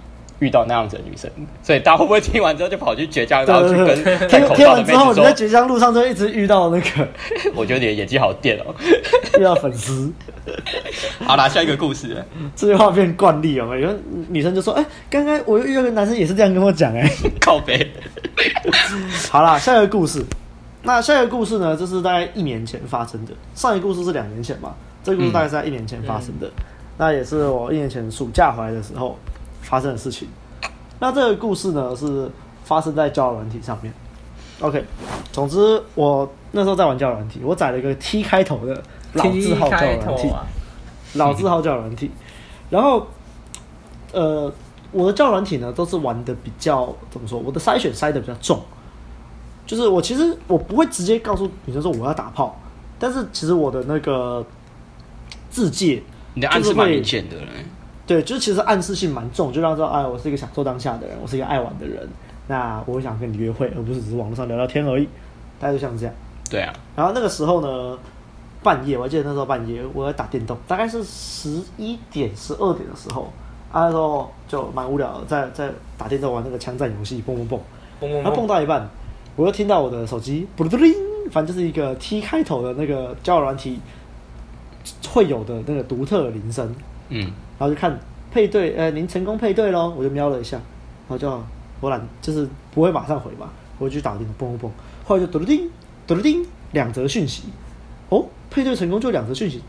[0.41, 1.31] 遇到那样子的女生，
[1.63, 4.97] 所以大家会不会听完之后就跑去绝交， 然后去跟 戴口罩的妹子说？
[4.97, 7.09] 听完之后，你在绝交路上就一直遇到那个？
[7.55, 8.75] 我觉得你的演技好电哦，
[9.39, 10.13] 遇到粉丝。
[11.21, 12.17] 好啦，下一个故事。
[12.57, 13.97] 这句话变惯例了，有为
[14.29, 17.09] 女生就说：“哎、欸，刚刚我又遇到个男生也是这样跟我讲。”哎，
[17.41, 17.89] 靠北。
[19.31, 20.25] 好啦，下一个故事。
[20.83, 21.77] 那下一个故事呢？
[21.77, 23.33] 就是大概一年前发生的。
[23.55, 24.75] 上一个故事是两年前嘛？
[25.05, 26.47] 这个故事大概是在一年前发生的。
[26.47, 26.65] 嗯、
[26.97, 29.19] 那也是我一年前暑假回来的时候
[29.63, 30.29] 发生的事情。
[30.99, 32.31] 那这个故事呢，是
[32.65, 33.93] 发生在交友软体上面。
[34.61, 34.85] OK，
[35.33, 38.83] 总之我那时候在玩交友软体，我载了一个 T 开头的
[39.15, 40.47] 老字号交友软体，啊、
[41.15, 42.11] 老字号交友软体。
[42.71, 43.07] 然后，
[44.13, 44.53] 呃。
[44.93, 47.39] 我的交友软体呢，都是玩的比较怎么说？
[47.39, 48.61] 我的筛选筛的比较重，
[49.65, 52.59] 就是我其实我不会直接告诉女生说我要打炮，
[52.99, 54.45] 但是其实我的那个
[55.49, 56.03] 字界，
[56.35, 57.37] 你的暗示蛮明显的，
[58.11, 62.09] 对，就是其实暗示性蛮重，就让知道哎，我是一个享受当下的人，我是一个爱玩的人，
[62.49, 65.09] 那我想跟你约会，而不是只是网络上聊聊天而已，
[65.61, 66.13] 大概就像这样。
[66.51, 67.97] 对啊，然后那个时候呢，
[68.65, 73.33] 半夜我还记得那时候半夜我在打电动，大概是十一点十二点的时候。
[73.71, 77.47] 啊，那时候就蛮无聊的，在在打电动玩那个枪战游戏，蹦蹦
[78.01, 78.91] 蹦，然后蹦到一半，
[79.37, 83.79] 我又听到我的手机，反正就是一个 T 开头的那个交友软体
[85.09, 86.75] 会有的那个独特的铃声，
[87.11, 87.31] 嗯，
[87.61, 87.97] 然后就看
[88.33, 91.31] 配对，呃，您成功配对喽，我就瞄了一下，然后就
[91.81, 94.71] 我懒，就是不会马上回嘛，我就去打电动，蹦蹦蹦，
[95.05, 95.69] 后来就嘟噜叮，
[96.07, 97.45] 嘟噜叮，两则讯息，
[98.09, 99.63] 哦，配对成功就两则讯息，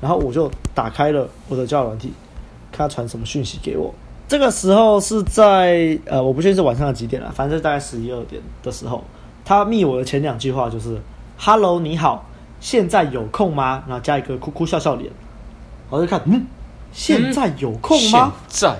[0.00, 2.12] 然后我就打开了我的交友软体。
[2.70, 3.92] 看他传什么讯息给我？
[4.26, 9.04] 这个时候是在呃，我不确定是晚上的几点了，反正大概十一二点的时候，
[9.44, 10.98] 他密我的前两句话就是
[11.36, 12.24] “Hello，你好，
[12.60, 15.12] 现在有空吗？”然后加一个哭哭笑笑脸，
[15.90, 16.46] 我就看，嗯，
[16.92, 18.32] 现在有空吗？
[18.48, 18.76] 现在，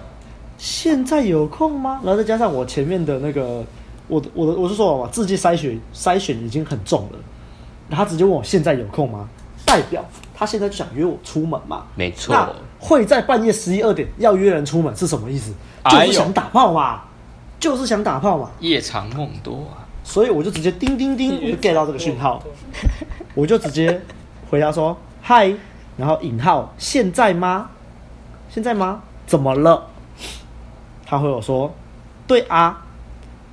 [0.58, 2.00] 现在有空吗？
[2.04, 3.64] 然后再加上我前面的那个，
[4.06, 7.18] 我的我的我是说嘛，字迹筛选筛选已经很重了，
[7.88, 9.28] 然后他直接问我现在有空吗？
[9.64, 11.84] 代表他现在就想约我出门嘛？
[11.94, 12.36] 没错。
[12.78, 15.52] 会在半夜十一二点要约人出门是什么意思？
[15.88, 17.00] 就是想打炮嘛，哎、
[17.60, 18.50] 就是想打炮嘛。
[18.58, 22.42] 夜长梦多啊，所以我就直接叮叮叮，我就 get 到这个讯号，
[23.34, 24.00] 我就直接
[24.50, 25.54] 回答说嗨，
[25.96, 27.70] 然后引号现在吗？
[28.54, 29.00] 现在吗？
[29.26, 29.86] 怎么了？
[31.06, 31.72] 他回我说
[32.26, 32.82] 对啊，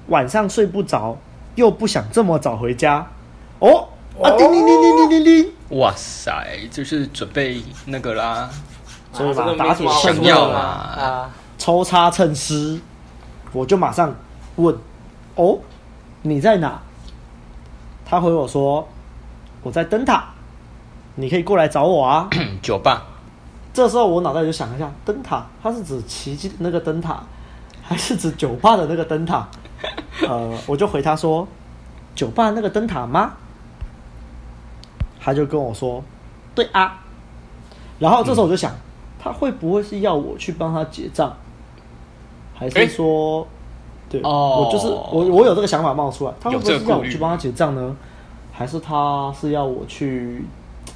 [0.07, 1.15] 晚上睡不着，
[1.55, 3.07] 又不想这么早回家。
[3.59, 3.87] 哦，
[4.21, 8.49] 啊叮叮叮叮叮叮叮，哇塞，就是准备那个啦。
[9.13, 12.81] 所以嘛，打铁趁热嘛，啊，抽插趁湿，
[13.53, 14.13] 我就马上
[14.57, 14.77] 问
[15.35, 15.59] ：“哦，
[16.23, 16.81] 你在哪？”
[18.05, 18.85] 他回我说
[19.63, 20.25] ：“我在灯塔，
[21.15, 22.27] 你可以过来找我啊。
[22.61, 23.05] ”酒吧。
[23.79, 27.23] 这时候我脑袋就想一下，灯塔，它是指奇迹的那个灯塔，
[27.81, 29.47] 还是指酒吧的那个灯塔？
[30.27, 31.47] 呃，我就回他说
[32.13, 33.33] ：“酒吧那个灯塔吗？”
[35.19, 36.03] 他就跟我说
[36.53, 36.99] ：“对啊。”
[37.99, 38.71] 然后这时候我就想。
[38.71, 38.85] 嗯
[39.21, 41.35] 他会不会是要我去帮他结账，
[42.55, 43.47] 还是说，欸、
[44.07, 46.33] 对、哦、我就是我，我有这个想法冒出来。
[46.39, 47.93] 他会不会是要我去帮他结账呢？
[48.53, 50.45] 还是他是要我去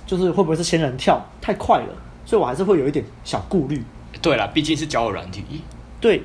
[0.08, 1.94] 就是会不会是仙人跳太快了，
[2.26, 3.84] 所以我还是会有一点小顾虑。
[4.22, 5.44] 对了，毕竟是交友软体。
[6.00, 6.22] 对，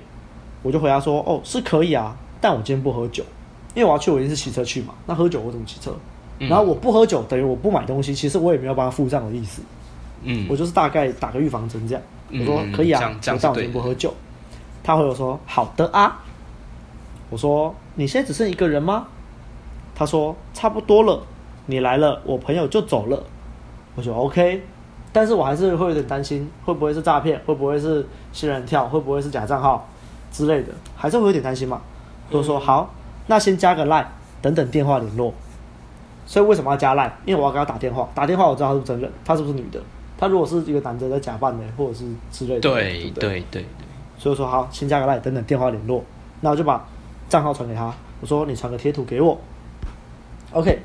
[0.62, 3.24] 我就回答说，哦，是可以啊，但我今天不喝酒，
[3.74, 4.94] 因为我要去，我一定是骑车去嘛。
[5.06, 5.94] 那喝酒我怎么骑车？
[6.38, 8.14] 然后我不喝酒，等于我不买东西。
[8.14, 9.62] 其实我也没有帮他付账的意思。
[10.22, 12.02] 嗯，我就是大概打个预防针这样。
[12.30, 14.14] 我说可以啊，我但我今天不喝酒。
[14.84, 16.24] 他回我说好的啊。
[17.30, 19.06] 我说你现在只剩一个人吗？
[19.94, 21.20] 他说差不多了，
[21.66, 23.24] 你来了，我朋友就走了。
[23.96, 24.62] 我说 OK，
[25.12, 27.40] 但是我还是会有点担心，会不会是诈骗？
[27.47, 28.86] 会不会是仙人跳？
[28.86, 29.89] 会不会是假账号
[30.30, 30.72] 之类的？
[30.97, 31.80] 还是会有点担心嘛。
[32.30, 32.93] 都说好，
[33.26, 34.05] 那先加个 line，
[34.43, 35.32] 等等电话联络。
[36.26, 37.10] 所以为什么要加 line？
[37.24, 39.80] 因为我要给他打电话，打电话我知道他是不是真人，他是不是女的？
[40.18, 43.64] 他如果是一个男的在假扮的，或者是之类的，对对对对，对。
[44.18, 46.05] 所以说好，先加个 line，等等电话联络。
[46.40, 46.85] 那我就把
[47.28, 49.39] 账号传给他，我说你传个贴图给我
[50.52, 50.78] ，OK，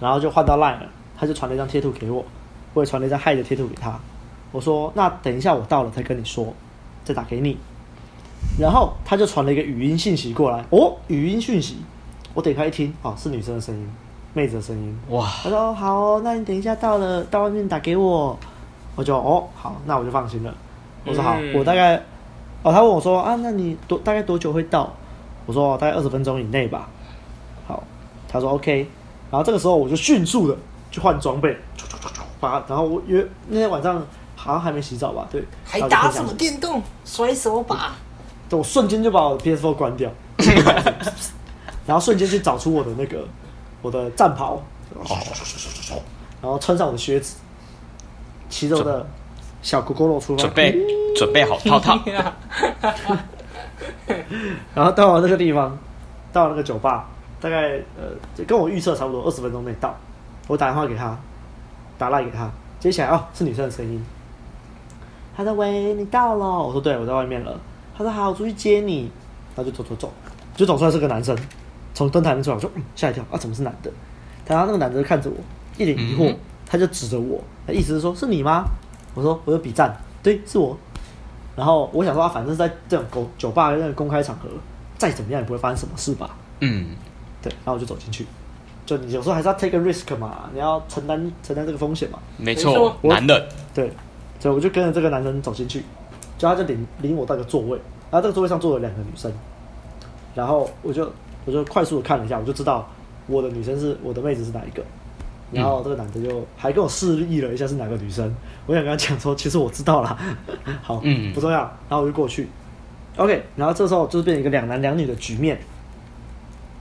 [0.00, 0.86] 然后就换到 line 了，
[1.18, 2.24] 他就传了一张贴图给我，
[2.74, 3.98] 我也传了一张 hi 的贴图给他。
[4.52, 6.52] 我说那等一下我到了再跟你说，
[7.04, 7.56] 再打给你。
[8.58, 11.76] 然后他就传了一个语音信息过来，哦，语音讯息，
[12.34, 13.88] 我点开一听，哦，是女生的声音。
[14.32, 15.28] 妹子的声音哇！
[15.42, 18.38] 他说好哦，那你等一下到了，到外面打给我。
[18.94, 20.54] 我就哦好，那我就放心了。
[21.04, 21.96] 我说好，嗯、我大概
[22.62, 24.92] 哦，他问我说啊，那你多大概多久会到？
[25.46, 26.88] 我说大概二十分钟以内吧。
[27.66, 27.82] 好，
[28.28, 28.86] 他说 OK。
[29.32, 30.56] 然后这个时候我就迅速的
[30.92, 31.56] 去换装备，
[32.40, 34.04] 把然后我约那天晚上
[34.34, 35.28] 好像还没洗澡吧？
[35.30, 37.92] 对，还打什么电动甩手把？
[38.48, 40.10] 对，我瞬间就把我的 PS4 关掉，
[41.86, 43.24] 然后瞬间去找出我的那个。
[43.82, 44.62] 我的战袍，
[46.42, 47.36] 然后穿上我的靴子，
[48.50, 49.06] 骑着我的
[49.62, 50.78] 小狗狗肉出发，准备
[51.16, 51.98] 准备好套套，
[54.74, 55.78] 然后到了那个地方，
[56.30, 57.08] 到了那个酒吧，
[57.40, 59.96] 大概呃跟我预测差不多二十分钟内到。
[60.46, 61.18] 我打电话给他，
[62.00, 64.02] 打赖给他，接起来哦，是女生的声音。
[65.36, 67.60] 他说：“喂，你到了？”我说：“对，我在外面了。”
[67.94, 69.10] 他说：“好，我出去接你。”
[69.54, 70.10] 他就走走走，
[70.56, 71.36] 就走出来是个男生。
[71.92, 73.92] 从灯台那出来，我说：“嗯，吓一跳啊，怎么是男的？”
[74.48, 75.36] 然后那个男的看着我，
[75.76, 78.64] 一脸疑惑，他就指着我，他意思是说：“是你吗？”
[79.14, 80.74] 我说：“我有比赞，对，是我。”
[81.54, 84.48] 然后我想说啊，反正在这种公酒吧那个公开场合，
[84.96, 86.30] 再怎么样也不会发生什么事吧？
[86.60, 86.86] 嗯，
[87.42, 87.52] 对。
[87.64, 88.24] 然后我就走进去，
[88.96, 92.18] 就你有时候还是要 take a risk 嘛，你要承担承担这个风险嘛。
[92.36, 93.48] 没错，男的。
[93.74, 93.90] 对，
[94.38, 95.84] 所以我就跟着这个男生走进去，
[96.36, 97.78] 就他就领领我到一个座位，
[98.10, 99.32] 然后这个座位上坐了两个女生，
[100.34, 101.10] 然后我就。
[101.46, 102.86] 我就快速的看了一下，我就知道
[103.26, 104.84] 我的女生是我的妹子是哪一个，
[105.50, 108.30] 然后这个男的就还跟我示意了一下是哪个女生。
[108.66, 110.18] 我想跟他讲说，其实我知道了，
[110.82, 111.60] 好，嗯，不重要。
[111.88, 112.46] 然后我就过去
[113.16, 113.42] ，OK。
[113.56, 115.58] 然后这时候就是变成一个两男两女的局面。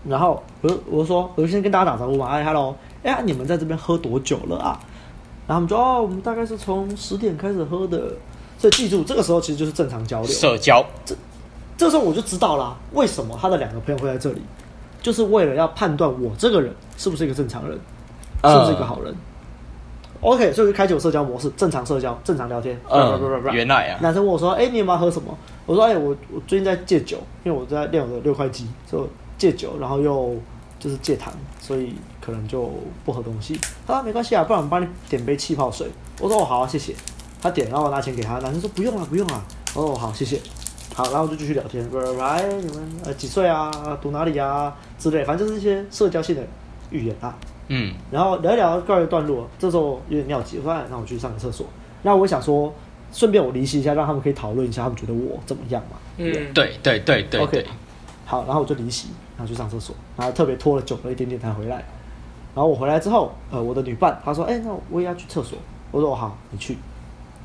[0.08, 4.80] 然后我就我就说，我就先跟大家打招呼嘛，哎，hello，哎呀，你们在这边喝多久了啊？
[5.48, 8.14] 然后他们说，哦，我们大概是从十点开始喝的。
[8.58, 10.86] 所以记住，这个时候其实就是正常交流，社交。
[11.06, 11.16] 这
[11.78, 14.42] 这时候我就知道啦，为什么他的两个朋友会在这里，
[15.02, 17.80] 就是为了要判断我这个人是不是一个正常人，
[18.44, 19.14] 是不是一个好人。
[19.14, 19.18] Uh,
[20.22, 22.78] OK，所以就开启我社交模式，正常社交，正常聊天。
[22.90, 24.00] 嗯、uh,，原来啊。
[24.02, 25.34] 男生问我说：“哎，你有没有喝什么？”
[25.66, 29.08] 我说：“哎，我我最近在戒酒，因为我在练我的六块肌，就
[29.40, 30.36] 戒酒，然后又
[30.78, 32.70] 就是戒糖，所以可能就
[33.04, 35.88] 不喝东西。”他说：“没关系啊，不然我帮你点杯气泡水。”
[36.22, 36.94] 我说：“哦，好啊，谢谢。”
[37.42, 38.38] 他点，然后我拿钱给他。
[38.40, 39.44] 男生说：“不用了，不用了。”
[39.74, 40.40] 我说：“好，谢谢。”
[40.94, 42.02] 好，然后就继续聊天，喂，
[42.62, 43.72] 你们呃几岁啊？
[44.02, 44.76] 读哪里啊？
[44.98, 46.46] 之类，反正就是一些社交性的
[46.90, 47.34] 语言啊。
[47.70, 47.94] 嗯。
[48.12, 49.48] 然后聊一聊，告一段落。
[49.58, 51.66] 这时候有点尿急，我说：“那我去上个厕所。”
[52.04, 52.74] 那我想说，
[53.14, 55.98] 顺便我离席一下，让他们可以讨论一下，他们觉得我怎么样嘛？
[56.18, 57.40] 嗯，对对对对。
[57.40, 57.66] OK。
[58.26, 59.08] 好，然后我就离席，
[59.40, 61.78] 然后去上厕所，然后特别拖了久了一点点才回来。
[62.54, 65.58] 然后我回来之后，呃，我的女伴她说：“哎，那我也要去厕所。”
[65.92, 66.78] 我说：“好，你去。”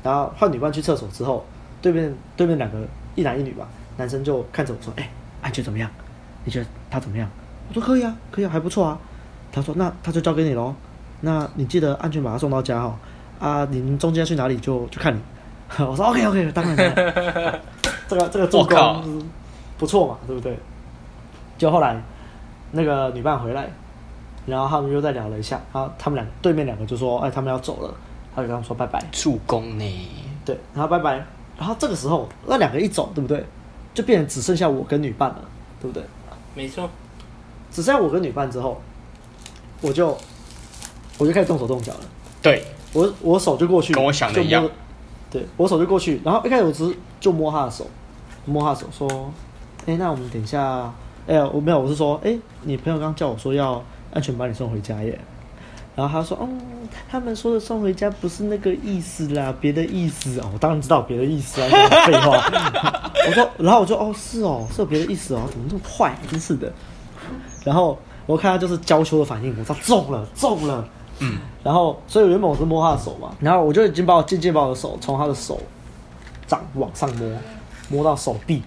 [0.03, 1.45] 然后换女伴去厕所之后，
[1.81, 2.85] 对面对面两个。
[3.15, 3.65] 一男一女吧，
[3.95, 5.09] 男生就看着我说：“哎、欸，
[5.41, 5.89] 安全怎么样？
[6.43, 7.25] 你觉得他怎么样？”
[7.69, 8.99] 我说：“可以啊，可以啊，还不错啊。”
[9.53, 10.75] 他说：“那他就交给你喽。
[11.21, 12.99] 那你记得安全把他送到家哈。
[13.39, 15.21] 啊，你们中间去哪里就就看你。”
[15.79, 16.75] 我说：“OK OK，当然。
[16.75, 17.61] 当然”
[18.09, 19.25] 这个这个做工
[19.77, 20.59] 不错嘛，对不对？
[21.57, 22.01] 就后来
[22.71, 23.67] 那个女伴回来，
[24.45, 27.93] 然后他们又再聊了一下，然后他们两对面两个就说：“哎，他们要走了。”
[28.35, 30.09] 他就跟他们说：“拜拜。”助攻呢？
[30.43, 31.25] 对，然后拜拜。
[31.57, 33.45] 然后这个时候，那两个一走，对不对？
[33.93, 35.41] 就变成只剩下我跟女伴了，
[35.79, 36.03] 对不对？
[36.53, 36.89] 没错。
[37.71, 38.81] 只剩下我跟女伴之后，
[39.79, 40.17] 我就
[41.17, 41.99] 我就开始动手动脚了。
[42.41, 42.61] 对，
[42.91, 44.69] 我我手就过去，跟我想的一样。
[45.31, 47.87] 对，我手就过去，然后一开始我只是就摸她的手，
[48.45, 49.31] 摸她的手说
[49.87, 50.93] ：“哎，那我们等一下，
[51.27, 53.83] 哎，我没有，我是说，哎，你朋友刚刚叫我说要
[54.13, 55.19] 安全把你送回家耶。”
[55.95, 56.59] 然后他说，嗯，
[57.09, 60.49] 他们说的送回家不是那个意思啦，别的意思哦。
[60.53, 61.69] 我当然知道别的意思啊，
[62.05, 62.37] 废话。
[63.27, 66.71] 我说，然后我就哦，是哦，是有别的意思哦，怎么那么坏，真是的。
[67.63, 70.85] 然后我看他就是娇羞的反应，我说中了，中了。
[71.19, 71.37] 嗯。
[71.63, 75.59] 然后，所以原本我是摸他的手嘛，然后我就已经把我渐渐把我的手从他的手
[76.45, 77.31] 掌往上摸，
[77.89, 78.61] 摸到手臂，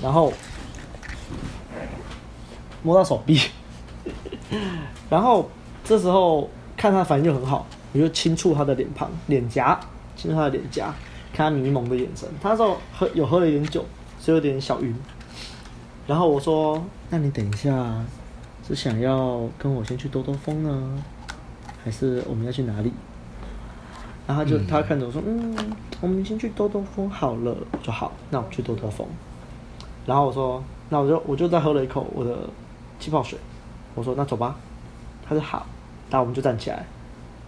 [0.00, 0.32] 然后
[2.82, 3.40] 摸到手臂，
[5.10, 5.48] 然后。
[5.84, 9.80] 这时候看他反应就很好，我就轻触他的脸庞、脸颊，
[10.14, 10.94] 轻触他的脸颊，
[11.32, 12.28] 看他迷蒙的眼神。
[12.42, 13.82] 他说喝有喝了一点酒，
[14.20, 14.94] 所以有点小晕。
[16.06, 18.04] 然后我说：“那你等一下
[18.66, 21.02] 是想要跟我先去兜兜风呢，
[21.82, 22.92] 还是我们要去哪里？”
[24.28, 25.56] 然后就、他看着我说：“嗯，
[26.02, 29.06] 我们先去兜兜风好了。”就：“好，那我们去兜兜风。”
[30.04, 32.40] 然后我说：“那我就我就再喝了一口我的
[32.98, 33.38] 气泡水。”
[33.94, 34.54] 我说：“那走吧。”
[35.28, 35.66] 他说：“好。”
[36.10, 36.86] 然后我们就站起来，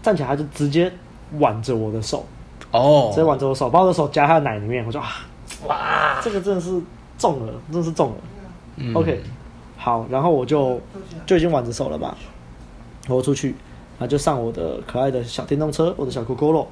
[0.03, 0.93] 站起来他就直接
[1.39, 2.27] 挽着我的手，
[2.73, 4.85] 哦，直接挽着我的手，把我的手夹他的奶里面。
[4.85, 5.09] 我说啊，
[5.67, 6.81] 哇，这个真的是
[7.17, 8.17] 中了，真的是中了。
[8.77, 9.23] 嗯、OK，
[9.79, 10.79] 好，然后我就
[11.25, 12.15] 就已经挽着手了吧，
[13.09, 13.49] 我出去，
[13.99, 16.67] 然后就上我的可爱的小电动车，我的小 Gogoro，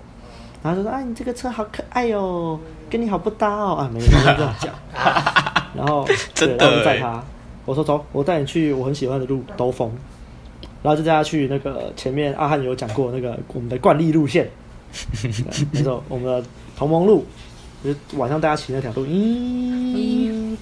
[0.63, 2.59] 然后就说：“哎，你这个车好可爱哦，
[2.91, 4.75] 跟你好不搭哦。”啊，没有没有这样讲。
[5.75, 7.23] 然后对，然后就载他，
[7.69, 9.93] 我说走，我带你去我很喜欢的路兜风。
[10.81, 14.49] 然后就带他去那个前面阿汉有讲过那个我们的惯例路线，
[15.73, 17.25] 没错，我们的同盟路，
[17.83, 20.57] 就是晚上大家骑那条路，咦，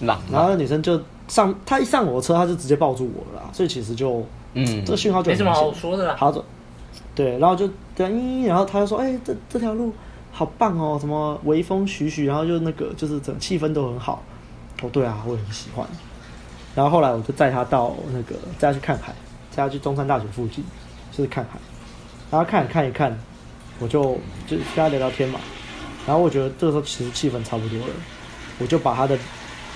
[0.00, 6.44] 然后那女生就上，她一上我的车，她就直接抱住我了啦，所以其实就，嗯，这个讯号就没什么好说的啦，好走，
[7.16, 9.92] 对，然后就对，咦，然后她就说，哎，这这条路
[10.30, 14.22] 好棒哦，什么微风徐徐，然后就那个就是整个气氛都很好，
[14.82, 15.84] 哦，对啊，我也很喜欢，
[16.74, 19.14] 然后后来我就载他到那个带他去看海。
[19.54, 20.64] 带他去中山大学附近，
[21.10, 21.58] 就是看海，
[22.30, 23.18] 然后看看一看，
[23.80, 24.16] 我就
[24.46, 25.40] 就跟他聊聊天嘛。
[26.06, 27.92] 然后我觉得这个时候其实气氛差不多了，
[28.60, 29.18] 我就把他的，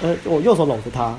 [0.01, 1.15] 呃，我右手搂着他，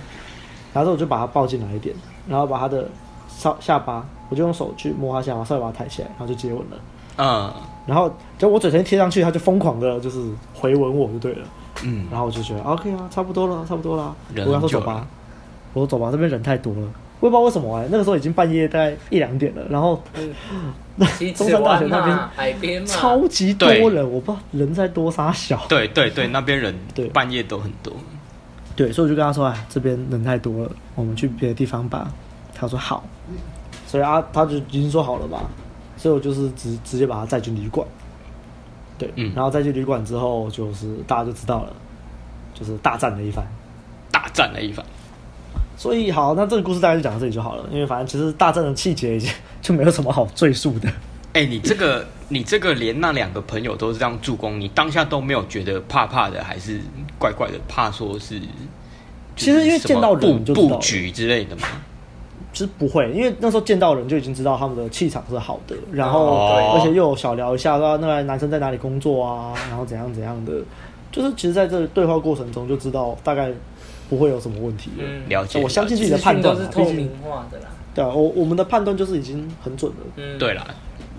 [0.73, 1.93] 然后我就把他抱进来一点，
[2.27, 2.89] 然后把他的
[3.27, 6.77] 下下巴，我就用手去摸他下巴，稍微把他抬起来，然后就接吻了。
[7.17, 7.53] 嗯。
[7.85, 11.45] 然后就我嘴唇贴上去，他就疯狂的就是回吻我就对了。
[11.83, 12.07] 嗯。
[12.09, 14.15] 然后我就觉得 OK 啊，差不多了，差不多了。
[14.29, 15.05] 我跟他说走吧，
[15.75, 16.81] 我说走吧，这边人太多了。
[17.19, 20.01] 我也不知道为什么哎、欸，那个时候已经半夜大概一两点了，然后
[20.95, 25.63] 那中山大学那边海边超级多人，我不知道人在多杀小。
[25.69, 27.93] 对对对，那边人对半夜都很多。
[28.75, 32.11] 对，所以我就跟他说：“哎，这边人太多了，我们去别的地方吧。”
[32.53, 33.05] 他说：“好。”
[33.87, 35.43] 所以啊，他就已经说好了吧。
[35.95, 37.87] 所以我就是直直接把他载进旅馆。
[38.97, 41.73] 对，嗯，然后再去旅馆之后，就是大家就知道了，
[42.53, 43.45] 就是大战了一番，
[44.11, 44.85] 大战了一番。
[45.77, 49.29] 所以好，那这个故事大概就讲到这里就好了，因为反正其实大战的细节已经
[49.61, 50.87] 就没有什么好赘述的。
[51.33, 56.79] 哎、欸，你这个你这个连那两个朋友都是这样助攻，你当下都没有觉得怕怕的，还是
[57.19, 58.39] 怪怪的，怕说是？
[59.35, 61.67] 其实因为见到人就布局之类的嘛，
[62.53, 70.53] 其实不会，因为那时候见到人就已经知道他们的气场是好的，然后、哦、而且又有小聊一下，说那个男生在哪里工作啊，然后怎样怎样的，
[71.11, 73.51] 就是其实在这个对话过程中就知道大概。
[74.09, 75.03] 不会有什么问题的。
[75.05, 75.61] 嗯，了解。
[75.61, 77.65] 我相信自己的判断是透明化的啦。
[77.93, 79.97] 对啊，我我们的判断就是已经很准了。
[80.17, 80.65] 嗯，对啦。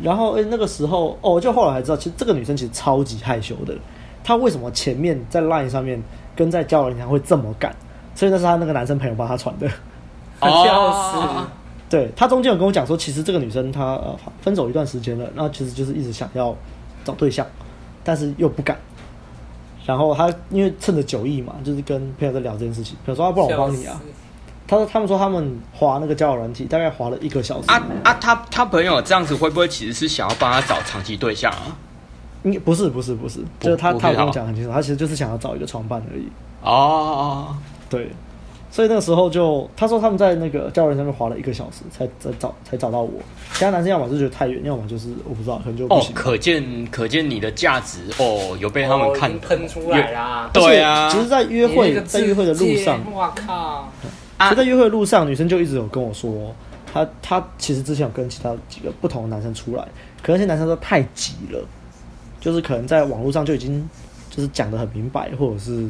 [0.02, 3.74] 然后诶，那个时候哦，就后来才知道，其实这个女生其实超级害羞的。
[4.22, 6.02] 她为什么前面在 Line 上面
[6.34, 7.74] 跟在交友银行会这么赶？
[8.14, 9.68] 所以那是她那个男生朋友帮她传的。
[10.42, 11.46] 笑死。
[11.88, 16.54] 对，她中间有跟我讲说，其实这个女生她呃分手一段时间了，然后其实就是一直想要
[17.04, 17.46] 找对象，
[18.04, 18.76] 但是又不敢。
[19.86, 22.96] 然后他因为趁着酒意嘛，就是跟朋友在聊这件事情。
[23.06, 23.98] 朋友说：“啊，不然我帮你啊。”
[24.68, 31.76] 他说：“他们说他们划那个交友软体，大概划了一个小时。”啊啊，他他朋友这样子会不会其实是想要帮他找长期对象啊？
[32.42, 36.26] 应该不是不是不是，就是他他有跟我讲很清楚，他其实就是想要找一个床伴而已。
[36.62, 37.56] 哦，
[37.88, 38.10] 对。
[38.76, 43.10] 所以那个时候就他说他们在那个教练上面滑了一个小时才才找才找到我，
[43.54, 46.10] 其他男生要么就觉得太远，要么就是我不知道，可能就不行。
[46.10, 50.50] 哦，可见可见你的价值哦，有被他们看喷出来啦。
[50.52, 53.90] 对啊，其实，在约会在约会的路上，哇靠！
[54.40, 56.54] 其实在约会的路上，女生就一直有跟我说，
[56.92, 59.82] 她她其实之前有跟其他几个不同的男生出来，
[60.22, 61.66] 可那些男生都太急了，
[62.38, 63.88] 就是可能在网络上就已经
[64.28, 65.88] 就是讲的很明白，或者是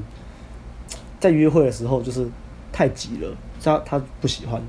[1.19, 2.25] 在约会的时候就是。
[2.77, 3.35] 太急了，
[3.65, 4.61] 他他不喜欢。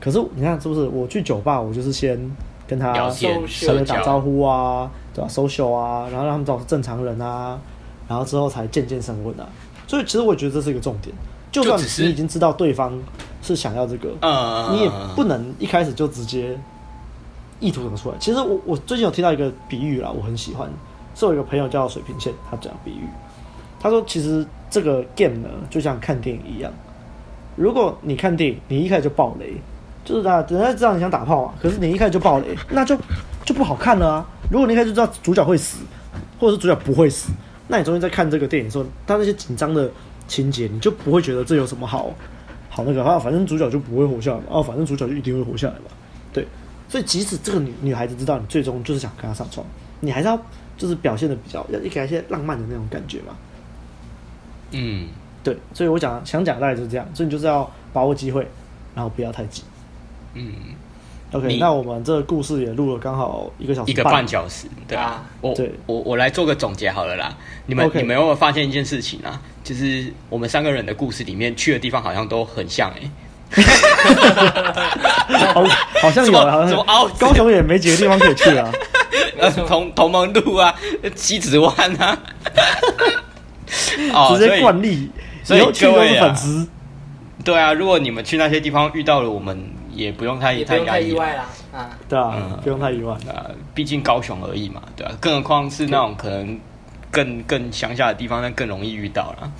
[0.00, 0.86] 可是你看是不是？
[0.86, 2.16] 我去酒吧，我就是先
[2.64, 3.42] 跟他聊天、
[3.84, 7.58] 打招呼啊，对吧？social 啊，然后让他们知道我是正常人啊，
[8.06, 9.48] 然后之后才渐渐升温啊。
[9.88, 11.12] 所以其实我觉得这是一个重点。
[11.50, 12.96] 就算你已经知道对方
[13.42, 14.10] 是想要这个，
[14.70, 16.56] 你也不能一开始就直接
[17.58, 18.16] 意图怎么出来？
[18.20, 20.70] 其实我我最近有听到一个比喻啦，我很喜欢，
[21.16, 23.08] 是我一个朋友叫水平线，他讲比喻，
[23.80, 26.70] 他说其实这个 game 呢，就像看电影一样，
[27.56, 29.54] 如果你看电影，你一开始就爆雷，
[30.04, 32.96] 就是大家人家知道你想打炮嘛，可是你一开始就爆雷， 那就
[33.44, 34.26] 就不好看了啊。
[34.50, 35.78] 如果你一开始就知道主角会死，
[36.38, 37.30] 或者是主角不会死，
[37.68, 39.90] 那你中间在看这个电影的时候，他那些紧张的
[40.28, 42.14] 情节，你就不会觉得这有什么好
[42.68, 45.86] 好那个啊，反正主角就不会活下来嘛，哦，反正主角就一定会活下来嘛，
[46.32, 46.46] 对。
[46.88, 49.66] 所以，即使这个女女孩子知道你最终就是想跟她上床，
[49.98, 50.40] 你还是要
[50.76, 53.36] 就是表现的比较要给她一些浪漫的那种感觉嘛。
[54.70, 55.08] 嗯，
[55.46, 55.56] 对。
[55.72, 58.44] 所以我讲想讲大概就是这样，所以你就是要把握机会，
[58.94, 59.62] 然后不要太急。
[60.34, 60.52] 嗯。
[61.32, 65.22] OK，那我们这个故事也录了刚好一个小时，一个半小时，对啊。
[65.40, 67.36] 我对我我来做个总结好了啦。
[67.66, 67.98] 你们 Okay.
[67.98, 69.40] 你们有没有发现一件事情啊？
[69.62, 73.10] 就是我们三个人的故事里面去的地方好像都很像哎、欸。
[75.52, 75.64] 好，
[76.02, 76.84] 好像有，好像
[77.18, 78.72] 高雄也没几个地方可以去啊。
[79.68, 80.74] 同同盟路啊，
[81.14, 82.18] 西子湾啊，
[84.32, 85.10] 直接惯例，
[85.46, 86.68] 所以各位粉丝，
[87.44, 89.56] 对啊，如果你们去那些地方遇到了，我们
[89.92, 91.90] 也不用太太意外啦啊。
[92.08, 96.58] 对啊，不用太意外啊，毕竟高雄而已嘛，对啊，更何况是那种可能
[97.12, 99.52] 更更乡下的地方，那更容易遇到了。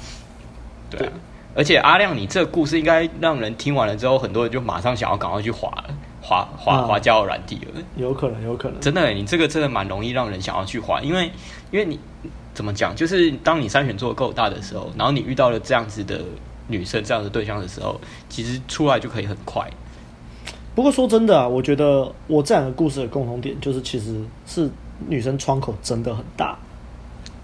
[0.91, 1.13] 对啊。
[1.55, 5.73] 而且阿亮，你这个故事应该让人听完了之后，很多人就马上想要赶快去滑
[6.21, 7.81] 滑滑滑交友软体了。
[7.95, 8.81] 有可能，有可能。
[8.81, 11.31] 真的，你这个真的蛮容易让人想要去滑，因为
[11.71, 11.99] 因为你
[12.57, 16.19] 怎么讲，就是当你筛选做得够大的时候，然后你遇到了这样子的
[16.69, 18.01] 女生、这样的对象的时候，
[18.31, 19.71] 其实出来就可以很快。
[20.75, 24.71] 不过说真的啊，我觉得我这两个故事的共同点就是，其实是
[25.07, 26.59] 女生窗口真的很大。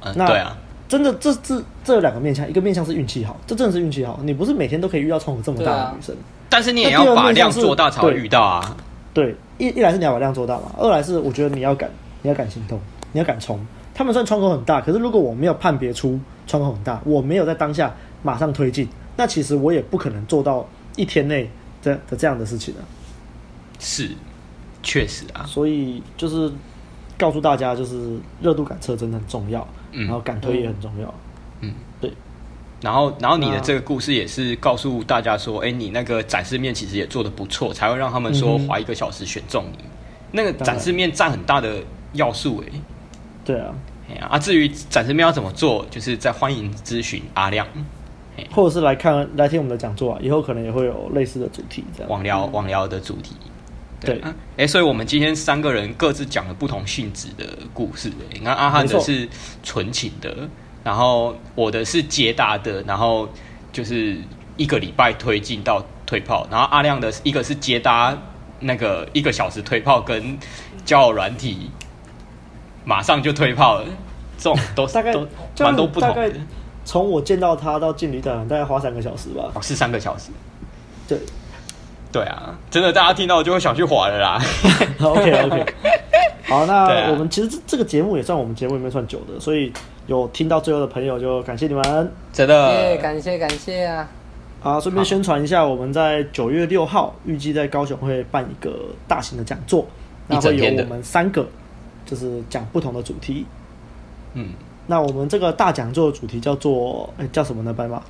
[0.01, 0.57] 嗯，对啊。
[0.89, 4.21] 真的，这这这两个面向，一个面向是运气好，这真的是运气好。
[4.25, 6.15] 你不是每天都可以遇到窗口这么大的女生，
[6.51, 8.77] 但是你也要把量做大才会遇到啊。
[9.15, 11.91] 对，一一来是你要把量做大嘛，二来是我觉得你要敢，
[12.21, 12.79] 你要敢行动，
[13.13, 13.59] 你要敢冲。
[13.95, 20.67] 他们算窗口很大，可是如果我没有判别出窗口很大，我没有在当下马上推进，那其实我也不可能做到
[20.97, 21.51] 一天内
[21.83, 22.83] 的的这样的事情啊。
[23.79, 24.11] 是，
[24.83, 25.45] 确实啊。
[25.47, 26.51] 所以就是
[27.19, 29.67] 告诉大家，就是热度感测真的很重要。
[29.95, 31.15] 然后敢推也很重要，
[31.61, 32.11] 嗯，对。
[32.81, 39.85] 然后，然后你的这个故事也是告诉大家说，哎，你那个展示面其实也做的不错，才会让他们说花一个小时选中你。
[40.31, 42.73] 那个展示面占很大的要素，哎。
[43.45, 43.75] 对啊。
[44.11, 47.67] 哎呀，啊，至于展示面要怎么做，就是在欢迎咨询阿亮，
[48.51, 52.11] 或者是来看来听我们的讲座啊，以后可能也会有类似的主题，这样。
[52.11, 53.37] 网聊网聊的主题。
[54.01, 58.11] 对，哎、欸，所以我们今天三个人各自讲了不同性质的故事。
[58.33, 59.29] 你看阿汉的是
[59.63, 60.37] 纯情的，
[60.83, 63.29] 然后我的是接搭的，然后
[63.73, 64.19] 就是
[64.57, 68.19] 一个礼拜推进到推炮，然后阿亮的一个是接搭
[68.59, 70.37] 那个一个小时推炮跟
[70.85, 71.71] 交友软体
[72.85, 73.85] 马上就退炮了，
[74.39, 75.27] 这种 都大概都
[75.61, 76.33] 蛮多不同的。
[76.85, 79.51] 从我见到他到进旅馆，大概花三个小时吧？
[79.55, 80.31] 哦，是三个小时。
[81.07, 81.19] 对。
[82.11, 84.39] 对啊，真的，大家听到就会想去滑了啦。
[85.01, 85.65] OK OK，
[86.45, 89.73] 好，那 我们其实这这个节目也算我们节目里面算久的，所以
[90.07, 94.07] 有听到最后的朋友就感谢你们，真的，感谢感谢啊！
[94.63, 98.75] 啊，顺便宣传一下，我们在九月六号预计在高雄会办一个
[99.09, 99.87] 大型的讲座，
[100.27, 101.47] 那会有我们三个，
[102.13, 103.47] 就是讲不同的主题。
[104.35, 104.51] 嗯，
[104.87, 107.73] 那我们这个大讲座的主题叫做，哎，叫什么呢？
[107.73, 108.03] 白马。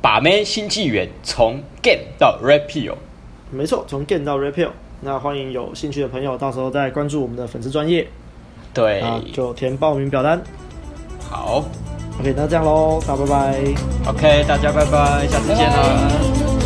[0.00, 2.94] 把妹新纪元，从 game 到 Repeal
[3.50, 4.70] 没错，从 game 到 Repeal。
[5.00, 8.06] 那欢迎有兴趣的朋友，到时候再关注我们的粉丝专业，
[8.72, 9.02] 对，
[9.32, 10.40] 就填报名表单。
[11.28, 11.64] 好
[12.20, 13.64] ，OK，那这样喽，大家拜拜。
[14.08, 16.63] OK，大家拜拜，下次见啦。